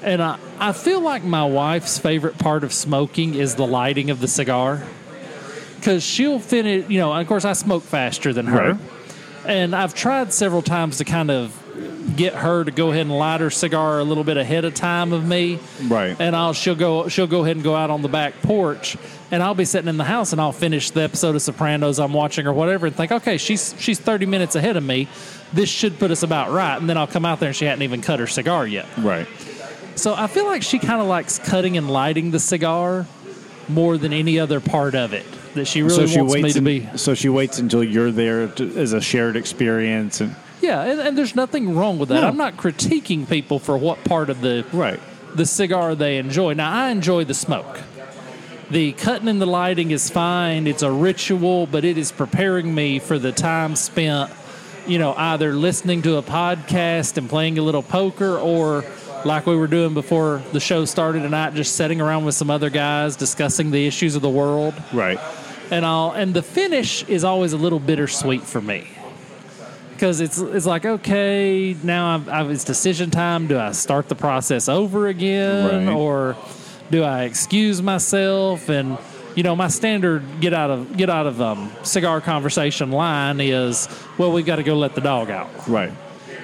And 0.03 0.21
I, 0.21 0.37
I 0.59 0.73
feel 0.73 1.01
like 1.01 1.23
my 1.23 1.43
wife's 1.43 1.97
favorite 1.97 2.37
part 2.37 2.63
of 2.63 2.71
smoking 2.71 3.33
is 3.33 3.55
the 3.55 3.65
lighting 3.65 4.11
of 4.11 4.19
the 4.19 4.27
cigar. 4.27 4.83
Because 5.79 6.03
she'll 6.03 6.39
finish, 6.39 6.89
you 6.89 6.99
know, 6.99 7.13
of 7.13 7.27
course, 7.27 7.45
I 7.45 7.53
smoke 7.53 7.83
faster 7.83 8.33
than 8.33 8.47
her. 8.47 8.73
Right. 8.73 8.81
And 9.45 9.75
I've 9.75 9.93
tried 9.93 10.33
several 10.33 10.61
times 10.61 10.97
to 10.97 11.05
kind 11.05 11.31
of 11.31 11.55
get 12.15 12.33
her 12.33 12.63
to 12.63 12.71
go 12.71 12.91
ahead 12.91 13.01
and 13.01 13.17
light 13.17 13.41
her 13.41 13.49
cigar 13.49 13.99
a 13.99 14.03
little 14.03 14.23
bit 14.23 14.37
ahead 14.37 14.65
of 14.65 14.73
time 14.73 15.13
of 15.13 15.25
me. 15.25 15.59
Right. 15.87 16.15
And 16.19 16.35
I'll 16.35 16.53
she'll 16.53 16.75
go 16.75 17.07
she'll 17.07 17.27
go 17.27 17.43
ahead 17.43 17.55
and 17.55 17.63
go 17.63 17.75
out 17.75 17.89
on 17.89 18.01
the 18.01 18.09
back 18.09 18.41
porch 18.41 18.97
and 19.31 19.43
I'll 19.43 19.55
be 19.55 19.65
sitting 19.65 19.87
in 19.87 19.97
the 19.97 20.03
house 20.03 20.31
and 20.31 20.41
I'll 20.41 20.51
finish 20.51 20.91
the 20.91 21.01
episode 21.01 21.35
of 21.35 21.41
Sopranos 21.41 21.99
I'm 21.99 22.13
watching 22.13 22.47
or 22.47 22.53
whatever 22.53 22.87
and 22.87 22.95
think, 22.95 23.11
okay, 23.11 23.37
she's 23.37 23.75
she's 23.79 23.99
30 23.99 24.25
minutes 24.25 24.55
ahead 24.55 24.77
of 24.77 24.83
me. 24.83 25.07
This 25.53 25.69
should 25.69 25.99
put 25.99 26.11
us 26.11 26.23
about 26.23 26.51
right. 26.51 26.77
And 26.77 26.89
then 26.89 26.97
I'll 26.97 27.07
come 27.07 27.25
out 27.25 27.39
there 27.39 27.49
and 27.49 27.55
she 27.55 27.65
hadn't 27.65 27.83
even 27.83 28.01
cut 28.01 28.19
her 28.19 28.27
cigar 28.27 28.67
yet. 28.67 28.85
Right. 28.97 29.27
So 29.95 30.13
I 30.15 30.27
feel 30.27 30.45
like 30.45 30.63
she 30.63 30.79
kind 30.79 31.01
of 31.01 31.07
likes 31.07 31.39
cutting 31.39 31.77
and 31.77 31.89
lighting 31.89 32.31
the 32.31 32.39
cigar 32.39 33.05
more 33.67 33.97
than 33.97 34.13
any 34.13 34.39
other 34.39 34.59
part 34.59 34.95
of 34.95 35.13
it. 35.13 35.25
That 35.55 35.65
she 35.65 35.81
really 35.81 35.95
so 35.95 36.07
she 36.07 36.21
wants 36.21 36.35
me 36.35 36.53
to 36.53 36.61
be. 36.61 36.89
so 36.95 37.15
she 37.15 37.27
waits 37.29 37.59
until 37.59 37.83
you're 37.83 38.11
there 38.11 38.47
to, 38.47 38.77
as 38.77 38.93
a 38.93 39.01
shared 39.01 39.35
experience, 39.35 40.21
and 40.21 40.35
Yeah, 40.61 40.83
and, 40.83 40.99
and 40.99 41.17
there's 41.17 41.35
nothing 41.35 41.75
wrong 41.75 41.97
with 41.97 42.09
that. 42.09 42.21
No. 42.21 42.27
I'm 42.27 42.37
not 42.37 42.55
critiquing 42.55 43.27
people 43.27 43.59
for 43.59 43.77
what 43.77 44.03
part 44.03 44.29
of 44.29 44.41
the 44.41 44.65
right. 44.71 44.99
the 45.35 45.45
cigar 45.45 45.95
they 45.95 46.17
enjoy. 46.17 46.53
Now 46.53 46.71
I 46.71 46.89
enjoy 46.89 47.23
the 47.23 47.33
smoke. 47.33 47.79
The 48.69 48.91
cutting 48.91 49.27
and 49.27 49.41
the 49.41 49.47
lighting 49.47 49.89
is 49.89 50.11
fine. 50.11 50.67
It's 50.67 50.83
a 50.83 50.91
ritual, 50.91 51.65
but 51.65 51.83
it 51.83 51.97
is 51.97 52.11
preparing 52.11 52.75
me 52.75 52.99
for 52.99 53.17
the 53.17 53.31
time 53.31 53.75
spent, 53.75 54.31
you 54.85 54.99
know, 54.99 55.15
either 55.17 55.53
listening 55.53 56.03
to 56.03 56.17
a 56.17 56.21
podcast 56.21 57.17
and 57.17 57.27
playing 57.27 57.57
a 57.57 57.63
little 57.63 57.81
poker 57.81 58.37
or 58.37 58.85
like 59.25 59.47
we 59.47 59.55
were 59.55 59.67
doing 59.67 59.95
before 59.95 60.43
the 60.53 60.59
show 60.59 60.85
started 60.85 61.23
tonight, 61.23 61.55
just 61.55 61.75
sitting 61.75 61.99
around 61.99 62.25
with 62.25 62.35
some 62.35 62.51
other 62.51 62.69
guys 62.69 63.15
discussing 63.15 63.71
the 63.71 63.87
issues 63.87 64.15
of 64.15 64.21
the 64.21 64.29
world 64.29 64.73
Right. 64.93 65.19
And 65.71 65.85
all. 65.85 66.11
And 66.11 66.33
the 66.33 66.41
finish 66.43 67.03
is 67.07 67.23
always 67.23 67.53
a 67.53 67.57
little 67.57 67.79
bittersweet 67.79 68.41
for 68.43 68.61
me 68.61 68.87
because 69.91 70.21
it's 70.21 70.37
it's 70.39 70.65
like 70.65 70.85
okay, 70.85 71.75
now 71.83 72.15
I've, 72.15 72.29
I've, 72.29 72.51
it's 72.51 72.63
decision 72.63 73.09
time. 73.11 73.47
Do 73.47 73.59
I 73.59 73.71
start 73.73 74.07
the 74.09 74.15
process 74.15 74.69
over 74.69 75.07
again, 75.07 75.87
Right. 75.87 75.93
or 75.93 76.35
do 76.91 77.03
I 77.03 77.23
excuse 77.23 77.81
myself? 77.81 78.69
And 78.69 78.97
you 79.35 79.43
know, 79.43 79.55
my 79.55 79.67
standard 79.67 80.23
get 80.41 80.53
out 80.53 80.69
of 80.71 80.97
get 80.97 81.09
out 81.09 81.27
of 81.27 81.41
um, 81.41 81.71
cigar 81.83 82.19
conversation 82.21 82.91
line 82.91 83.39
is, 83.39 83.87
well, 84.17 84.31
we've 84.31 84.45
got 84.45 84.55
to 84.57 84.63
go 84.63 84.75
let 84.77 84.95
the 84.95 85.01
dog 85.01 85.29
out 85.29 85.49
Right. 85.67 85.91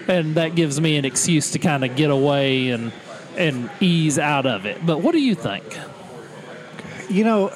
and 0.08 0.36
that 0.36 0.54
gives 0.56 0.80
me 0.80 0.96
an 0.98 1.04
excuse 1.06 1.52
to 1.52 1.60
kind 1.60 1.84
of 1.84 1.96
get 1.96 2.12
away 2.12 2.70
and 2.70 2.92
and 3.38 3.70
ease 3.82 4.18
out 4.20 4.46
of 4.46 4.66
it. 4.66 4.86
But 4.86 5.02
what 5.02 5.12
do 5.14 5.20
you 5.20 5.36
think? 5.36 5.64
You 7.10 7.24
know, 7.24 7.50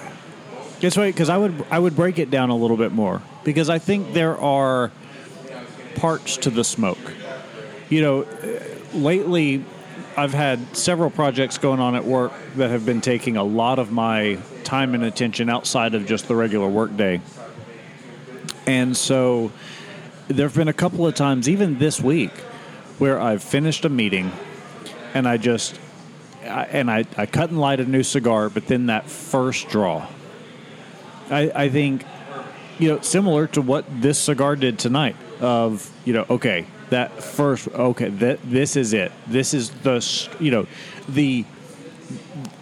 guess 0.79 0.97
what? 0.97 1.05
Because 1.05 1.29
I 1.29 1.37
would 1.37 1.65
I 1.69 1.79
would 1.79 1.95
break 1.95 2.19
it 2.19 2.29
down 2.29 2.49
a 2.49 2.55
little 2.55 2.77
bit 2.77 2.91
more 2.91 3.21
because 3.43 3.69
I 3.69 3.79
think 3.79 4.13
there 4.13 4.37
are 4.37 4.91
parts 5.95 6.37
to 6.37 6.49
the 6.49 6.63
smoke. 6.63 6.97
You 7.89 8.01
know, 8.01 8.21
uh, 8.23 8.63
lately 8.93 9.65
I've 10.15 10.33
had 10.33 10.75
several 10.75 11.09
projects 11.09 11.57
going 11.57 11.79
on 11.79 11.95
at 11.95 12.05
work 12.05 12.33
that 12.55 12.69
have 12.69 12.85
been 12.85 13.01
taking 13.01 13.37
a 13.37 13.43
lot 13.43 13.79
of 13.79 13.91
my 13.91 14.37
time 14.63 14.93
and 14.93 15.03
attention 15.03 15.49
outside 15.49 15.95
of 15.95 16.05
just 16.05 16.27
the 16.27 16.35
regular 16.35 16.67
workday. 16.67 17.21
And 18.65 18.95
so 18.95 19.51
there 20.27 20.45
have 20.45 20.55
been 20.55 20.67
a 20.67 20.73
couple 20.73 21.07
of 21.07 21.15
times, 21.15 21.49
even 21.49 21.79
this 21.79 21.99
week, 21.99 22.31
where 22.99 23.19
I've 23.19 23.41
finished 23.41 23.85
a 23.85 23.89
meeting 23.89 24.31
and 25.13 25.27
I 25.27 25.37
just 25.37 25.79
I, 26.43 26.63
and 26.65 26.89
I, 26.89 27.05
I 27.17 27.25
cut 27.25 27.49
and 27.49 27.59
light 27.59 27.79
a 27.79 27.85
new 27.85 28.03
cigar, 28.03 28.49
but 28.49 28.67
then 28.67 28.87
that 28.87 29.09
first 29.09 29.69
draw, 29.69 30.07
I, 31.29 31.51
I 31.55 31.69
think, 31.69 32.05
you 32.77 32.89
know, 32.89 33.01
similar 33.01 33.47
to 33.47 33.61
what 33.61 33.85
this 34.01 34.17
cigar 34.19 34.55
did 34.55 34.79
tonight. 34.79 35.15
Of 35.39 35.89
you 36.03 36.11
know, 36.11 36.25
okay, 36.29 36.65
that 36.89 37.23
first, 37.23 37.69
okay, 37.69 38.09
that 38.09 38.39
this 38.43 38.75
is 38.75 38.91
it. 38.93 39.11
This 39.25 39.53
is 39.53 39.69
the 39.69 40.05
you 40.39 40.51
know, 40.51 40.67
the 41.07 41.45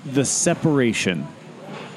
the 0.06 0.26
separation 0.26 1.28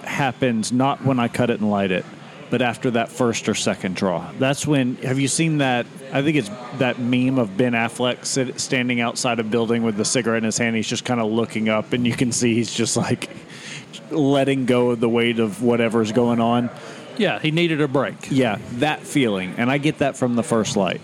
happens 0.04 0.72
not 0.72 1.04
when 1.04 1.18
I 1.20 1.28
cut 1.28 1.50
it 1.50 1.60
and 1.60 1.70
light 1.70 1.90
it, 1.90 2.04
but 2.50 2.62
after 2.62 2.90
that 2.92 3.10
first 3.10 3.48
or 3.48 3.54
second 3.54 3.96
draw. 3.96 4.30
That's 4.38 4.66
when. 4.66 4.96
Have 4.96 5.18
you 5.18 5.28
seen 5.28 5.58
that? 5.58 5.86
I 6.12 6.22
think 6.22 6.36
it's 6.36 6.50
that 6.78 6.98
meme 6.98 7.38
of 7.38 7.56
Ben 7.56 7.72
Affleck 7.72 8.24
sit, 8.24 8.60
standing 8.60 9.00
outside 9.00 9.38
a 9.38 9.44
building 9.44 9.82
with 9.82 9.96
the 9.96 10.04
cigarette 10.04 10.38
in 10.38 10.44
his 10.44 10.58
hand. 10.58 10.76
He's 10.76 10.88
just 10.88 11.04
kind 11.04 11.20
of 11.20 11.30
looking 11.30 11.68
up, 11.68 11.92
and 11.92 12.06
you 12.06 12.14
can 12.14 12.32
see 12.32 12.54
he's 12.54 12.72
just 12.72 12.96
like 12.96 13.30
letting 14.12 14.66
go 14.66 14.90
of 14.90 15.00
the 15.00 15.08
weight 15.08 15.38
of 15.38 15.62
whatever's 15.62 16.12
going 16.12 16.40
on. 16.40 16.70
Yeah, 17.16 17.38
he 17.38 17.50
needed 17.50 17.80
a 17.80 17.88
break. 17.88 18.14
Yeah, 18.30 18.58
that 18.74 19.00
feeling, 19.00 19.54
and 19.58 19.70
I 19.70 19.78
get 19.78 19.98
that 19.98 20.16
from 20.16 20.36
the 20.36 20.42
first 20.42 20.76
light. 20.76 21.00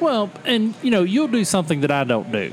Well, 0.00 0.30
and 0.44 0.74
you 0.82 0.90
know, 0.90 1.02
you'll 1.02 1.28
do 1.28 1.44
something 1.44 1.80
that 1.82 1.90
I 1.90 2.04
don't 2.04 2.30
do. 2.32 2.52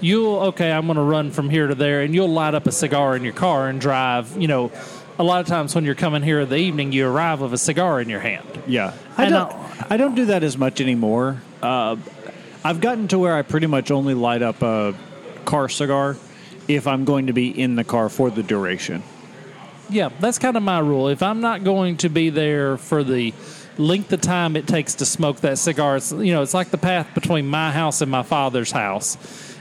You'll 0.00 0.36
okay, 0.48 0.70
I'm 0.72 0.86
going 0.86 0.96
to 0.96 1.02
run 1.02 1.30
from 1.30 1.50
here 1.50 1.66
to 1.66 1.74
there, 1.74 2.02
and 2.02 2.14
you'll 2.14 2.28
light 2.28 2.54
up 2.54 2.66
a 2.66 2.72
cigar 2.72 3.16
in 3.16 3.24
your 3.24 3.32
car 3.32 3.68
and 3.68 3.80
drive. 3.80 4.36
You 4.40 4.48
know, 4.48 4.72
a 5.18 5.24
lot 5.24 5.40
of 5.40 5.46
times 5.46 5.74
when 5.74 5.84
you're 5.84 5.94
coming 5.94 6.22
here 6.22 6.40
in 6.40 6.48
the 6.48 6.56
evening, 6.56 6.92
you 6.92 7.06
arrive 7.08 7.40
with 7.40 7.52
a 7.52 7.58
cigar 7.58 8.00
in 8.00 8.08
your 8.08 8.20
hand. 8.20 8.46
Yeah, 8.66 8.94
I 9.18 9.24
And 9.24 9.32
don't. 9.32 9.52
I- 9.52 9.66
I 9.92 9.96
don't 9.96 10.14
do 10.14 10.26
that 10.26 10.44
as 10.44 10.56
much 10.56 10.80
anymore. 10.80 11.42
Uh, 11.60 11.96
I've 12.62 12.80
gotten 12.80 13.08
to 13.08 13.18
where 13.18 13.34
I 13.34 13.42
pretty 13.42 13.66
much 13.66 13.90
only 13.90 14.14
light 14.14 14.40
up 14.40 14.62
a 14.62 14.94
car 15.46 15.68
cigar 15.68 16.16
if 16.68 16.86
I'm 16.86 17.04
going 17.04 17.26
to 17.26 17.32
be 17.32 17.48
in 17.48 17.74
the 17.74 17.82
car 17.82 18.08
for 18.08 18.30
the 18.30 18.42
duration. 18.44 19.02
Yeah, 19.90 20.10
that's 20.20 20.38
kind 20.38 20.56
of 20.56 20.62
my 20.62 20.78
rule. 20.78 21.08
If 21.08 21.22
I'm 21.22 21.40
not 21.40 21.64
going 21.64 21.96
to 21.98 22.08
be 22.08 22.30
there 22.30 22.76
for 22.76 23.02
the 23.02 23.34
length 23.78 24.12
of 24.12 24.20
time 24.20 24.56
it 24.56 24.66
takes 24.66 24.96
to 24.96 25.06
smoke 25.06 25.38
that 25.40 25.58
cigar, 25.58 25.96
it's 25.96 26.12
you 26.12 26.32
know, 26.32 26.42
it's 26.42 26.54
like 26.54 26.70
the 26.70 26.78
path 26.78 27.12
between 27.14 27.46
my 27.46 27.72
house 27.72 28.00
and 28.00 28.10
my 28.10 28.22
father's 28.22 28.70
house. 28.70 29.16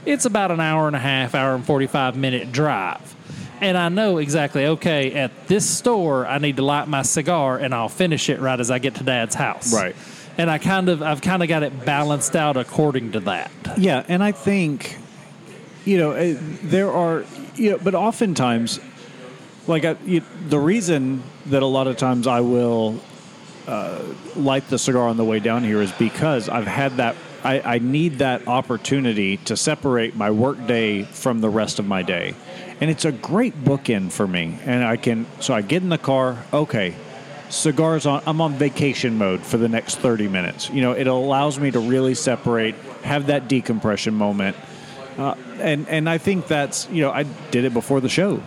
It's 0.06 0.26
about 0.26 0.52
an 0.52 0.60
hour 0.60 0.88
and 0.88 0.96
a 0.96 1.00
half, 1.00 1.36
hour 1.36 1.56
and 1.56 1.66
45 1.66 2.16
minute 2.16 2.52
drive. 2.52 3.16
And 3.62 3.78
I 3.78 3.90
know 3.90 4.18
exactly, 4.18 4.66
okay, 4.66 5.14
at 5.14 5.48
this 5.48 5.70
store 5.70 6.26
I 6.26 6.38
need 6.38 6.58
to 6.58 6.64
light 6.64 6.88
my 6.88 7.02
cigar 7.02 7.58
and 7.58 7.74
I'll 7.74 7.90
finish 7.90 8.30
it 8.30 8.40
right 8.40 8.60
as 8.60 8.72
I 8.72 8.80
get 8.80 8.96
to 8.96 9.04
dad's 9.04 9.36
house. 9.36 9.74
Right. 9.74 9.96
And 10.38 10.50
I 10.50 10.58
kind 10.58 10.88
of 10.90 11.02
I've 11.02 11.22
kind 11.22 11.44
of 11.44 11.50
got 11.50 11.64
it 11.64 11.86
balanced 11.86 12.36
out 12.36 12.56
according 12.56 13.14
to 13.14 13.20
that. 13.22 13.52
Yeah, 13.78 14.06
and 14.08 14.24
I 14.24 14.32
think, 14.32 14.98
you 15.86 15.98
know, 15.98 16.12
eh, 16.12 16.38
there 16.64 16.92
are, 16.92 17.26
you 17.56 17.72
know, 17.72 17.78
but 17.78 17.94
oftentimes, 17.96 18.80
like 19.70 19.86
I, 19.86 19.94
the 19.94 20.60
reason 20.60 21.24
that 21.46 21.62
a 21.62 21.68
lot 21.68 21.88
of 21.88 21.96
times 21.96 22.28
I 22.28 22.42
will 22.42 23.00
uh, 23.68 24.02
light 24.36 24.68
the 24.68 24.80
cigar 24.80 25.08
on 25.08 25.16
the 25.16 25.24
way 25.24 25.40
down 25.40 25.64
here 25.64 25.82
is 25.82 25.92
because 25.94 26.50
I've 26.50 26.68
had 26.68 26.98
that. 26.98 27.16
I, 27.42 27.62
I 27.62 27.80
need 27.80 28.20
that 28.20 28.50
opportunity 28.50 29.38
to 29.38 29.56
separate 29.56 30.16
my 30.16 30.32
work 30.32 30.68
day 30.68 31.04
from 31.04 31.40
the 31.40 31.50
rest 31.50 31.80
of 31.80 31.86
my 31.86 32.02
day, 32.02 32.36
and 32.82 32.90
it's 32.90 33.06
a 33.06 33.14
great 33.14 33.64
bookend 33.64 34.12
for 34.12 34.28
me. 34.28 34.58
And 34.66 34.84
I 34.84 34.98
can 34.98 35.26
so 35.40 35.54
I 35.54 35.62
get 35.62 35.84
in 35.84 35.90
the 35.90 35.98
car. 35.98 36.44
Okay, 36.52 36.96
cigars 37.50 38.06
on 38.06 38.22
i'm 38.28 38.42
on 38.42 38.54
vacation 38.54 39.18
mode 39.18 39.42
for 39.42 39.58
the 39.58 39.68
next 39.68 39.98
30 39.98 40.28
minutes 40.28 40.70
you 40.70 40.82
know 40.82 40.92
it 40.92 41.08
allows 41.08 41.60
me 41.60 41.72
to 41.72 41.80
really 41.80 42.14
separate 42.14 42.76
have 43.04 43.26
that 43.26 43.48
decompression 43.48 44.14
moment 44.14 44.56
uh, 45.18 45.34
and 45.60 45.88
and 45.90 46.08
i 46.08 46.20
think 46.20 46.46
that's 46.46 46.88
you 46.90 47.02
know 47.02 47.12
i 47.12 47.24
did 47.50 47.66
it 47.66 47.74
before 47.74 48.02
the 48.02 48.10
show 48.10 48.40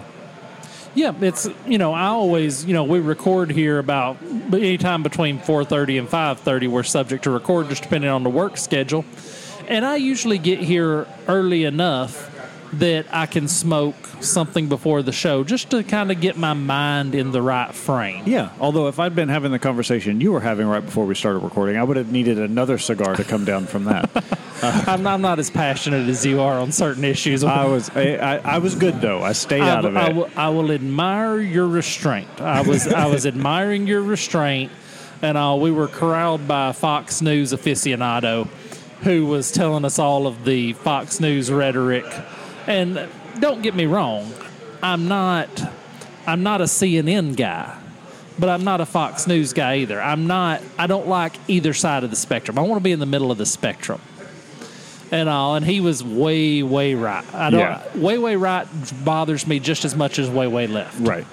Yeah, 0.95 1.13
it's 1.21 1.49
you 1.67 1.79
know 1.79 1.93
I 1.93 2.07
always 2.07 2.65
you 2.65 2.75
know 2.75 2.85
we 2.85 3.01
record 3.01 3.51
here 3.51 3.79
about 3.79 4.21
anytime 4.53 5.03
between 5.03 5.39
four 5.39 5.65
thirty 5.65 5.97
and 5.97 6.09
five 6.09 6.41
thirty. 6.41 6.67
We're 6.69 6.83
subject 6.83 7.25
to 7.25 7.31
record 7.31 7.69
just 7.71 7.83
depending 7.83 8.11
on 8.11 8.23
the 8.23 8.31
work 8.31 8.59
schedule, 8.59 9.05
and 9.69 9.87
I 9.87 9.97
usually 9.97 10.39
get 10.39 10.59
here 10.61 11.07
early 11.29 11.65
enough 11.65 12.32
that 12.75 13.07
I 13.13 13.27
can 13.27 13.49
smoke 13.49 13.95
something 14.21 14.69
before 14.69 15.03
the 15.03 15.13
show 15.13 15.45
just 15.45 15.71
to 15.71 15.83
kind 15.83 16.11
of 16.11 16.21
get 16.21 16.37
my 16.37 16.55
mind 16.55 17.15
in 17.15 17.33
the 17.33 17.43
right 17.43 17.75
frame. 17.75 18.23
yeah 18.27 18.51
although 18.61 18.87
if 18.89 18.99
i'd 19.01 19.15
been 19.17 19.29
having 19.29 19.51
the 19.51 19.59
conversation 19.59 20.21
you 20.21 20.31
were 20.33 20.41
having 20.41 20.67
right 20.67 20.85
before 20.85 21.05
we 21.05 21.15
started 21.15 21.41
recording 21.41 21.77
i 21.77 21.83
would 21.83 21.97
have 21.97 22.13
needed 22.13 22.39
another 22.39 22.79
cigar 22.79 23.17
to 23.17 23.25
come 23.25 23.45
down 23.45 23.67
from 23.67 23.85
that 23.85 24.09
I'm, 24.89 25.07
I'm 25.07 25.21
not 25.23 25.41
as 25.41 25.51
passionate 25.51 26.09
as 26.09 26.25
you 26.25 26.41
are 26.41 26.61
on 26.61 26.71
certain 26.71 27.05
issues. 27.05 27.43
i 27.43 27.67
was 27.67 27.91
I, 27.91 28.15
I, 28.15 28.37
I 28.37 28.59
was 28.59 28.75
good 28.77 29.01
though 29.01 29.23
i 29.23 29.33
stayed 29.33 29.61
out 29.63 29.85
of 29.85 29.97
it 29.97 29.99
I 29.99 30.13
will, 30.13 30.31
I 30.37 30.49
will 30.51 30.71
admire 30.73 31.41
your 31.41 31.67
restraint. 31.67 32.41
I 32.41 32.63
was 32.63 32.87
I 32.87 33.07
was 33.07 33.27
admiring 33.27 33.87
your 33.87 34.03
restraint, 34.03 34.73
and 35.21 35.37
uh, 35.37 35.57
we 35.61 35.71
were 35.71 35.89
corralled 35.89 36.47
by 36.49 36.69
a 36.71 36.73
Fox 36.73 37.23
News 37.23 37.53
aficionado 37.53 38.47
who 39.03 39.27
was 39.27 39.51
telling 39.51 39.85
us 39.85 39.99
all 39.99 40.27
of 40.27 40.45
the 40.45 40.73
Fox 40.75 41.21
News 41.21 41.51
rhetoric. 41.51 42.05
And 42.67 43.09
don't 43.41 43.63
get 43.63 43.75
me 43.75 43.87
wrong, 43.87 44.33
I'm 44.83 45.09
not 45.09 45.49
I'm 46.27 46.43
not 46.43 46.61
a 46.61 46.65
CNN 46.65 47.37
guy. 47.37 47.79
But 48.39 48.49
I'm 48.49 48.65
not 48.65 48.81
a 48.81 48.87
Fox 48.87 49.27
News 49.27 49.53
guy 49.53 49.77
either. 49.77 50.01
I'm 50.01 50.27
not. 50.27 50.63
I 50.79 50.87
don't 50.87 51.07
like 51.07 51.35
either 51.49 51.75
side 51.75 52.03
of 52.03 52.09
the 52.09 52.17
spectrum. 52.17 52.59
I 52.59 52.63
want 52.63 52.81
to 52.81 52.83
be 52.83 52.93
in 52.93 52.99
the 52.99 53.07
middle 53.07 53.31
of 53.31 53.37
the 53.37 53.45
spectrum 53.45 54.01
and 55.11 55.29
all. 55.29 55.55
And 55.55 55.65
he 55.67 55.81
was 55.81 56.03
way, 56.03 56.63
way 56.63 56.95
right. 56.95 57.25
I 57.35 57.51
don't. 57.51 57.61
Yeah. 57.61 57.83
Way, 57.95 58.19
way 58.19 58.37
right 58.37 58.67
bothers 59.05 59.47
me 59.47 59.61
just 59.61 59.85
as 59.85 59.95
much 59.95 60.19
as 60.19 60.31
way, 60.31 60.47
way 60.47 60.67
left. 60.67 60.99
right 61.01 61.27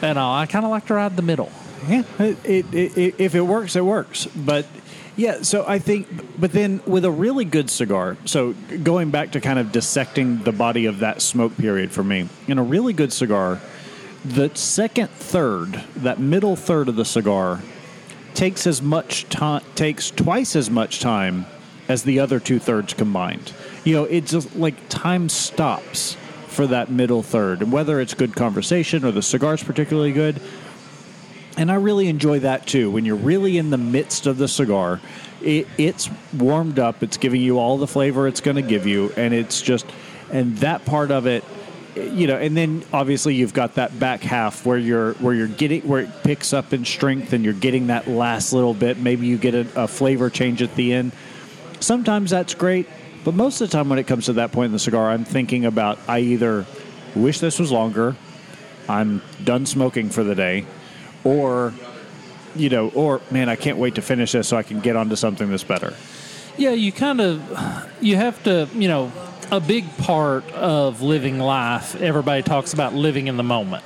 And 0.00 0.18
all. 0.18 0.34
I 0.34 0.46
kind 0.46 0.64
of 0.64 0.70
like 0.70 0.86
to 0.86 0.94
ride 0.94 1.16
the 1.16 1.22
middle. 1.22 1.52
Yeah, 1.86 2.04
it, 2.18 2.38
it, 2.44 2.74
it, 2.74 3.14
if 3.18 3.34
it 3.34 3.42
works, 3.42 3.76
it 3.76 3.84
works. 3.84 4.26
But 4.26 4.66
yeah, 5.16 5.42
so 5.42 5.64
I 5.66 5.78
think, 5.78 6.40
but 6.40 6.52
then 6.52 6.80
with 6.86 7.04
a 7.04 7.10
really 7.10 7.44
good 7.44 7.68
cigar, 7.68 8.16
so 8.24 8.54
going 8.82 9.10
back 9.10 9.32
to 9.32 9.40
kind 9.40 9.58
of 9.58 9.72
dissecting 9.72 10.42
the 10.42 10.52
body 10.52 10.86
of 10.86 11.00
that 11.00 11.20
smoke 11.20 11.56
period 11.56 11.92
for 11.92 12.02
me, 12.02 12.28
in 12.48 12.58
a 12.58 12.62
really 12.62 12.92
good 12.92 13.12
cigar, 13.12 13.60
the 14.24 14.54
second 14.54 15.10
third, 15.10 15.82
that 15.96 16.18
middle 16.18 16.56
third 16.56 16.88
of 16.88 16.96
the 16.96 17.04
cigar, 17.04 17.60
takes 18.34 18.66
as 18.66 18.80
much 18.80 19.28
time, 19.28 19.62
takes 19.74 20.10
twice 20.10 20.56
as 20.56 20.70
much 20.70 21.00
time 21.00 21.44
as 21.88 22.04
the 22.04 22.20
other 22.20 22.40
two 22.40 22.58
thirds 22.58 22.94
combined. 22.94 23.52
You 23.84 23.94
know, 23.94 24.04
it's 24.04 24.30
just 24.30 24.56
like 24.56 24.88
time 24.88 25.28
stops 25.28 26.16
for 26.46 26.66
that 26.68 26.90
middle 26.90 27.22
third, 27.22 27.62
and 27.62 27.72
whether 27.72 28.00
it's 28.00 28.14
good 28.14 28.34
conversation 28.34 29.04
or 29.04 29.10
the 29.10 29.22
cigar's 29.22 29.62
particularly 29.62 30.12
good, 30.12 30.40
and 31.56 31.70
I 31.70 31.74
really 31.76 32.08
enjoy 32.08 32.40
that 32.40 32.66
too. 32.66 32.90
When 32.90 33.04
you're 33.04 33.16
really 33.16 33.58
in 33.58 33.70
the 33.70 33.78
midst 33.78 34.26
of 34.26 34.38
the 34.38 34.48
cigar, 34.48 35.00
it, 35.42 35.66
it's 35.76 36.08
warmed 36.32 36.78
up. 36.78 37.02
It's 37.02 37.16
giving 37.16 37.40
you 37.40 37.58
all 37.58 37.78
the 37.78 37.86
flavor 37.86 38.26
it's 38.26 38.40
going 38.40 38.56
to 38.56 38.62
give 38.62 38.86
you, 38.86 39.12
and 39.16 39.34
it's 39.34 39.60
just, 39.60 39.86
and 40.30 40.56
that 40.58 40.84
part 40.84 41.10
of 41.10 41.26
it, 41.26 41.44
you 41.96 42.26
know. 42.26 42.36
And 42.36 42.56
then 42.56 42.84
obviously 42.92 43.34
you've 43.34 43.54
got 43.54 43.74
that 43.74 43.98
back 43.98 44.22
half 44.22 44.64
where 44.64 44.78
you're 44.78 45.14
where 45.14 45.34
you're 45.34 45.48
getting 45.48 45.82
where 45.82 46.02
it 46.02 46.10
picks 46.22 46.52
up 46.52 46.72
in 46.72 46.84
strength, 46.84 47.32
and 47.32 47.44
you're 47.44 47.54
getting 47.54 47.88
that 47.88 48.06
last 48.06 48.52
little 48.52 48.74
bit. 48.74 48.98
Maybe 48.98 49.26
you 49.26 49.36
get 49.36 49.54
a, 49.54 49.82
a 49.82 49.88
flavor 49.88 50.30
change 50.30 50.62
at 50.62 50.74
the 50.74 50.92
end. 50.92 51.12
Sometimes 51.80 52.30
that's 52.30 52.54
great, 52.54 52.88
but 53.24 53.34
most 53.34 53.60
of 53.60 53.68
the 53.68 53.76
time 53.76 53.88
when 53.88 53.98
it 53.98 54.06
comes 54.06 54.26
to 54.26 54.34
that 54.34 54.52
point 54.52 54.66
in 54.66 54.72
the 54.72 54.78
cigar, 54.78 55.10
I'm 55.10 55.24
thinking 55.24 55.64
about 55.64 55.98
I 56.06 56.20
either 56.20 56.64
wish 57.14 57.40
this 57.40 57.58
was 57.58 57.72
longer, 57.72 58.16
I'm 58.88 59.20
done 59.42 59.66
smoking 59.66 60.08
for 60.08 60.24
the 60.24 60.34
day, 60.34 60.64
or 61.24 61.72
you 62.54 62.68
know, 62.68 62.90
or 62.90 63.20
man, 63.30 63.48
I 63.48 63.56
can't 63.56 63.78
wait 63.78 63.94
to 63.96 64.02
finish 64.02 64.32
this 64.32 64.48
so 64.48 64.56
I 64.56 64.62
can 64.62 64.80
get 64.80 64.96
onto 64.96 65.16
something 65.16 65.50
that's 65.50 65.64
better. 65.64 65.94
Yeah, 66.56 66.70
you 66.70 66.92
kind 66.92 67.20
of 67.20 67.88
you 68.00 68.16
have 68.16 68.42
to, 68.44 68.68
you 68.74 68.88
know, 68.88 69.10
a 69.50 69.60
big 69.60 69.96
part 69.98 70.50
of 70.52 71.02
living 71.02 71.38
life, 71.38 72.00
everybody 72.00 72.42
talks 72.42 72.72
about 72.72 72.94
living 72.94 73.26
in 73.26 73.36
the 73.36 73.42
moment. 73.42 73.84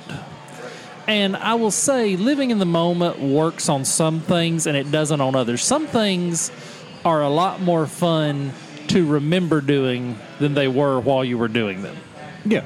And 1.07 1.37
I 1.37 1.53
will 1.55 1.71
say 1.71 2.17
living 2.17 2.51
in 2.51 2.59
the 2.59 2.65
moment 2.65 3.19
works 3.19 3.69
on 3.69 3.85
some 3.85 4.19
things 4.19 4.67
and 4.67 4.75
it 4.75 4.91
doesn't 4.91 5.21
on 5.21 5.35
others. 5.35 5.63
Some 5.63 5.87
things 5.87 6.51
are 7.05 7.21
a 7.21 7.29
lot 7.29 7.61
more 7.61 7.87
fun 7.87 8.51
to 8.87 9.05
remember 9.05 9.61
doing 9.61 10.17
than 10.39 10.53
they 10.53 10.67
were 10.67 10.99
while 10.99 11.23
you 11.23 11.37
were 11.37 11.47
doing 11.47 11.81
them. 11.81 11.95
Yeah, 12.45 12.65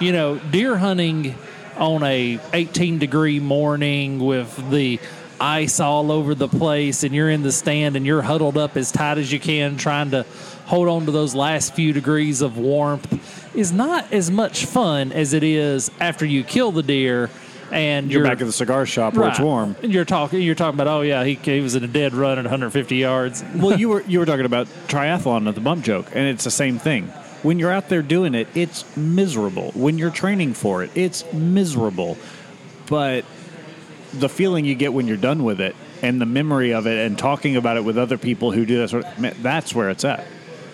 you 0.00 0.12
know, 0.12 0.38
deer 0.38 0.76
hunting 0.76 1.34
on 1.76 2.02
a 2.02 2.38
18 2.52 2.98
degree 2.98 3.40
morning 3.40 4.18
with 4.18 4.70
the 4.70 4.98
ice 5.40 5.80
all 5.80 6.10
over 6.10 6.34
the 6.34 6.48
place 6.48 7.02
and 7.02 7.14
you're 7.14 7.28
in 7.28 7.42
the 7.42 7.52
stand 7.52 7.96
and 7.96 8.06
you're 8.06 8.22
huddled 8.22 8.56
up 8.56 8.76
as 8.76 8.90
tight 8.90 9.18
as 9.18 9.30
you 9.30 9.38
can 9.38 9.76
trying 9.76 10.10
to 10.10 10.24
hold 10.64 10.88
on 10.88 11.04
to 11.06 11.12
those 11.12 11.34
last 11.34 11.74
few 11.74 11.92
degrees 11.92 12.40
of 12.40 12.56
warmth 12.56 13.54
is 13.54 13.72
not 13.72 14.10
as 14.12 14.30
much 14.30 14.64
fun 14.64 15.12
as 15.12 15.32
it 15.32 15.42
is 15.42 15.90
after 16.00 16.24
you 16.24 16.42
kill 16.42 16.72
the 16.72 16.82
deer 16.82 17.30
and 17.70 18.10
you're, 18.10 18.22
back 18.22 18.40
at 18.40 18.46
the 18.46 18.52
cigar 18.52 18.86
shop 18.86 19.14
where 19.14 19.28
it's 19.28 19.40
warm. 19.40 19.76
And 19.82 19.92
you're 19.92 20.04
talking 20.04 20.40
you're 20.40 20.54
talking 20.54 20.76
about 20.76 20.86
oh 20.86 21.02
yeah 21.02 21.24
he, 21.24 21.34
he 21.34 21.60
was 21.60 21.74
in 21.74 21.84
a 21.84 21.88
dead 21.88 22.14
run 22.14 22.38
at 22.38 22.44
150 22.44 22.96
yards 22.96 23.44
well, 23.56 23.78
you 23.78 23.88
were 23.90 24.02
you 24.02 24.20
were 24.20 24.26
talking 24.26 24.46
about 24.46 24.66
triathlon 24.88 25.48
at 25.48 25.54
the 25.54 25.60
bump 25.60 25.84
joke, 25.84 26.06
and 26.14 26.26
it's 26.28 26.44
the 26.44 26.50
same 26.50 26.78
thing. 26.78 27.12
When 27.46 27.60
you're 27.60 27.70
out 27.70 27.88
there 27.88 28.02
doing 28.02 28.34
it, 28.34 28.48
it's 28.56 28.96
miserable. 28.96 29.70
When 29.76 29.98
you're 29.98 30.10
training 30.10 30.54
for 30.54 30.82
it, 30.82 30.90
it's 30.96 31.32
miserable. 31.32 32.18
But 32.88 33.24
the 34.12 34.28
feeling 34.28 34.64
you 34.64 34.74
get 34.74 34.92
when 34.92 35.06
you're 35.06 35.16
done 35.16 35.44
with 35.44 35.60
it, 35.60 35.76
and 36.02 36.20
the 36.20 36.26
memory 36.26 36.74
of 36.74 36.88
it, 36.88 37.06
and 37.06 37.16
talking 37.16 37.54
about 37.54 37.76
it 37.76 37.84
with 37.84 37.98
other 37.98 38.18
people 38.18 38.50
who 38.50 38.66
do 38.66 38.84
this, 38.84 38.92
man, 39.16 39.36
that's 39.42 39.72
where 39.72 39.90
it's 39.90 40.04
at. 40.04 40.26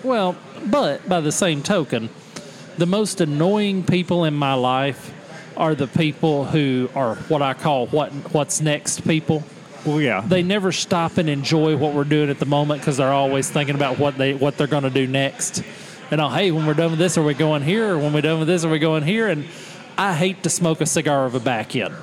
Well, 0.02 0.34
but 0.64 1.06
by 1.06 1.20
the 1.20 1.30
same 1.30 1.62
token, 1.62 2.08
the 2.78 2.86
most 2.86 3.20
annoying 3.20 3.84
people 3.84 4.24
in 4.24 4.32
my 4.32 4.54
life 4.54 5.12
are 5.58 5.74
the 5.74 5.86
people 5.86 6.46
who 6.46 6.88
are 6.94 7.16
what 7.16 7.42
I 7.42 7.52
call 7.52 7.88
what 7.88 8.12
what's 8.32 8.62
next 8.62 9.06
people. 9.06 9.44
Well, 9.84 10.00
yeah. 10.00 10.22
They 10.22 10.42
never 10.42 10.72
stop 10.72 11.18
and 11.18 11.28
enjoy 11.28 11.76
what 11.76 11.92
we're 11.92 12.04
doing 12.04 12.30
at 12.30 12.38
the 12.38 12.46
moment 12.46 12.80
because 12.80 12.96
they're 12.96 13.12
always 13.12 13.50
thinking 13.50 13.74
about 13.74 13.98
what 13.98 14.16
they 14.16 14.32
what 14.32 14.56
they're 14.56 14.66
going 14.66 14.84
to 14.84 14.90
do 14.90 15.06
next. 15.06 15.62
And 16.12 16.20
oh, 16.20 16.28
hey, 16.28 16.50
when 16.50 16.66
we're 16.66 16.74
done 16.74 16.90
with 16.90 16.98
this, 16.98 17.16
are 17.16 17.22
we 17.22 17.32
going 17.32 17.62
here? 17.62 17.94
Or 17.94 17.98
when 17.98 18.12
we're 18.12 18.20
done 18.20 18.38
with 18.38 18.46
this, 18.46 18.66
are 18.66 18.68
we 18.68 18.78
going 18.78 19.02
here? 19.02 19.28
And 19.28 19.48
I 19.96 20.12
hate 20.12 20.42
to 20.42 20.50
smoke 20.50 20.82
a 20.82 20.86
cigar 20.86 21.24
of 21.24 21.34
a 21.34 21.40
back 21.40 21.74
end. 21.74 21.96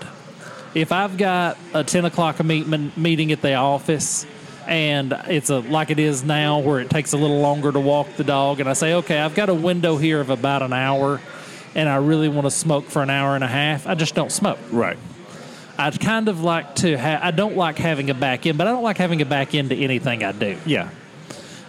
If 0.74 0.91
I've 0.91 1.16
got 1.16 1.60
a 1.76 1.84
ten 1.84 2.05
o'clock 2.05 2.39
a 2.39 2.43
meet, 2.43 2.66
meeting 2.97 3.32
at 3.32 3.43
the 3.43 3.53
office 3.53 4.26
and 4.66 5.14
it's 5.28 5.51
a 5.51 5.60
like 5.60 5.91
it 5.91 5.99
is 5.99 6.24
now 6.24 6.57
where 6.57 6.80
it 6.80 6.89
takes 6.89 7.14
a 7.14 7.18
little 7.18 7.39
longer 7.39 7.72
to 7.72 7.80
walk 7.80 8.07
the 8.18 8.24
dog, 8.24 8.60
and 8.60 8.68
I 8.68 8.74
say, 8.74 8.95
okay, 8.95 9.20
I've 9.20 9.36
got 9.36 9.49
a 9.49 9.53
window 9.53 9.97
here 9.97 10.20
of 10.20 10.32
about 10.32 10.64
an 10.64 10.74
hour, 10.74 11.22
and 11.76 11.88
I 11.88 11.97
really 11.97 12.30
want 12.30 12.45
to 12.45 12.51
smoke 12.51 12.86
for 12.86 13.03
an 13.03 13.12
hour 13.12 13.36
and 13.36 13.43
a 13.43 13.47
half. 13.47 13.86
I 13.86 13.93
just 13.93 14.16
don't 14.16 14.32
smoke. 14.32 14.57
right. 14.72 14.97
I'd 15.78 15.99
kind 15.99 16.30
of 16.30 16.41
like 16.41 16.76
to 16.78 16.97
have. 16.97 17.22
I 17.22 17.30
don't 17.30 17.55
like 17.55 17.78
having 17.78 18.10
a 18.10 18.16
back 18.16 18.47
end, 18.47 18.57
but 18.57 18.66
I 18.66 18.72
don't 18.72 18.84
like 18.84 18.97
having 18.97 19.22
a 19.22 19.26
back 19.26 19.53
end 19.53 19.70
to 19.70 19.78
anything 19.78 20.24
I 20.24 20.32
do. 20.32 20.57
Yeah. 20.66 20.89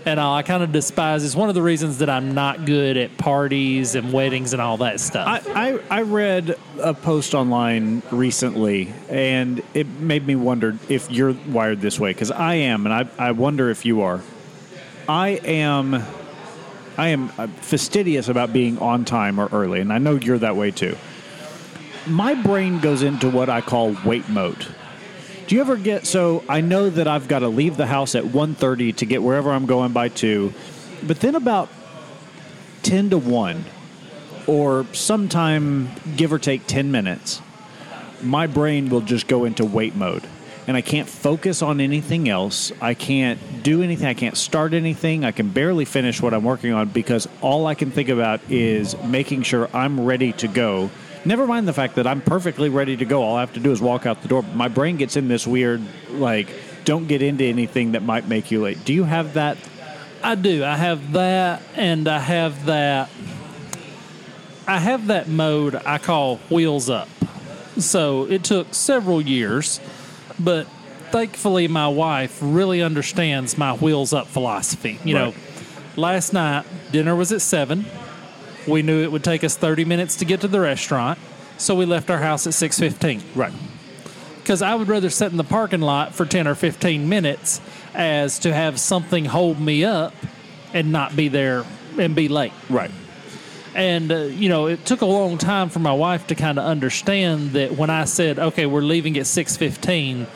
And 0.07 0.19
uh, 0.19 0.33
I 0.33 0.43
kind 0.43 0.63
of 0.63 0.73
despise. 0.73 1.25
It's 1.25 1.37
one 1.37 1.51
of 1.51 1.55
the 1.55 1.63
reasons 1.63 1.99
that 1.99 2.09
I'm 2.09 2.33
not 2.33 2.65
good 2.65 2.97
at 2.97 3.19
parties 3.19 3.95
and 3.95 4.13
weddings 4.13 4.53
and 4.55 4.63
all 4.63 4.79
that 4.79 4.99
stuff. 4.99 5.27
I, 5.29 5.73
I, 5.73 5.99
I 5.99 6.03
read 6.03 6.57
a 6.81 6.95
post 6.95 7.35
online 7.35 8.03
recently, 8.11 8.93
and 9.11 9.63
it 9.75 9.87
made 9.87 10.27
me 10.27 10.37
wonder 10.37 10.79
if 10.89 11.11
you're 11.11 11.35
wired 11.49 11.81
this 11.81 12.01
way 12.01 12.13
because 12.13 12.31
I 12.31 12.55
am, 12.55 12.87
and 12.87 12.95
I, 12.95 13.09
I 13.19 13.33
wonder 13.33 13.69
if 13.71 13.85
you 13.85 14.01
are. 14.01 14.23
I 15.07 15.41
am, 15.45 16.03
I 16.97 17.09
am 17.09 17.31
uh, 17.37 17.49
fastidious 17.49 18.29
about 18.29 18.53
being 18.53 18.79
on 18.79 19.05
time 19.05 19.39
or 19.39 19.49
early, 19.53 19.81
and 19.81 19.93
I 19.93 19.99
know 19.99 20.15
you're 20.15 20.39
that 20.39 20.57
way 20.57 20.71
too. 20.71 20.97
My 22.07 22.35
brain 22.35 22.81
goes 22.81 23.03
into 23.03 23.29
what 23.29 23.51
I 23.51 23.61
call 23.61 23.95
wait 24.05 24.29
mode. 24.31 24.67
Do 25.51 25.57
you 25.57 25.63
ever 25.63 25.77
get 25.77 26.07
so 26.07 26.45
I 26.49 26.61
know 26.61 26.91
that 26.91 27.09
I've 27.09 27.27
got 27.27 27.41
to 27.41 27.49
leave 27.49 27.77
the 27.77 27.89
house 27.89 28.15
at 28.15 28.23
1:30 28.23 28.95
to 28.99 29.05
get 29.05 29.21
wherever 29.21 29.51
I'm 29.51 29.67
going 29.67 29.93
by 29.93 30.09
2, 30.09 30.55
but 31.05 31.19
then 31.19 31.35
about 31.35 31.69
10 32.85 33.11
to 33.11 33.19
1 33.19 33.65
or 34.47 34.87
sometime 34.93 35.91
give 36.17 36.33
or 36.33 36.39
take 36.39 36.69
10 36.69 36.93
minutes, 36.93 37.43
my 38.23 38.47
brain 38.47 38.91
will 38.91 39.01
just 39.01 39.27
go 39.27 39.45
into 39.45 39.65
wait 39.65 39.97
mode. 39.97 40.23
And 40.69 40.77
I 40.77 40.83
can't 40.83 41.09
focus 41.09 41.63
on 41.63 41.81
anything 41.81 42.29
else. 42.29 42.71
I 42.81 42.95
can't 42.95 43.65
do 43.65 43.83
anything. 43.83 44.07
I 44.07 44.15
can't 44.15 44.37
start 44.37 44.73
anything. 44.73 45.25
I 45.25 45.33
can 45.33 45.49
barely 45.49 45.85
finish 45.85 46.23
what 46.23 46.33
I'm 46.33 46.45
working 46.45 46.73
on 46.73 46.91
because 46.91 47.27
all 47.41 47.67
I 47.67 47.75
can 47.75 47.91
think 47.91 48.09
about 48.09 48.41
is 48.49 48.95
making 49.03 49.43
sure 49.43 49.69
I'm 49.75 49.99
ready 49.99 50.31
to 50.35 50.47
go. 50.47 50.91
Never 51.25 51.47
mind 51.47 51.69
the 51.69 51.73
fact 51.73 51.97
that 51.97 52.07
I'm 52.07 52.21
perfectly 52.23 52.69
ready 52.71 52.97
to 52.97 53.05
go. 53.05 53.23
All 53.23 53.37
I 53.37 53.41
have 53.41 53.53
to 53.55 53.61
do 53.61 53.73
is 53.73 53.81
walk 53.83 54.07
out 54.07 54.23
the 54.23 54.29
door. 54.29 54.43
My 54.55 54.69
brain 54.69 54.97
gets 54.97 55.17
in 55.17 55.29
this 55.29 55.47
weird, 55.47 55.83
like, 56.11 56.49
don't 56.85 57.07
get 57.07 57.21
into 57.21 57.45
anything 57.45 57.93
that 57.93 58.03
might 58.03 58.27
make 58.27 58.51
you 58.51 58.63
late. 58.63 58.85
Do 58.85 58.95
you 58.95 59.05
have 59.05 59.35
that? 59.35 59.59
I 60.23 60.35
do. 60.35 60.65
I 60.65 60.77
have 60.77 61.13
that, 61.13 61.63
and 61.77 62.09
I 62.09 62.19
have 62.19 62.67
that. 62.67 63.11
I 64.67 64.79
have 64.79 65.09
that 65.09 65.29
mode 65.29 65.75
I 65.75 65.99
call 65.99 66.37
wheels 66.49 66.89
up. 66.89 67.09
So 67.77 68.25
it 68.25 68.45
took 68.45 68.73
several 68.75 69.21
years, 69.21 69.81
but 70.39 70.67
thankfully 71.11 71.69
my 71.69 71.89
wife 71.89 72.39
really 72.41 72.83
understands 72.83 73.59
my 73.59 73.75
wheels 73.75 74.13
up 74.13 74.27
philosophy. 74.27 74.99
You 75.05 75.17
Right. 75.17 75.25
know, 75.27 75.35
last 75.97 76.33
night 76.33 76.65
dinner 76.93 77.15
was 77.17 77.33
at 77.33 77.41
seven. 77.43 77.85
We 78.67 78.83
knew 78.83 79.03
it 79.03 79.11
would 79.13 79.25
take 79.25 79.43
us 79.45 79.57
thirty 79.57 79.85
minutes 79.85 80.17
to 80.17 80.25
get 80.25 80.41
to 80.43 80.49
the 80.49 80.61
restaurant, 80.61 81.19
so 81.59 81.75
we 81.75 81.87
left 81.87 82.11
our 82.11 82.19
house 82.19 82.47
at 82.47 82.55
six 82.55 82.79
fifteen 82.79 83.23
Right. 83.35 83.53
because 84.39 84.63
I 84.63 84.75
would 84.75 84.89
rather 84.89 85.11
sit 85.11 85.31
in 85.31 85.37
the 85.37 85.45
parking 85.45 85.81
lot 85.81 86.15
for 86.15 86.25
10 86.27 86.47
or 86.49 86.55
15 86.55 87.09
minutes 87.09 87.61
as 87.95 88.39
to 88.41 88.53
have 88.53 88.81
something 88.81 89.27
hold 89.27 89.61
me 89.61 89.85
up 89.85 90.15
and 90.75 90.91
not 90.93 91.15
be 91.17 91.29
there 91.29 91.65
and 91.99 92.15
be 92.15 92.29
late. 92.29 92.53
Right. 92.69 92.91
And, 93.75 94.11
uh, 94.11 94.17
you 94.23 94.49
know, 94.49 94.67
it 94.67 94.85
took 94.85 95.01
a 95.03 95.07
long 95.07 95.39
time 95.39 95.69
for 95.69 95.79
my 95.79 95.93
wife 95.93 96.27
to 96.29 96.35
kind 96.35 96.59
of 96.59 96.65
understand 96.65 97.53
that 97.53 97.77
when 97.77 97.91
I 97.91 98.05
said, 98.05 98.39
okay, 98.39 98.67
we're 98.67 98.81
leaving 98.81 99.17
at 99.19 99.27
615, 99.27 100.27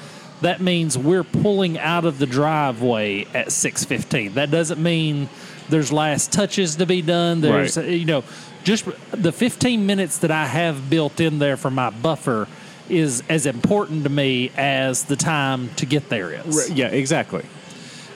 that 0.42 0.60
means 0.60 0.96
we're 0.96 1.24
pulling 1.24 1.78
out 1.78 2.04
of 2.04 2.18
the 2.18 2.26
driveway 2.26 3.26
at 3.34 3.50
615. 3.50 4.34
That 4.34 4.50
doesn't 4.52 4.80
mean 4.80 5.28
there's 5.68 5.92
last 5.92 6.32
touches 6.32 6.76
to 6.76 6.86
be 6.86 7.02
done. 7.02 7.40
There's, 7.40 7.76
Right. 7.76 7.88
you 7.88 8.04
know, 8.04 8.24
just 8.64 8.84
the 9.12 9.32
15 9.32 9.86
minutes 9.86 10.18
that 10.18 10.30
I 10.30 10.46
have 10.46 10.88
built 10.90 11.20
in 11.20 11.38
there 11.38 11.56
for 11.56 11.70
my 11.70 11.90
buffer 11.90 12.48
is 12.88 13.22
as 13.28 13.46
important 13.46 14.04
to 14.04 14.10
me 14.10 14.50
as 14.56 15.04
the 15.04 15.16
time 15.16 15.70
to 15.76 15.86
get 15.86 16.08
there 16.10 16.32
is 16.32 16.70
Yeah, 16.70 16.88
exactly. 16.88 17.44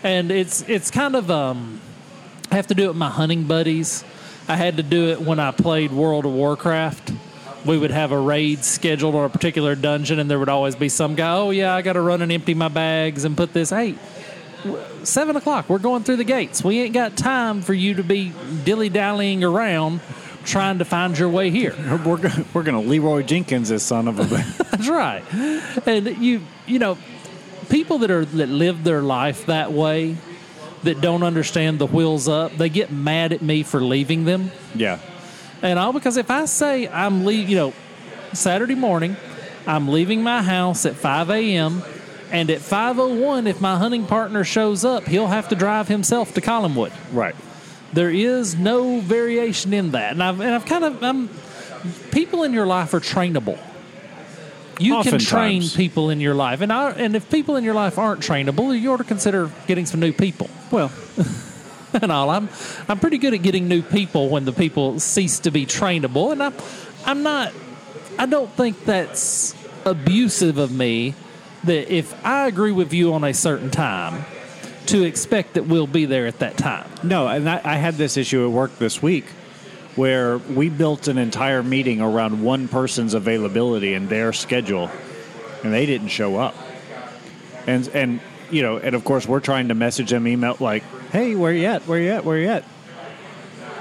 and 0.04 0.30
it's 0.30 0.62
it's 0.68 0.90
kind 0.90 1.16
of 1.16 1.30
um, 1.30 1.80
I 2.50 2.56
have 2.56 2.66
to 2.68 2.74
do 2.74 2.84
it 2.84 2.88
with 2.88 2.96
my 2.96 3.10
hunting 3.10 3.44
buddies. 3.44 4.04
I 4.46 4.56
had 4.56 4.76
to 4.78 4.82
do 4.82 5.08
it 5.10 5.20
when 5.20 5.38
I 5.38 5.50
played 5.50 5.90
World 5.92 6.24
of 6.26 6.32
Warcraft. 6.32 7.12
We 7.66 7.76
would 7.76 7.90
have 7.90 8.12
a 8.12 8.18
raid 8.18 8.64
scheduled 8.64 9.14
on 9.14 9.24
a 9.24 9.28
particular 9.28 9.74
dungeon, 9.74 10.18
and 10.18 10.30
there 10.30 10.38
would 10.38 10.48
always 10.48 10.76
be 10.76 10.88
some 10.88 11.14
guy. 11.16 11.34
Oh 11.34 11.50
yeah, 11.50 11.74
I 11.74 11.82
got 11.82 11.94
to 11.94 12.00
run 12.00 12.22
and 12.22 12.30
empty 12.32 12.54
my 12.54 12.68
bags 12.68 13.24
and 13.24 13.36
put 13.36 13.52
this. 13.52 13.70
Hey, 13.70 13.96
seven 15.04 15.36
o'clock. 15.36 15.68
We're 15.68 15.78
going 15.78 16.02
through 16.02 16.16
the 16.16 16.24
gates. 16.24 16.62
We 16.62 16.80
ain't 16.80 16.94
got 16.94 17.16
time 17.16 17.62
for 17.62 17.74
you 17.74 17.94
to 17.94 18.02
be 18.02 18.32
dilly 18.64 18.88
dallying 18.88 19.44
around 19.44 20.00
trying 20.44 20.78
to 20.78 20.84
find 20.84 21.18
your 21.18 21.28
way 21.28 21.50
here. 21.50 21.74
We're 22.04 22.18
we're 22.54 22.62
gonna 22.62 22.80
Leeroy 22.80 23.22
Jenkins 23.22 23.68
this 23.68 23.82
son 23.82 24.08
of 24.08 24.18
a. 24.18 24.24
That's 24.70 24.88
right. 24.88 25.22
And 25.86 26.06
you 26.18 26.42
you 26.66 26.78
know, 26.78 26.96
people 27.68 27.98
that 27.98 28.10
are 28.10 28.24
that 28.24 28.48
live 28.48 28.84
their 28.84 29.02
life 29.02 29.46
that 29.46 29.72
way, 29.72 30.16
that 30.84 31.00
don't 31.00 31.22
understand 31.22 31.78
the 31.78 31.86
wheels 31.86 32.28
up, 32.28 32.56
they 32.56 32.68
get 32.68 32.90
mad 32.90 33.32
at 33.32 33.42
me 33.42 33.62
for 33.62 33.80
leaving 33.80 34.24
them. 34.24 34.50
yeah. 34.74 34.98
And 35.60 35.76
all 35.78 35.92
because 35.92 36.16
if 36.16 36.30
I 36.30 36.44
say 36.44 36.86
I'm 36.88 37.24
leave, 37.26 37.48
you 37.48 37.56
know, 37.56 37.74
Saturday 38.32 38.76
morning, 38.76 39.16
I'm 39.66 39.88
leaving 39.88 40.22
my 40.22 40.40
house 40.40 40.86
at 40.86 40.94
5 40.94 41.30
a.m. 41.30 41.82
And 42.30 42.50
at 42.50 42.60
5:01, 42.60 43.46
if 43.46 43.60
my 43.60 43.76
hunting 43.76 44.06
partner 44.06 44.44
shows 44.44 44.84
up, 44.84 45.06
he'll 45.06 45.28
have 45.28 45.48
to 45.48 45.54
drive 45.54 45.88
himself 45.88 46.34
to 46.34 46.40
Collinwood. 46.40 46.92
Right. 47.12 47.34
There 47.92 48.10
is 48.10 48.54
no 48.54 49.00
variation 49.00 49.72
in 49.72 49.92
that, 49.92 50.12
and 50.12 50.22
I've 50.22 50.40
and 50.40 50.54
I've 50.54 50.66
kind 50.66 50.84
of 50.84 51.02
I'm, 51.02 51.30
people 52.10 52.42
in 52.42 52.52
your 52.52 52.66
life 52.66 52.92
are 52.92 53.00
trainable. 53.00 53.58
You 54.78 55.02
can 55.02 55.18
train 55.18 55.62
people 55.62 56.10
in 56.10 56.20
your 56.20 56.34
life, 56.34 56.60
and 56.60 56.72
I, 56.72 56.90
and 56.90 57.16
if 57.16 57.28
people 57.30 57.56
in 57.56 57.64
your 57.64 57.74
life 57.74 57.98
aren't 57.98 58.20
trainable, 58.20 58.78
you 58.78 58.92
ought 58.92 58.98
to 58.98 59.04
consider 59.04 59.50
getting 59.66 59.86
some 59.86 60.00
new 60.00 60.12
people. 60.12 60.48
Well, 60.70 60.92
and 61.94 62.12
all, 62.12 62.30
I'm 62.30 62.48
I'm 62.88 62.98
pretty 62.98 63.18
good 63.18 63.34
at 63.34 63.42
getting 63.42 63.68
new 63.68 63.82
people 63.82 64.28
when 64.28 64.44
the 64.44 64.52
people 64.52 65.00
cease 65.00 65.40
to 65.40 65.50
be 65.50 65.66
trainable, 65.66 66.30
and 66.32 66.42
I'm 66.42 66.54
I'm 67.04 67.22
not. 67.22 67.52
I 68.18 68.26
don't 68.26 68.50
think 68.50 68.84
that's 68.84 69.54
abusive 69.84 70.58
of 70.58 70.70
me. 70.70 71.14
That 71.64 71.92
if 71.92 72.24
I 72.24 72.46
agree 72.46 72.72
with 72.72 72.92
you 72.92 73.12
on 73.14 73.24
a 73.24 73.34
certain 73.34 73.70
time, 73.70 74.24
to 74.88 75.02
expect 75.02 75.54
that 75.54 75.66
we'll 75.66 75.86
be 75.86 76.06
there 76.06 76.26
at 76.26 76.38
that 76.38 76.56
time. 76.56 76.88
no, 77.02 77.28
and 77.28 77.48
I, 77.48 77.60
I 77.62 77.74
had 77.76 77.94
this 77.94 78.16
issue 78.16 78.46
at 78.46 78.50
work 78.50 78.78
this 78.78 79.02
week 79.02 79.26
where 79.96 80.38
we 80.38 80.68
built 80.68 81.08
an 81.08 81.18
entire 81.18 81.62
meeting 81.62 82.00
around 82.00 82.42
one 82.42 82.68
person's 82.68 83.12
availability 83.12 83.94
and 83.94 84.08
their 84.08 84.32
schedule, 84.32 84.90
and 85.62 85.74
they 85.74 85.84
didn't 85.84 86.08
show 86.08 86.36
up. 86.36 86.54
And 87.66 87.86
and 87.88 88.20
you 88.50 88.62
know, 88.62 88.78
and 88.78 88.94
of 88.94 89.04
course 89.04 89.28
we're 89.28 89.40
trying 89.40 89.68
to 89.68 89.74
message 89.74 90.10
them 90.10 90.26
email 90.26 90.56
like, 90.58 90.84
"Hey, 91.10 91.34
where 91.34 91.52
you 91.52 91.66
at? 91.66 91.82
Where 91.82 91.98
you 91.98 92.10
at? 92.10 92.24
Where 92.24 92.38
you 92.38 92.48
at?" 92.48 92.64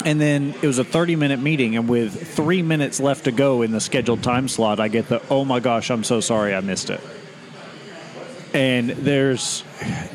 And 0.04 0.20
then 0.20 0.56
it 0.62 0.68
was 0.68 0.80
a 0.80 0.84
30 0.84 1.16
minute 1.16 1.40
meeting, 1.40 1.78
and 1.78 1.88
with 1.88 2.36
three 2.36 2.62
minutes 2.62 3.00
left 3.00 3.26
to 3.26 3.32
go 3.32 3.62
in 3.62 3.72
the 3.72 3.82
scheduled 3.82 4.24
time 4.24 4.48
slot, 4.48 4.80
I 4.80 4.88
get 4.88 5.08
the, 5.10 5.22
oh 5.30 5.44
my 5.44 5.60
gosh, 5.60 5.90
I'm 5.90 6.04
so 6.04 6.22
sorry 6.22 6.54
I 6.54 6.62
missed 6.62 6.90
it. 6.90 7.02
And 8.58 8.90
there's, 8.90 9.64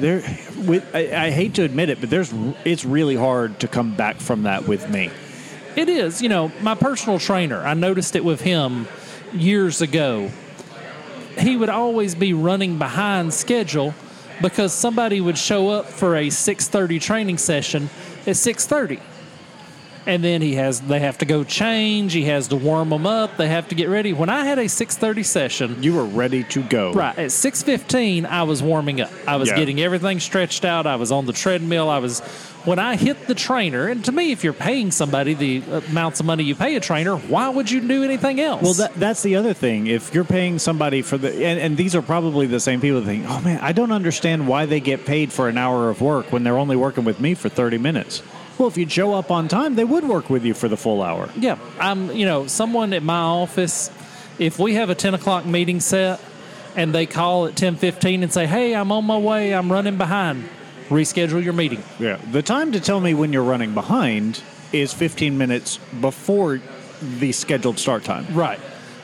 there, 0.01 0.21
with, 0.67 0.85
I, 0.97 1.27
I 1.27 1.31
hate 1.31 1.55
to 1.55 1.63
admit 1.63 1.91
it, 1.91 2.01
but 2.01 2.11
there's, 2.11 2.35
it's 2.65 2.85
really 2.85 3.15
hard 3.15 3.61
to 3.61 3.69
come 3.69 3.95
back 3.95 4.17
from 4.17 4.43
that 4.43 4.67
with 4.67 4.91
me. 4.91 5.13
It 5.77 5.89
is, 5.89 6.21
you 6.21 6.29
know, 6.29 6.51
my 6.61 6.75
personal 6.75 7.21
trainer. 7.21 7.65
I 7.65 7.75
noticed 7.75 8.17
it 8.17 8.25
with 8.25 8.41
him 8.41 8.89
years 9.33 9.81
ago. 9.81 10.29
He 11.39 11.57
would 11.57 11.69
always 11.69 12.17
be 12.17 12.33
running 12.33 12.79
behind 12.79 13.33
schedule 13.33 13.95
because 14.41 14.73
somebody 14.73 15.21
would 15.21 15.39
show 15.39 15.69
up 15.69 15.87
for 15.87 16.17
a 16.17 16.27
6:30 16.27 17.01
training 17.01 17.39
session 17.39 17.91
at 18.27 18.35
6:30. 18.35 18.99
And 20.07 20.23
then 20.25 20.43
he 20.43 20.55
has 20.57 20.81
they 20.81 20.99
have 21.01 21.19
to 21.19 21.25
go 21.25 21.45
change, 21.45 22.13
he 22.13 22.25
has 22.25 22.49
to 22.49 22.57
warm 22.57 22.91
them 22.91 23.07
up, 23.07 23.37
they 23.37 23.49
have 23.49 23.69
to 23.69 23.75
get 23.75 23.89
ready. 23.89 24.13
When 24.13 24.29
I 24.29 24.45
had 24.45 24.59
a 24.59 24.65
6:30 24.69 25.23
session, 25.25 25.83
You 25.83 25.95
were 25.95 26.05
ready 26.05 26.45
to 26.45 26.63
go. 26.63 26.93
Right. 26.93 27.17
At 27.19 27.31
6:15 27.31 28.27
I 28.27 28.43
was 28.43 28.63
warming 28.63 29.01
up. 29.01 29.11
I 29.27 29.37
was 29.37 29.49
Yeah. 29.49 29.57
getting 29.57 29.81
everything 29.81 30.21
stretched 30.21 30.65
out. 30.65 30.87
I 30.87 30.97
was 30.97 31.13
on 31.13 31.27
the 31.27 31.33
treadmill. 31.33 31.89
I 31.89 31.99
was 31.99 32.21
when 32.65 32.79
I 32.79 32.95
hit 32.95 33.27
the 33.27 33.35
trainer, 33.35 33.89
and 33.89 34.05
to 34.05 34.13
me, 34.13 34.31
if 34.31 34.45
you're 34.45 34.53
paying 34.53 34.93
somebody 34.93 35.35
the 35.35 35.63
amounts 35.91 36.21
of 36.21 36.27
money 36.27 36.45
you 36.45 36.55
pay 36.55 36.77
a 36.77 36.81
trainer, 36.81 37.17
why 37.17 37.49
would 37.49 37.69
you 37.71 37.81
do 37.81 38.05
anything 38.05 38.41
else? 38.41 38.63
Well, 38.63 38.75
that, 38.75 38.95
that's 38.95 39.23
the 39.23 39.35
other 39.35 39.53
thing. 39.53 39.89
If 39.89 40.15
you're 40.15 40.23
paying 40.25 40.61
somebody 40.61 41.03
for 41.03 41.19
the, 41.19 41.29
and, 41.45 41.59
and 41.59 41.77
these 41.77 41.97
are 41.97 42.03
probably 42.03 42.47
the 42.47 42.61
same 42.61 42.81
people 42.81 43.01
that 43.01 43.07
think, 43.07 43.25
oh 43.29 43.41
man, 43.41 43.59
I 43.61 43.73
don't 43.73 43.91
understand 43.91 44.47
why 44.47 44.67
they 44.67 44.79
get 44.79 45.07
paid 45.07 45.33
for 45.33 45.49
an 45.49 45.59
hour 45.59 45.91
of 45.91 46.01
work 46.01 46.31
when 46.31 46.45
they're 46.45 46.59
only 46.59 46.77
working 46.77 47.05
with 47.05 47.19
me 47.21 47.35
for 47.35 47.49
30 47.49 47.79
minutes. 47.79 48.23
Well, 48.63 48.69
if 48.69 48.79
you'd 48.79 48.93
show 48.93 49.13
up 49.15 49.33
on 49.33 49.49
time, 49.49 49.75
they 49.75 49.83
would 49.83 50.05
work 50.05 50.31
with 50.31 50.45
you 50.45 50.55
for 50.55 50.69
the 50.69 50.77
full 50.77 51.03
hour. 51.03 51.29
yeah, 51.37 51.59
I'm. 51.81 52.13
You 52.13 52.25
know, 52.25 52.47
someone 52.47 52.93
at 52.93 53.03
my 53.03 53.19
office, 53.19 53.91
if 54.39 54.57
we 54.57 54.75
have 54.75 54.89
a 54.89 54.95
ten 54.95 55.15
o'clock 55.15 55.45
meeting 55.45 55.81
set, 55.81 56.21
and 56.77 56.95
they 56.95 57.07
call 57.07 57.47
at 57.47 57.57
ten 57.57 57.75
fifteen 57.75 58.23
and 58.23 58.33
say, 58.33 58.47
"Hey, 58.47 58.73
I'm 58.77 58.93
on 58.93 59.05
my 59.05 59.19
way. 59.19 59.53
I'm 59.53 59.73
running 59.73 59.99
behind." 59.99 60.49
Reschedule 60.91 61.43
your 61.43 61.55
meeting. 61.55 61.83
Yeah. 61.99 62.19
The 62.31 62.41
time 62.43 62.71
to 62.71 62.79
tell 62.79 63.01
me 63.01 63.15
when 63.15 63.33
you're 63.33 63.43
running 63.43 63.75
behind 63.75 64.41
is 64.73 64.93
15 64.93 65.37
minutes 65.37 65.79
before 66.01 66.61
the 67.01 67.33
scheduled 67.33 67.81
start 67.81 68.05
time. 68.05 68.27
Right. 68.33 68.61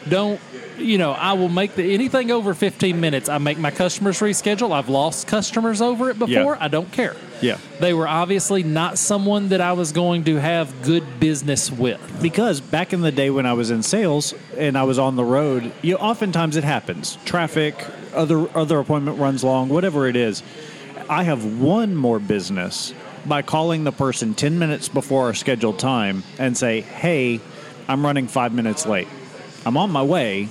Don't 0.09 0.41
you 0.79 0.99
know, 0.99 1.13
I 1.13 1.33
will 1.35 1.49
make 1.49 1.75
the 1.75 1.95
anything 1.95 2.31
over 2.31 2.55
15 2.55 3.01
minutes, 3.01 3.29
I 3.29 3.39
make 3.39 3.59
my 3.59 3.71
customers 3.71 4.19
reschedule. 4.21 4.73
I've 4.73 4.89
lost 4.89 5.27
customers 5.27 5.81
over 5.81 6.11
it 6.11 6.19
before. 6.19 6.55
Yeah. 6.55 6.65
I 6.65 6.69
don't 6.69 6.91
care. 6.93 7.17
Yeah. 7.41 7.59
They 7.81 7.95
were 7.95 8.09
obviously 8.09 8.63
not 8.63 8.99
someone 8.99 9.51
that 9.51 9.61
I 9.61 9.73
was 9.73 9.93
going 9.93 10.25
to 10.25 10.37
have 10.37 10.83
good 10.83 11.21
business 11.21 11.71
with. 11.71 12.01
Because 12.23 12.61
back 12.61 12.93
in 12.93 13.01
the 13.01 13.13
day 13.13 13.31
when 13.31 13.47
I 13.47 13.53
was 13.53 13.71
in 13.71 13.83
sales 13.83 14.35
and 14.57 14.77
I 14.77 14.85
was 14.85 14.99
on 14.99 15.17
the 15.17 15.25
road, 15.25 15.73
you 15.83 15.97
oftentimes 15.97 16.57
it 16.57 16.65
happens. 16.65 17.19
Traffic, 17.25 17.75
other 18.15 18.49
other 18.57 18.79
appointment 18.79 19.19
runs 19.19 19.45
long, 19.45 19.69
whatever 19.69 20.07
it 20.07 20.17
is. 20.17 20.43
I 21.09 21.23
have 21.23 21.61
won 21.61 21.95
more 21.97 22.19
business 22.19 22.93
by 23.27 23.43
calling 23.43 23.85
the 23.85 23.93
person 23.93 24.35
10 24.35 24.59
minutes 24.59 24.89
before 24.89 25.27
our 25.27 25.35
scheduled 25.35 25.79
time 25.79 26.23
and 26.39 26.57
say, 26.57 26.81
"Hey, 26.81 27.41
I'm 27.89 28.05
running 28.05 28.29
5 28.29 28.53
minutes 28.53 28.87
late. 28.87 29.09
I'm 29.67 29.77
on 29.77 29.91
my 29.91 30.03
way, 30.03 30.49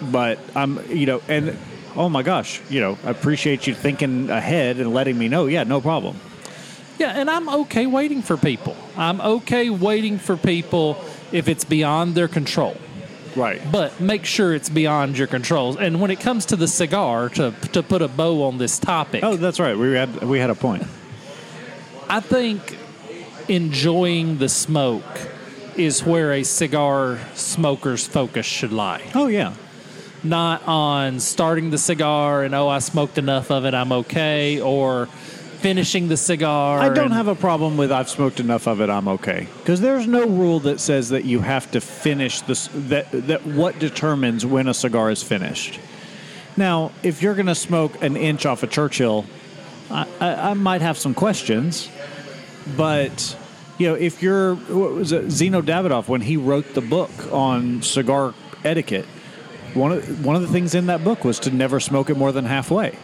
but 0.00 0.38
I'm, 0.54 0.80
you 0.90 1.06
know, 1.06 1.22
and 1.28 1.56
oh 1.96 2.08
my 2.08 2.22
gosh, 2.22 2.60
you 2.70 2.80
know, 2.80 2.98
I 3.04 3.10
appreciate 3.10 3.66
you 3.66 3.74
thinking 3.74 4.30
ahead 4.30 4.78
and 4.78 4.92
letting 4.92 5.18
me 5.18 5.28
know. 5.28 5.46
Yeah, 5.46 5.64
no 5.64 5.80
problem. 5.80 6.16
Yeah, 6.98 7.10
and 7.10 7.30
I'm 7.30 7.48
okay 7.48 7.86
waiting 7.86 8.22
for 8.22 8.36
people. 8.36 8.76
I'm 8.96 9.20
okay 9.20 9.70
waiting 9.70 10.18
for 10.18 10.36
people 10.36 11.02
if 11.30 11.48
it's 11.48 11.64
beyond 11.64 12.14
their 12.14 12.28
control. 12.28 12.76
Right. 13.36 13.60
But 13.70 14.00
make 14.00 14.24
sure 14.24 14.52
it's 14.52 14.68
beyond 14.68 15.16
your 15.16 15.28
controls. 15.28 15.76
And 15.76 16.00
when 16.00 16.10
it 16.10 16.18
comes 16.18 16.46
to 16.46 16.56
the 16.56 16.66
cigar, 16.66 17.28
to 17.30 17.52
to 17.72 17.82
put 17.82 18.02
a 18.02 18.08
bow 18.08 18.42
on 18.44 18.58
this 18.58 18.78
topic, 18.78 19.22
Oh, 19.22 19.36
that's 19.36 19.60
right. 19.60 19.76
We 19.76 19.94
had 19.94 20.24
we 20.24 20.40
had 20.40 20.50
a 20.50 20.56
point. 20.56 20.82
I 22.08 22.20
think 22.20 22.76
enjoying 23.48 24.38
the 24.38 24.48
smoke 24.48 25.04
is 25.78 26.04
where 26.04 26.32
a 26.32 26.42
cigar 26.42 27.18
smoker's 27.34 28.06
focus 28.06 28.46
should 28.46 28.72
lie. 28.72 29.02
Oh 29.14 29.28
yeah. 29.28 29.54
Not 30.24 30.66
on 30.66 31.20
starting 31.20 31.70
the 31.70 31.78
cigar 31.78 32.42
and 32.42 32.54
oh 32.54 32.68
I 32.68 32.80
smoked 32.80 33.18
enough 33.18 33.50
of 33.50 33.64
it, 33.64 33.74
I'm 33.74 33.92
okay, 33.92 34.60
or 34.60 35.06
finishing 35.06 36.08
the 36.08 36.16
cigar. 36.16 36.80
I 36.80 36.88
don't 36.88 37.06
and- 37.06 37.14
have 37.14 37.28
a 37.28 37.34
problem 37.34 37.76
with 37.76 37.92
I've 37.92 38.08
smoked 38.08 38.40
enough 38.40 38.66
of 38.66 38.80
it. 38.80 38.90
I'm 38.90 39.08
okay 39.08 39.46
because 39.58 39.80
there's 39.80 40.06
no 40.06 40.26
rule 40.26 40.60
that 40.60 40.80
says 40.80 41.10
that 41.10 41.24
you 41.24 41.40
have 41.40 41.70
to 41.70 41.80
finish 41.80 42.40
this. 42.42 42.68
That 42.74 43.10
that 43.28 43.46
what 43.46 43.78
determines 43.78 44.44
when 44.44 44.68
a 44.68 44.74
cigar 44.74 45.10
is 45.10 45.22
finished. 45.22 45.78
Now, 46.56 46.90
if 47.04 47.22
you're 47.22 47.34
going 47.34 47.46
to 47.46 47.54
smoke 47.54 48.02
an 48.02 48.16
inch 48.16 48.44
off 48.44 48.64
a 48.64 48.66
Churchill, 48.66 49.24
I, 49.92 50.08
I, 50.20 50.50
I 50.50 50.54
might 50.54 50.82
have 50.82 50.98
some 50.98 51.14
questions. 51.14 51.88
But 52.76 53.36
you 53.78 53.88
know, 53.88 53.94
if 53.94 54.22
you're 54.22 54.54
what 54.54 54.92
was 54.92 55.12
it 55.12 55.26
Zino 55.26 55.62
Davidoff 55.62 56.08
when 56.08 56.20
he 56.20 56.36
wrote 56.36 56.74
the 56.74 56.80
book 56.80 57.10
on 57.32 57.82
cigar 57.82 58.34
etiquette, 58.64 59.06
one 59.74 59.92
of 59.92 60.24
one 60.24 60.36
of 60.36 60.42
the 60.42 60.48
things 60.48 60.74
in 60.74 60.86
that 60.86 61.04
book 61.04 61.24
was 61.24 61.38
to 61.40 61.50
never 61.50 61.80
smoke 61.80 62.10
it 62.10 62.16
more 62.16 62.32
than 62.32 62.44
halfway. 62.44 62.98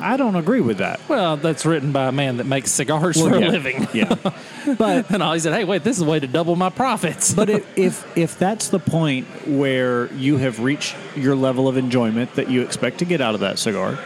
I 0.00 0.16
don't 0.16 0.34
agree 0.34 0.62
with 0.62 0.78
that. 0.78 0.98
Well, 1.08 1.36
that's 1.36 1.66
written 1.66 1.92
by 1.92 2.08
a 2.08 2.12
man 2.12 2.38
that 2.38 2.44
makes 2.44 2.70
cigars 2.70 3.20
for 3.20 3.38
yeah. 3.38 3.48
a 3.48 3.50
living. 3.50 3.88
Yeah. 3.92 4.14
But 4.76 5.10
And 5.10 5.22
I 5.22 5.38
said, 5.38 5.54
hey, 5.54 5.64
wait, 5.64 5.84
this 5.84 5.96
is 5.96 6.02
a 6.02 6.06
way 6.06 6.20
to 6.20 6.26
double 6.26 6.54
my 6.54 6.68
profits. 6.68 7.32
but 7.32 7.48
if, 7.48 7.66
if 7.78 8.16
if 8.16 8.38
that's 8.38 8.68
the 8.68 8.78
point 8.78 9.26
where 9.48 10.12
you 10.12 10.36
have 10.36 10.60
reached 10.60 10.94
your 11.16 11.34
level 11.34 11.66
of 11.66 11.78
enjoyment 11.78 12.34
that 12.34 12.50
you 12.50 12.60
expect 12.60 12.98
to 12.98 13.06
get 13.06 13.22
out 13.22 13.34
of 13.34 13.40
that 13.40 13.58
cigar, 13.58 13.98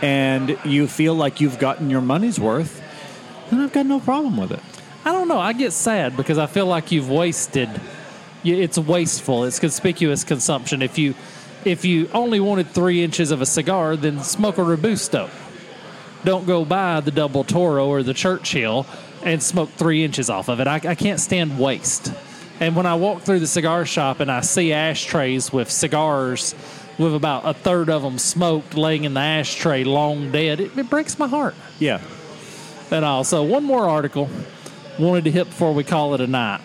and 0.00 0.58
you 0.64 0.86
feel 0.86 1.14
like 1.14 1.40
you've 1.40 1.58
gotten 1.58 1.90
your 1.90 2.00
money's 2.00 2.40
worth, 2.40 2.82
then 3.50 3.60
I've 3.60 3.72
got 3.72 3.84
no 3.84 4.00
problem 4.00 4.38
with 4.38 4.52
it. 4.52 4.60
I 5.04 5.12
don't 5.12 5.28
know. 5.28 5.38
I 5.38 5.52
get 5.52 5.72
sad 5.72 6.16
because 6.16 6.38
I 6.38 6.46
feel 6.46 6.66
like 6.66 6.92
you've 6.92 7.10
wasted. 7.10 7.68
It's 8.44 8.78
wasteful. 8.78 9.44
It's 9.44 9.58
conspicuous 9.58 10.24
consumption. 10.24 10.82
If 10.82 10.98
you 10.98 11.14
if 11.64 11.84
you 11.84 12.08
only 12.14 12.40
wanted 12.40 12.68
three 12.68 13.02
inches 13.04 13.30
of 13.30 13.42
a 13.42 13.46
cigar, 13.46 13.96
then 13.96 14.22
smoke 14.22 14.56
a 14.58 14.62
robusto. 14.64 15.28
Don't 16.24 16.46
go 16.46 16.64
buy 16.64 17.00
the 17.00 17.10
double 17.10 17.44
Toro 17.44 17.86
or 17.88 18.02
the 18.02 18.14
Churchill 18.14 18.86
and 19.22 19.42
smoke 19.42 19.68
three 19.70 20.02
inches 20.04 20.30
off 20.30 20.48
of 20.48 20.60
it. 20.60 20.66
I, 20.66 20.76
I 20.76 20.94
can't 20.94 21.20
stand 21.20 21.58
waste. 21.58 22.12
And 22.60 22.76
when 22.76 22.86
I 22.86 22.94
walk 22.94 23.22
through 23.22 23.40
the 23.40 23.46
cigar 23.46 23.84
shop 23.86 24.20
and 24.20 24.30
I 24.30 24.40
see 24.40 24.72
ashtrays 24.72 25.52
with 25.52 25.70
cigars 25.70 26.54
with 26.98 27.14
about 27.14 27.46
a 27.46 27.54
third 27.54 27.88
of 27.90 28.02
them 28.02 28.18
smoked 28.18 28.74
laying 28.74 29.04
in 29.04 29.14
the 29.14 29.20
ashtray 29.20 29.84
long 29.84 30.30
dead, 30.30 30.60
it, 30.60 30.76
it 30.76 30.90
breaks 30.90 31.18
my 31.18 31.26
heart 31.28 31.54
Yeah. 31.78 32.00
and 32.90 33.04
all. 33.04 33.24
So 33.24 33.42
one 33.42 33.64
more 33.64 33.88
article 33.88 34.28
wanted 35.00 35.24
to 35.24 35.30
hit 35.30 35.46
before 35.46 35.72
we 35.72 35.84
call 35.84 36.14
it 36.14 36.20
a 36.20 36.26
night. 36.26 36.60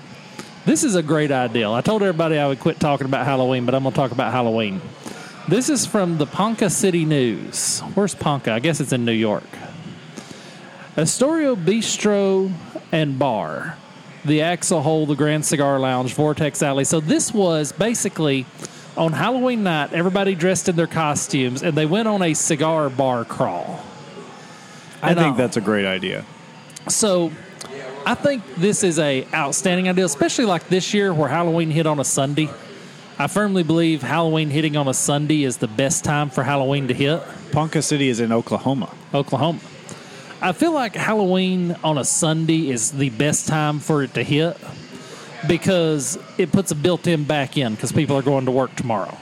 This 0.66 0.84
is 0.84 0.96
a 0.96 1.04
great 1.04 1.32
idea. 1.32 1.70
I 1.70 1.82
told 1.82 2.02
everybody 2.02 2.38
I 2.38 2.48
would 2.48 2.60
quit 2.60 2.80
talking 2.80 3.06
about 3.06 3.26
Halloween, 3.26 3.66
but 3.66 3.76
I'm 3.76 3.84
going 3.84 3.94
to 3.94 3.96
talk 3.96 4.12
about 4.12 4.32
Halloween. 4.32 4.82
This 5.48 5.70
is 5.70 5.86
from 5.86 6.18
the 6.18 6.26
Ponca 6.26 6.70
City 6.70 7.06
News. 7.06 7.82
Where's 7.94 8.16
Ponca? 8.16 8.52
I 8.52 8.60
guess 8.60 8.80
it's 8.80 8.92
in 8.92 9.06
New 9.06 9.12
York. 9.12 9.44
Astoria 10.98 11.56
Bistro 11.56 12.52
and 12.92 13.20
Bar, 13.20 13.78
the 14.24 14.42
Axel 14.42 14.82
Hole, 14.82 15.06
the 15.06 15.16
Grand 15.16 15.46
Cigar 15.46 15.80
Lounge, 15.80 16.14
Vortex 16.14 16.64
Alley. 16.64 16.84
So 16.84 17.00
this 17.00 17.34
was 17.34 17.72
basically 17.72 18.46
on 18.98 19.12
Halloween 19.12 19.64
night, 19.64 19.94
everybody 19.94 20.36
dressed 20.36 20.70
in 20.70 20.76
their 20.78 20.88
costumes, 20.88 21.62
and 21.62 21.78
they 21.78 21.86
went 21.86 22.08
on 22.08 22.22
a 22.22 22.34
cigar 22.34 22.90
bar 22.90 23.26
crawl. 23.26 23.84
I 25.02 25.10
And, 25.12 25.20
think 25.20 25.34
uh, 25.36 25.38
that's 25.38 25.58
a 25.58 25.62
great 25.62 25.86
idea. 25.86 26.26
So 26.88 27.32
I 28.08 28.14
think 28.14 28.44
this 28.56 28.84
is 28.84 29.00
a 29.00 29.26
outstanding 29.34 29.90
idea, 29.90 30.06
especially 30.06 30.46
like 30.46 30.70
this 30.70 30.94
year 30.94 31.12
where 31.12 31.28
Halloween 31.28 31.72
hit 31.72 31.88
on 31.88 32.00
a 32.00 32.04
Sunday. 32.04 32.50
I 33.18 33.26
firmly 33.26 33.64
believe 33.64 34.04
Halloween 34.04 34.52
hitting 34.52 34.78
on 34.78 34.88
a 34.88 34.94
Sunday 34.94 35.44
is 35.44 35.58
the 35.58 35.68
best 35.68 36.04
time 36.04 36.30
for 36.30 36.44
Halloween 36.44 36.88
to 36.90 36.94
hit. 36.94 37.24
Ponca 37.52 37.82
City 37.82 38.10
is 38.10 38.20
in 38.20 38.32
Oklahoma. 38.32 38.94
Oklahoma. 39.12 39.60
I 40.40 40.52
feel 40.52 40.72
like 40.72 40.96
Halloween 40.96 41.76
on 41.84 41.98
a 41.98 42.06
Sunday 42.06 42.70
is 42.70 42.92
the 42.92 43.10
best 43.10 43.48
time 43.48 43.80
for 43.80 44.04
it 44.04 44.14
to 44.14 44.22
hit 44.22 44.56
because 45.48 46.20
it 46.38 46.52
puts 46.52 46.70
a 46.70 46.76
built-in 46.76 47.24
back 47.24 47.58
in 47.58 47.74
because 47.74 47.92
people 47.92 48.16
are 48.18 48.22
going 48.22 48.46
to 48.46 48.52
work 48.52 48.76
tomorrow. 48.76 49.18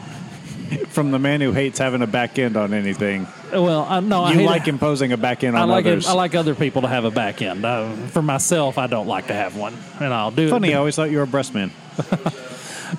From 0.90 1.12
the 1.12 1.20
man 1.20 1.42
who 1.42 1.52
hates 1.52 1.80
having 1.80 2.02
a 2.02 2.08
back 2.08 2.38
end 2.40 2.58
on 2.58 2.74
anything, 2.74 3.28
Well, 3.52 3.86
I 3.90 4.00
no, 4.00 4.24
I 4.24 4.32
you 4.32 4.40
hate 4.40 4.46
like 4.46 4.68
imposing 4.68 5.12
a 5.12 5.18
back 5.18 5.44
end 5.44 5.58
I 5.58 5.64
like 5.64 5.86
others. 5.86 6.06
it, 6.06 6.10
I 6.10 6.14
like 6.14 6.36
other 6.36 6.56
people 6.56 6.84
to 6.84 6.88
have 6.88 7.06
a 7.06 7.12
back 7.12 7.42
end. 7.42 7.66
Uh, 7.66 7.94
for 8.08 8.22
myself, 8.22 8.78
I 8.78 8.88
don't 8.88 9.08
like 9.08 9.28
to 9.28 9.34
have 9.34 9.56
one, 9.56 9.76
and 10.00 10.14
I'll 10.14 10.32
do 10.32 10.48
it. 10.48 10.50
Funny, 10.50 10.74
I 10.74 10.78
always 10.78 10.96
thought 10.96 11.12
you 11.12 11.18
were 11.18 11.24
a 11.24 11.28
breast 11.28 11.54
man. 11.54 11.72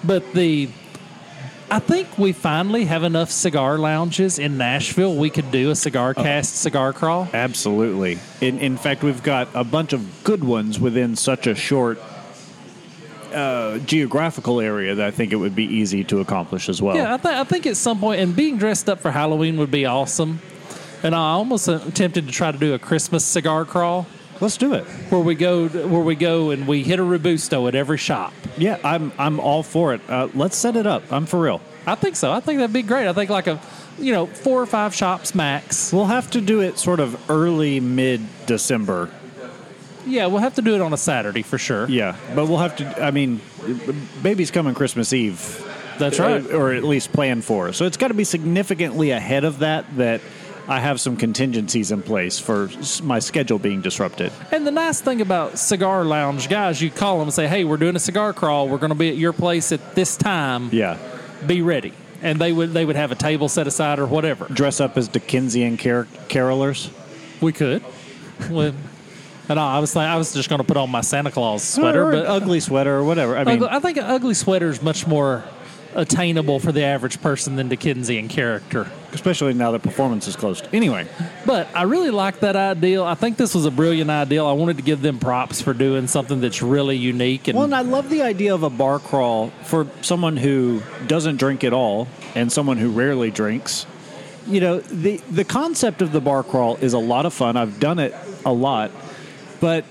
But 0.03 0.33
the 0.33 0.68
I 1.70 1.79
think 1.79 2.18
we 2.18 2.33
finally 2.33 2.85
have 2.85 3.05
enough 3.05 3.31
cigar 3.31 3.79
lounges 3.79 4.39
in 4.39 4.59
Nashville. 4.59 5.14
We 5.16 5.31
could 5.31 5.51
do 5.51 5.70
a 5.70 5.75
cigar 5.75 6.14
cast, 6.14 6.57
cigar 6.57 6.93
crawl. 6.93 7.29
Absolutely. 7.33 8.18
In, 8.41 8.59
in 8.59 8.77
fact, 8.77 9.03
we've 9.03 9.22
got 9.22 9.49
a 9.55 9.64
bunch 9.64 9.93
of 9.93 10.25
good 10.25 10.45
ones 10.45 10.79
within 10.79 11.16
such 11.16 11.47
a 11.47 11.55
short 11.55 11.99
uh, 13.35 13.78
geographical 13.78 14.61
area 14.61 14.95
that 14.95 15.07
I 15.07 15.11
think 15.11 15.32
it 15.32 15.37
would 15.37 15.55
be 15.55 15.64
easy 15.64 16.05
to 16.05 16.20
accomplish 16.20 16.68
as 16.68 16.80
well. 16.80 16.97
Yeah, 16.97 17.14
I, 17.14 17.16
th- 17.16 17.35
I 17.35 17.45
think 17.45 17.66
at 17.66 17.76
some 17.76 17.99
point, 17.99 18.20
and 18.20 18.35
being 18.35 18.57
dressed 18.59 18.89
up 18.89 19.01
for 19.01 19.11
Halloween 19.11 19.57
would 19.59 19.70
be 19.70 19.85
awesome. 19.87 20.41
And 21.03 21.14
I 21.14 21.18
almost 21.32 21.68
attempted 21.68 22.26
to 22.26 22.32
try 22.32 22.51
to 22.51 22.57
do 22.59 22.72
a 22.74 22.78
Christmas 22.78 23.24
cigar 23.24 23.64
crawl 23.66 24.07
Let's 24.41 24.57
do 24.57 24.72
it. 24.74 24.85
where 25.11 25.20
we 25.20 25.35
go 25.35 25.68
where 25.68 26.01
we 26.03 26.14
go 26.14 26.51
and 26.51 26.66
we 26.66 26.82
hit 26.82 26.99
a 26.99 27.05
robusto 27.05 27.68
at 27.68 27.74
every 27.74 27.99
shop. 27.99 28.32
Yeah, 28.57 28.78
I'm 28.82 29.12
I'm 29.18 29.39
all 29.39 29.62
for 29.62 29.93
it. 29.95 30.01
Uh, 30.09 30.28
let's 30.35 30.57
set 30.57 30.76
it 30.76 30.87
up. 30.87 31.03
I'm 31.12 31.26
for 31.26 31.41
real. 31.41 31.61
I 31.87 31.95
think 31.95 32.16
so. 32.16 32.32
I 32.32 32.41
think 32.41 32.59
that'd 32.59 32.72
be 32.72 32.82
great. 32.82 33.07
I 33.07 33.12
think 33.12 33.28
like 33.30 33.47
a 33.47 33.61
you 33.99 34.12
know 34.12 34.26
four 34.26 34.61
or 34.62 34.66
five 34.66 34.95
shops 34.95 35.35
max. 35.35 35.93
We'll 35.93 36.07
have 36.07 36.30
to 36.32 36.41
do 36.41 36.61
it 36.62 36.78
sort 36.78 37.01
of 37.01 37.30
early 37.30 37.80
mid 37.80 38.22
December. 38.47 39.11
Yeah, 40.07 40.26
we'll 40.26 40.40
have 40.40 40.55
to 40.57 40.62
do 40.62 40.74
it 40.74 40.80
on 40.80 40.92
a 40.92 40.96
Saturday 40.96 41.42
for 41.42 41.59
sure. 41.59 41.88
Yeah, 41.88 42.16
but 42.34 42.48
we'll 42.48 42.59
have 42.59 42.76
to. 42.76 43.05
I 43.05 43.11
mean, 43.11 43.40
baby's 44.22 44.50
coming 44.50 44.74
Christmas 44.74 45.12
Eve. 45.12 45.61
That's 45.98 46.18
right. 46.18 46.44
Uh, 46.44 46.57
or 46.57 46.72
at 46.72 46.82
least 46.84 47.12
plan 47.12 47.40
for. 47.42 47.72
So 47.72 47.84
it's 47.86 47.96
got 47.96 48.09
to 48.09 48.14
be 48.14 48.24
significantly 48.24 49.11
ahead 49.11 49.44
of 49.44 49.61
that. 49.61 49.96
That 49.96 50.20
I 50.68 50.80
have 50.80 51.00
some 51.00 51.16
contingencies 51.16 51.92
in 51.92 52.02
place 52.02 52.38
for 52.38 52.68
my 53.02 53.18
schedule 53.18 53.59
being 53.59 53.80
disrupted. 53.80 54.32
And 54.50 54.66
the 54.66 54.70
nice 54.70 55.00
thing 55.00 55.20
about 55.20 55.59
cigar 55.59 56.05
lounge 56.05 56.48
guys, 56.48 56.80
you 56.82 56.90
call 56.90 57.18
them 57.18 57.28
and 57.28 57.34
say, 57.34 57.46
"Hey, 57.46 57.64
we're 57.64 57.76
doing 57.76 57.96
a 57.96 58.00
cigar 58.00 58.32
crawl. 58.32 58.68
We're 58.68 58.78
going 58.78 58.90
to 58.90 58.96
be 58.96 59.09
at 59.09 59.16
your 59.16 59.32
place 59.32 59.72
at 59.72 59.94
this 59.94 60.16
time. 60.16 60.70
Yeah. 60.72 60.98
Be 61.46 61.62
ready." 61.62 61.92
And 62.22 62.40
they 62.40 62.52
would 62.52 62.72
they 62.72 62.84
would 62.84 62.96
have 62.96 63.12
a 63.12 63.16
table 63.16 63.48
set 63.48 63.66
aside 63.66 63.98
or 63.98 64.07
whatever. 64.07 64.46
Dress 64.46 64.80
up 64.80 64.96
as 64.96 65.09
Dickensian 65.09 65.76
car- 65.76 66.09
carolers. 66.28 66.90
We 67.40 67.52
could. 67.52 67.82
And 69.49 69.61
I 69.61 69.78
was 69.78 69.95
like, 69.95 70.09
I 70.09 70.16
was 70.16 70.32
just 70.32 70.49
going 70.49 70.61
to 70.61 70.64
put 70.66 70.76
on 70.76 70.90
my 70.90 71.03
Santa 71.03 71.30
Claus 71.30 71.62
sweater, 71.62 72.09
or 72.09 72.12
but 72.12 72.26
ugly 72.38 72.61
sweater 72.61 72.97
or 72.97 73.05
whatever. 73.05 73.36
I 73.36 73.45
mean, 73.45 73.57
ugly, 73.62 73.68
I 73.68 73.80
think 73.80 73.99
an 73.99 74.05
ugly 74.05 74.34
sweater 74.34 74.68
is 74.70 74.80
much 74.80 75.07
more 75.07 75.45
attainable 75.95 76.59
for 76.59 76.72
the 76.72 76.82
average 76.82 77.20
person 77.22 77.55
than 77.57 77.68
Dickensian 77.68 78.28
character. 78.28 78.90
especially 79.12 79.55
now 79.55 79.70
that 79.70 79.82
performance 79.82 80.26
is 80.26 80.34
closed. 80.34 80.66
Anyway, 80.72 81.07
But 81.47 81.68
I 81.72 81.82
really 81.84 82.11
like 82.11 82.40
that 82.40 82.57
idea. 82.57 83.03
I 83.05 83.14
think 83.14 83.36
this 83.36 83.55
was 83.55 83.64
a 83.64 83.70
brilliant 83.70 84.11
idea. 84.11 84.42
I 84.45 84.53
wanted 84.53 84.78
to 84.78 84.82
give 84.82 85.03
them 85.03 85.20
props 85.20 85.61
for 85.61 85.72
doing 85.72 86.09
something 86.09 86.40
that's 86.40 86.62
really 86.62 86.97
unique 86.97 87.47
and 87.47 87.57
well, 87.57 87.64
and 87.64 87.74
I 87.74 87.82
love 87.82 88.11
the 88.11 88.22
idea 88.22 88.55
of 88.55 88.64
a 88.64 88.70
bar 88.70 88.99
crawl 88.99 89.51
for 89.62 89.86
someone 90.01 90.36
who 90.36 90.82
doesn't 91.07 91.36
drink 91.36 91.62
at 91.62 91.72
all 91.72 92.09
and 92.34 92.51
someone 92.51 92.76
who 92.78 92.90
rarely 92.90 93.30
drinks. 93.30 93.86
You 94.49 94.61
know, 94.61 94.80
the 94.80 95.18
the 95.30 95.45
concept 95.45 96.03
of 96.03 96.11
the 96.11 96.20
bar 96.20 96.42
crawl 96.42 96.76
is 96.76 96.92
a 96.92 96.99
lot 96.99 97.24
of 97.24 97.32
fun. 97.32 97.57
I've 97.57 97.78
done 97.78 98.01
it 98.01 98.14
a 98.45 98.53
lot, 98.53 98.90
but 99.61 99.84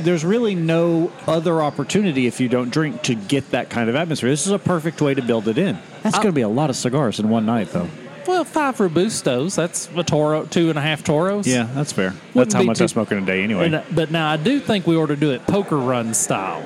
there's 0.00 0.24
really 0.24 0.54
no 0.54 1.10
other 1.26 1.62
opportunity 1.62 2.26
if 2.26 2.40
you 2.40 2.48
don't 2.48 2.70
drink 2.70 3.02
to 3.04 3.14
get 3.14 3.50
that 3.52 3.70
kind 3.70 3.88
of 3.88 3.96
atmosphere. 3.96 4.28
This 4.30 4.46
is 4.46 4.52
a 4.52 4.58
perfect 4.58 5.00
way 5.00 5.14
to 5.14 5.22
build 5.22 5.48
it 5.48 5.56
in. 5.58 5.78
That's 6.02 6.16
going 6.16 6.28
to 6.28 6.32
be 6.32 6.42
a 6.42 6.48
lot 6.48 6.68
of 6.70 6.76
cigars 6.76 7.18
in 7.18 7.28
one 7.30 7.46
night, 7.46 7.68
though. 7.72 7.88
well, 8.26 8.44
five 8.44 8.76
robustos. 8.76 9.54
That's 9.56 9.88
a 9.96 10.02
toro, 10.04 10.44
two 10.44 10.68
and 10.68 10.78
a 10.78 10.82
half 10.82 11.02
toros. 11.02 11.46
Yeah, 11.46 11.68
that's 11.74 11.92
fair. 11.92 12.10
Wouldn't 12.10 12.34
That's 12.34 12.54
how 12.54 12.62
much 12.62 12.78
too- 12.78 12.84
I 12.84 12.88
smoke 12.88 13.10
in 13.12 13.18
a 13.22 13.26
day 13.26 13.42
anyway. 13.42 13.66
And, 13.66 13.74
uh, 13.76 13.82
but 13.90 14.10
now 14.10 14.28
I 14.28 14.36
do 14.36 14.60
think 14.60 14.86
we 14.86 14.96
ought 14.96 15.06
to 15.06 15.16
do 15.16 15.30
it 15.30 15.46
poker 15.46 15.78
run 15.78 16.12
style. 16.12 16.64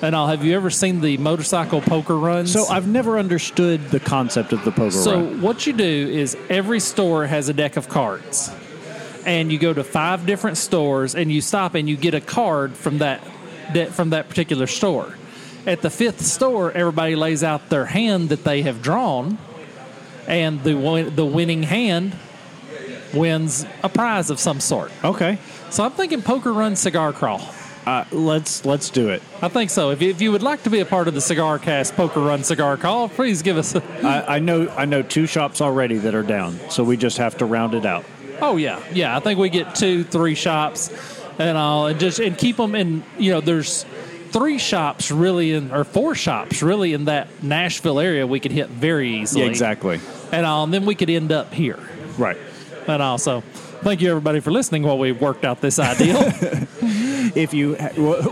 And 0.00 0.14
I'll 0.14 0.28
have 0.28 0.44
you 0.44 0.54
ever 0.54 0.70
seen 0.70 1.00
the 1.00 1.16
motorcycle 1.16 1.80
poker 1.80 2.16
runs? 2.16 2.52
so 2.52 2.66
I've 2.66 2.86
never 2.86 3.18
understood 3.18 3.88
the 3.90 3.98
concept 3.98 4.52
of 4.52 4.64
the 4.64 4.70
poker 4.70 4.90
So 4.92 5.14
run. 5.22 5.34
So 5.40 5.40
what 5.46 5.66
you 5.66 5.72
do 5.72 5.84
is 5.84 6.36
every 6.50 6.78
store 6.78 7.26
has 7.26 7.48
a 7.48 7.52
deck 7.52 7.76
of 7.76 7.88
cards, 7.88 8.50
and 9.26 9.50
you 9.52 9.58
go 9.58 9.72
to 9.72 9.84
five 9.84 10.26
different 10.26 10.56
stores, 10.56 11.14
and 11.14 11.30
you 11.32 11.40
stop 11.40 11.74
and 11.74 11.88
you 11.88 11.96
get 11.96 12.14
a 12.14 12.20
card 12.20 12.74
from 12.76 12.98
that 12.98 13.20
de- 13.72 13.86
from 13.86 14.10
that 14.10 14.28
particular 14.28 14.66
store. 14.66 15.14
At 15.66 15.82
the 15.82 15.90
fifth 15.90 16.22
store, 16.22 16.72
everybody 16.72 17.14
lays 17.16 17.42
out 17.44 17.68
their 17.68 17.84
hand 17.86 18.30
that 18.30 18.44
they 18.44 18.62
have 18.62 18.80
drawn, 18.82 19.38
and 20.26 20.62
the 20.64 21.10
the 21.14 21.24
winning 21.26 21.62
hand 21.64 22.16
wins 23.14 23.66
a 23.82 23.88
prize 23.88 24.30
of 24.30 24.38
some 24.38 24.60
sort. 24.60 24.92
Okay, 25.04 25.38
So 25.70 25.84
I'm 25.84 25.92
thinking 25.92 26.22
poker 26.22 26.52
run 26.52 26.76
cigar 26.76 27.12
crawl. 27.12 27.40
uh, 27.86 28.04
let's 28.12 28.64
let's 28.66 28.90
do 28.90 29.08
it. 29.08 29.22
I 29.40 29.48
think 29.48 29.70
so. 29.70 29.90
If 29.90 30.02
you, 30.02 30.10
if 30.10 30.20
you 30.20 30.30
would 30.32 30.42
like 30.42 30.62
to 30.64 30.70
be 30.70 30.80
a 30.80 30.84
part 30.84 31.08
of 31.08 31.14
the 31.14 31.20
Cigar 31.22 31.58
Cast 31.58 31.94
Poker 31.96 32.20
Run 32.20 32.44
Cigar 32.44 32.76
Call, 32.76 33.08
please 33.08 33.40
give 33.42 33.56
us 33.56 33.74
a. 33.74 33.82
I, 34.06 34.36
I 34.36 34.38
know 34.40 34.68
I 34.76 34.84
know 34.84 35.02
two 35.02 35.26
shops 35.26 35.60
already 35.62 35.96
that 35.98 36.14
are 36.14 36.22
down, 36.22 36.58
so 36.70 36.84
we 36.84 36.96
just 36.98 37.16
have 37.18 37.36
to 37.38 37.46
round 37.46 37.74
it 37.74 37.86
out. 37.86 38.04
Oh 38.40 38.56
yeah, 38.56 38.82
yeah. 38.92 39.16
I 39.16 39.20
think 39.20 39.38
we 39.38 39.48
get 39.48 39.74
two, 39.74 40.04
three 40.04 40.34
shops, 40.34 40.90
and 41.38 41.56
all, 41.56 41.86
and 41.86 41.98
just 41.98 42.18
and 42.18 42.36
keep 42.36 42.56
them 42.56 42.74
in. 42.74 43.02
You 43.18 43.32
know, 43.32 43.40
there's 43.40 43.84
three 44.30 44.58
shops 44.58 45.10
really 45.10 45.52
in, 45.52 45.72
or 45.72 45.84
four 45.84 46.14
shops 46.14 46.62
really 46.62 46.92
in 46.92 47.06
that 47.06 47.42
Nashville 47.42 47.98
area 47.98 48.26
we 48.26 48.40
could 48.40 48.52
hit 48.52 48.68
very 48.68 49.20
easily. 49.20 49.44
Yeah, 49.44 49.50
exactly. 49.50 50.00
And 50.32 50.44
all, 50.44 50.64
and 50.64 50.72
then 50.72 50.84
we 50.84 50.94
could 50.94 51.10
end 51.10 51.32
up 51.32 51.52
here. 51.52 51.78
Right. 52.18 52.36
And 52.86 53.02
also, 53.02 53.40
thank 53.82 54.00
you 54.00 54.10
everybody 54.10 54.40
for 54.40 54.50
listening 54.50 54.82
while 54.82 54.98
we 54.98 55.12
worked 55.12 55.44
out 55.44 55.60
this 55.60 55.78
ideal. 55.78 56.22
If 57.34 57.52
you 57.52 57.76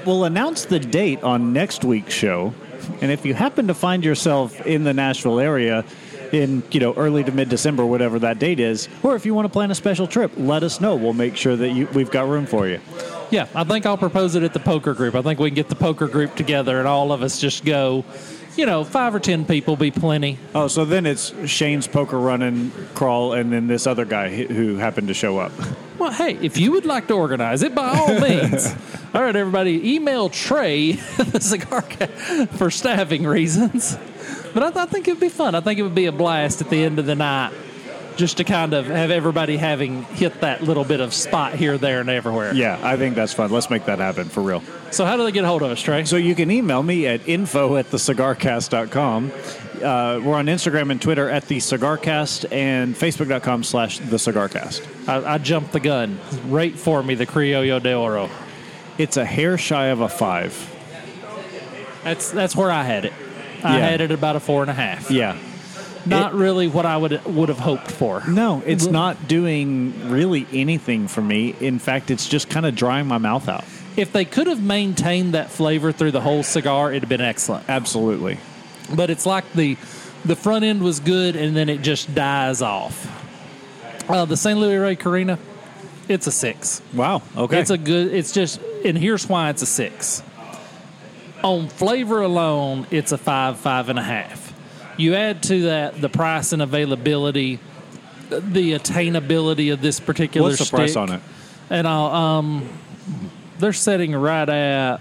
we'll 0.06 0.24
announce 0.24 0.64
the 0.64 0.78
date 0.78 1.22
on 1.22 1.52
next 1.52 1.84
week's 1.84 2.14
show, 2.14 2.54
and 3.02 3.12
if 3.12 3.26
you 3.26 3.34
happen 3.34 3.66
to 3.66 3.74
find 3.74 4.02
yourself 4.02 4.58
in 4.62 4.84
the 4.84 4.94
Nashville 4.94 5.38
area 5.38 5.84
in 6.32 6.62
you 6.70 6.80
know 6.80 6.94
early 6.94 7.24
to 7.24 7.32
mid 7.32 7.48
December, 7.48 7.84
whatever 7.84 8.18
that 8.20 8.38
date 8.38 8.60
is, 8.60 8.88
or 9.02 9.16
if 9.16 9.26
you 9.26 9.34
want 9.34 9.46
to 9.46 9.52
plan 9.52 9.70
a 9.70 9.74
special 9.74 10.06
trip, 10.06 10.32
let 10.36 10.62
us 10.62 10.80
know. 10.80 10.96
We'll 10.96 11.12
make 11.12 11.36
sure 11.36 11.56
that 11.56 11.70
you, 11.70 11.86
we've 11.94 12.10
got 12.10 12.28
room 12.28 12.46
for 12.46 12.66
you. 12.68 12.80
yeah, 13.30 13.46
I 13.54 13.64
think 13.64 13.86
I'll 13.86 13.98
propose 13.98 14.34
it 14.34 14.42
at 14.42 14.52
the 14.52 14.60
poker 14.60 14.94
group. 14.94 15.14
I 15.14 15.22
think 15.22 15.40
we 15.40 15.50
can 15.50 15.54
get 15.54 15.68
the 15.68 15.74
poker 15.76 16.06
group 16.08 16.34
together, 16.36 16.78
and 16.78 16.88
all 16.88 17.12
of 17.12 17.22
us 17.22 17.40
just 17.40 17.64
go. 17.64 18.04
You 18.56 18.64
know, 18.66 18.84
five 18.84 19.14
or 19.14 19.20
ten 19.20 19.44
people 19.44 19.76
be 19.76 19.90
plenty. 19.90 20.38
Oh, 20.54 20.66
so 20.68 20.84
then 20.84 21.04
it's 21.06 21.32
Shane's 21.48 21.86
poker 21.86 22.18
run 22.18 22.42
and 22.42 22.72
crawl, 22.94 23.32
and 23.34 23.52
then 23.52 23.66
this 23.66 23.86
other 23.86 24.04
guy 24.04 24.34
who- 24.34 24.76
happened 24.76 25.08
to 25.08 25.14
show 25.14 25.38
up. 25.38 25.52
Well, 25.98 26.12
hey, 26.12 26.34
if 26.42 26.58
you 26.58 26.72
would 26.72 26.84
like 26.84 27.06
to 27.08 27.14
organize 27.14 27.62
it, 27.62 27.74
by 27.74 27.88
all 27.88 28.20
means. 28.20 28.66
all 29.14 29.22
right, 29.22 29.34
everybody, 29.34 29.94
email 29.94 30.28
Trae 30.28 30.98
the 31.32 31.40
cigar 31.40 31.80
for 32.58 32.70
staffing 32.70 33.24
reasons. 33.26 33.96
But 34.52 34.76
I, 34.76 34.82
I 34.82 34.84
think 34.84 35.08
it 35.08 35.12
would 35.12 35.20
be 35.20 35.30
fun. 35.30 35.54
I 35.54 35.62
think 35.62 35.78
it 35.78 35.82
would 35.84 35.94
be 35.94 36.04
a 36.04 36.12
blast 36.12 36.60
at 36.60 36.68
the 36.68 36.84
end 36.84 36.98
of 36.98 37.06
the 37.06 37.14
night, 37.14 37.54
just 38.16 38.36
to 38.36 38.44
kind 38.44 38.74
of 38.74 38.88
have 38.88 39.10
everybody 39.10 39.56
having 39.56 40.02
hit 40.02 40.42
that 40.42 40.62
little 40.62 40.84
bit 40.84 41.00
of 41.00 41.14
spot 41.14 41.54
here, 41.54 41.78
there, 41.78 42.00
and 42.00 42.10
everywhere. 42.10 42.52
Yeah, 42.52 42.78
I 42.82 42.98
think 42.98 43.14
that's 43.14 43.32
fun. 43.32 43.50
Let's 43.50 43.70
make 43.70 43.86
that 43.86 43.98
happen 43.98 44.28
for 44.28 44.42
real. 44.42 44.62
So, 44.96 45.04
how 45.04 45.18
do 45.18 45.24
they 45.24 45.32
get 45.32 45.44
a 45.44 45.46
hold 45.46 45.60
of 45.60 45.70
us, 45.70 45.82
Trae? 45.82 46.08
So 46.08 46.16
you 46.16 46.34
can 46.34 46.50
email 46.50 46.82
me 46.82 47.06
at 47.06 47.28
info 47.28 47.76
at 47.76 47.84
thecigarcast.com. 47.90 49.30
Uh, 49.74 50.20
we're 50.24 50.34
on 50.34 50.46
Instagram 50.46 50.90
and 50.90 51.02
Twitter 51.02 51.28
at 51.28 51.48
the 51.48 51.58
Cigarcast 51.58 52.50
and 52.50 52.94
Facebook.com 52.94 53.62
slash 53.62 53.98
the 53.98 54.16
Cigarcast. 54.16 55.06
I, 55.06 55.34
I 55.34 55.36
jumped 55.36 55.74
the 55.74 55.80
gun. 55.80 56.18
Rate 56.46 56.78
for 56.78 57.02
me 57.02 57.14
the 57.14 57.26
Criollo 57.26 57.82
de 57.82 57.94
Oro. 57.94 58.30
It's 58.96 59.18
a 59.18 59.24
hair 59.26 59.58
shy 59.58 59.88
of 59.88 60.00
a 60.00 60.08
five. 60.08 60.54
That's 62.02 62.30
that's 62.30 62.56
where 62.56 62.70
I 62.70 62.82
had 62.82 63.04
it. 63.04 63.12
I 63.62 63.76
Yeah. 63.76 63.88
had 63.90 64.00
it 64.00 64.10
about 64.12 64.36
a 64.36 64.40
four 64.40 64.62
and 64.62 64.70
a 64.70 64.74
half. 64.74 65.10
Yeah. 65.10 65.36
Not 66.06 66.32
really 66.32 66.68
what 66.68 66.86
I 66.86 66.96
would 66.96 67.22
would 67.26 67.50
have 67.50 67.58
hoped 67.58 67.90
for. 67.92 68.22
No, 68.26 68.62
it's 68.64 68.86
not 68.86 69.28
doing 69.28 70.08
really 70.08 70.46
anything 70.54 71.06
for 71.06 71.20
me. 71.20 71.54
In 71.60 71.78
fact, 71.80 72.10
it's 72.10 72.26
just 72.26 72.48
kind 72.48 72.64
of 72.64 72.74
drying 72.74 73.06
my 73.06 73.18
mouth 73.18 73.46
out. 73.46 73.64
If 73.96 74.12
they 74.12 74.24
could 74.24 74.46
have 74.46 74.62
maintained 74.62 75.34
that 75.34 75.50
flavor 75.50 75.92
through 75.92 76.10
the 76.10 76.20
whole 76.20 76.42
cigar, 76.42 76.90
it'd 76.90 77.02
have 77.02 77.08
been 77.08 77.20
excellent. 77.20 77.68
Absolutely. 77.68 78.38
But 78.94 79.10
it's 79.10 79.26
like 79.26 79.50
the 79.52 79.76
the 80.24 80.36
front 80.36 80.64
end 80.64 80.82
was 80.82 81.00
good 81.00 81.36
and 81.36 81.56
then 81.56 81.68
it 81.68 81.82
just 81.82 82.14
dies 82.14 82.60
off. 82.60 83.12
Uh, 84.08 84.24
the 84.24 84.36
St. 84.36 84.58
Louis 84.58 84.76
Rey 84.76 84.96
Carina, 84.96 85.38
it's 86.08 86.26
a 86.26 86.32
six. 86.32 86.82
Wow. 86.94 87.22
Okay. 87.36 87.60
It's 87.60 87.70
a 87.70 87.78
good. 87.78 88.12
It's 88.12 88.32
just, 88.32 88.60
and 88.84 88.96
here's 88.96 89.28
why 89.28 89.50
it's 89.50 89.62
a 89.62 89.66
six. 89.66 90.22
On 91.42 91.68
flavor 91.68 92.22
alone, 92.22 92.86
it's 92.90 93.12
a 93.12 93.18
five, 93.18 93.58
five 93.58 93.88
and 93.88 93.98
a 93.98 94.02
half. 94.02 94.52
You 94.96 95.14
add 95.14 95.42
to 95.44 95.62
that 95.62 96.00
the 96.00 96.08
price 96.08 96.52
and 96.52 96.62
availability, 96.62 97.58
the 98.30 98.72
attainability 98.72 99.72
of 99.72 99.80
this 99.80 100.00
particular. 100.00 100.48
What's 100.48 100.70
the 100.70 100.76
price 100.76 100.96
on 100.96 101.12
it? 101.12 101.20
And 101.68 101.86
I'll, 101.86 102.06
um, 102.06 102.68
they're 103.58 103.72
setting 103.72 104.14
right 104.14 104.48
at 104.48 105.00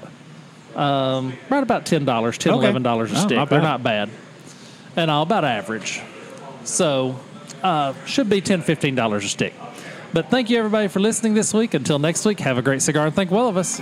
um, 0.75 1.33
right 1.49 1.63
about 1.63 1.85
ten 1.85 2.05
dollars, 2.05 2.37
ten 2.37 2.53
Okay. 2.53 2.63
eleven 2.63 2.83
dollars 2.83 3.11
a 3.11 3.15
Oh, 3.15 3.19
stick. 3.19 3.37
not 3.37 3.49
They're 3.49 3.61
not 3.61 3.81
bad, 3.83 4.09
and 4.95 5.09
all 5.11 5.23
about 5.23 5.45
average. 5.45 6.01
So 6.63 7.17
uh, 7.63 7.93
should 8.05 8.29
be 8.29 8.41
10 8.41 8.61
15 8.61 8.95
dollars 8.95 9.23
a 9.25 9.29
stick. 9.29 9.53
But 10.13 10.29
thank 10.29 10.49
you 10.49 10.57
everybody 10.57 10.87
for 10.87 10.99
listening 10.99 11.33
this 11.33 11.53
week. 11.53 11.73
Until 11.73 11.99
next 11.99 12.25
week, 12.25 12.39
have 12.39 12.57
a 12.57 12.61
great 12.61 12.81
cigar 12.81 13.05
and 13.05 13.15
think 13.15 13.31
well 13.31 13.47
of 13.47 13.57
us. 13.57 13.79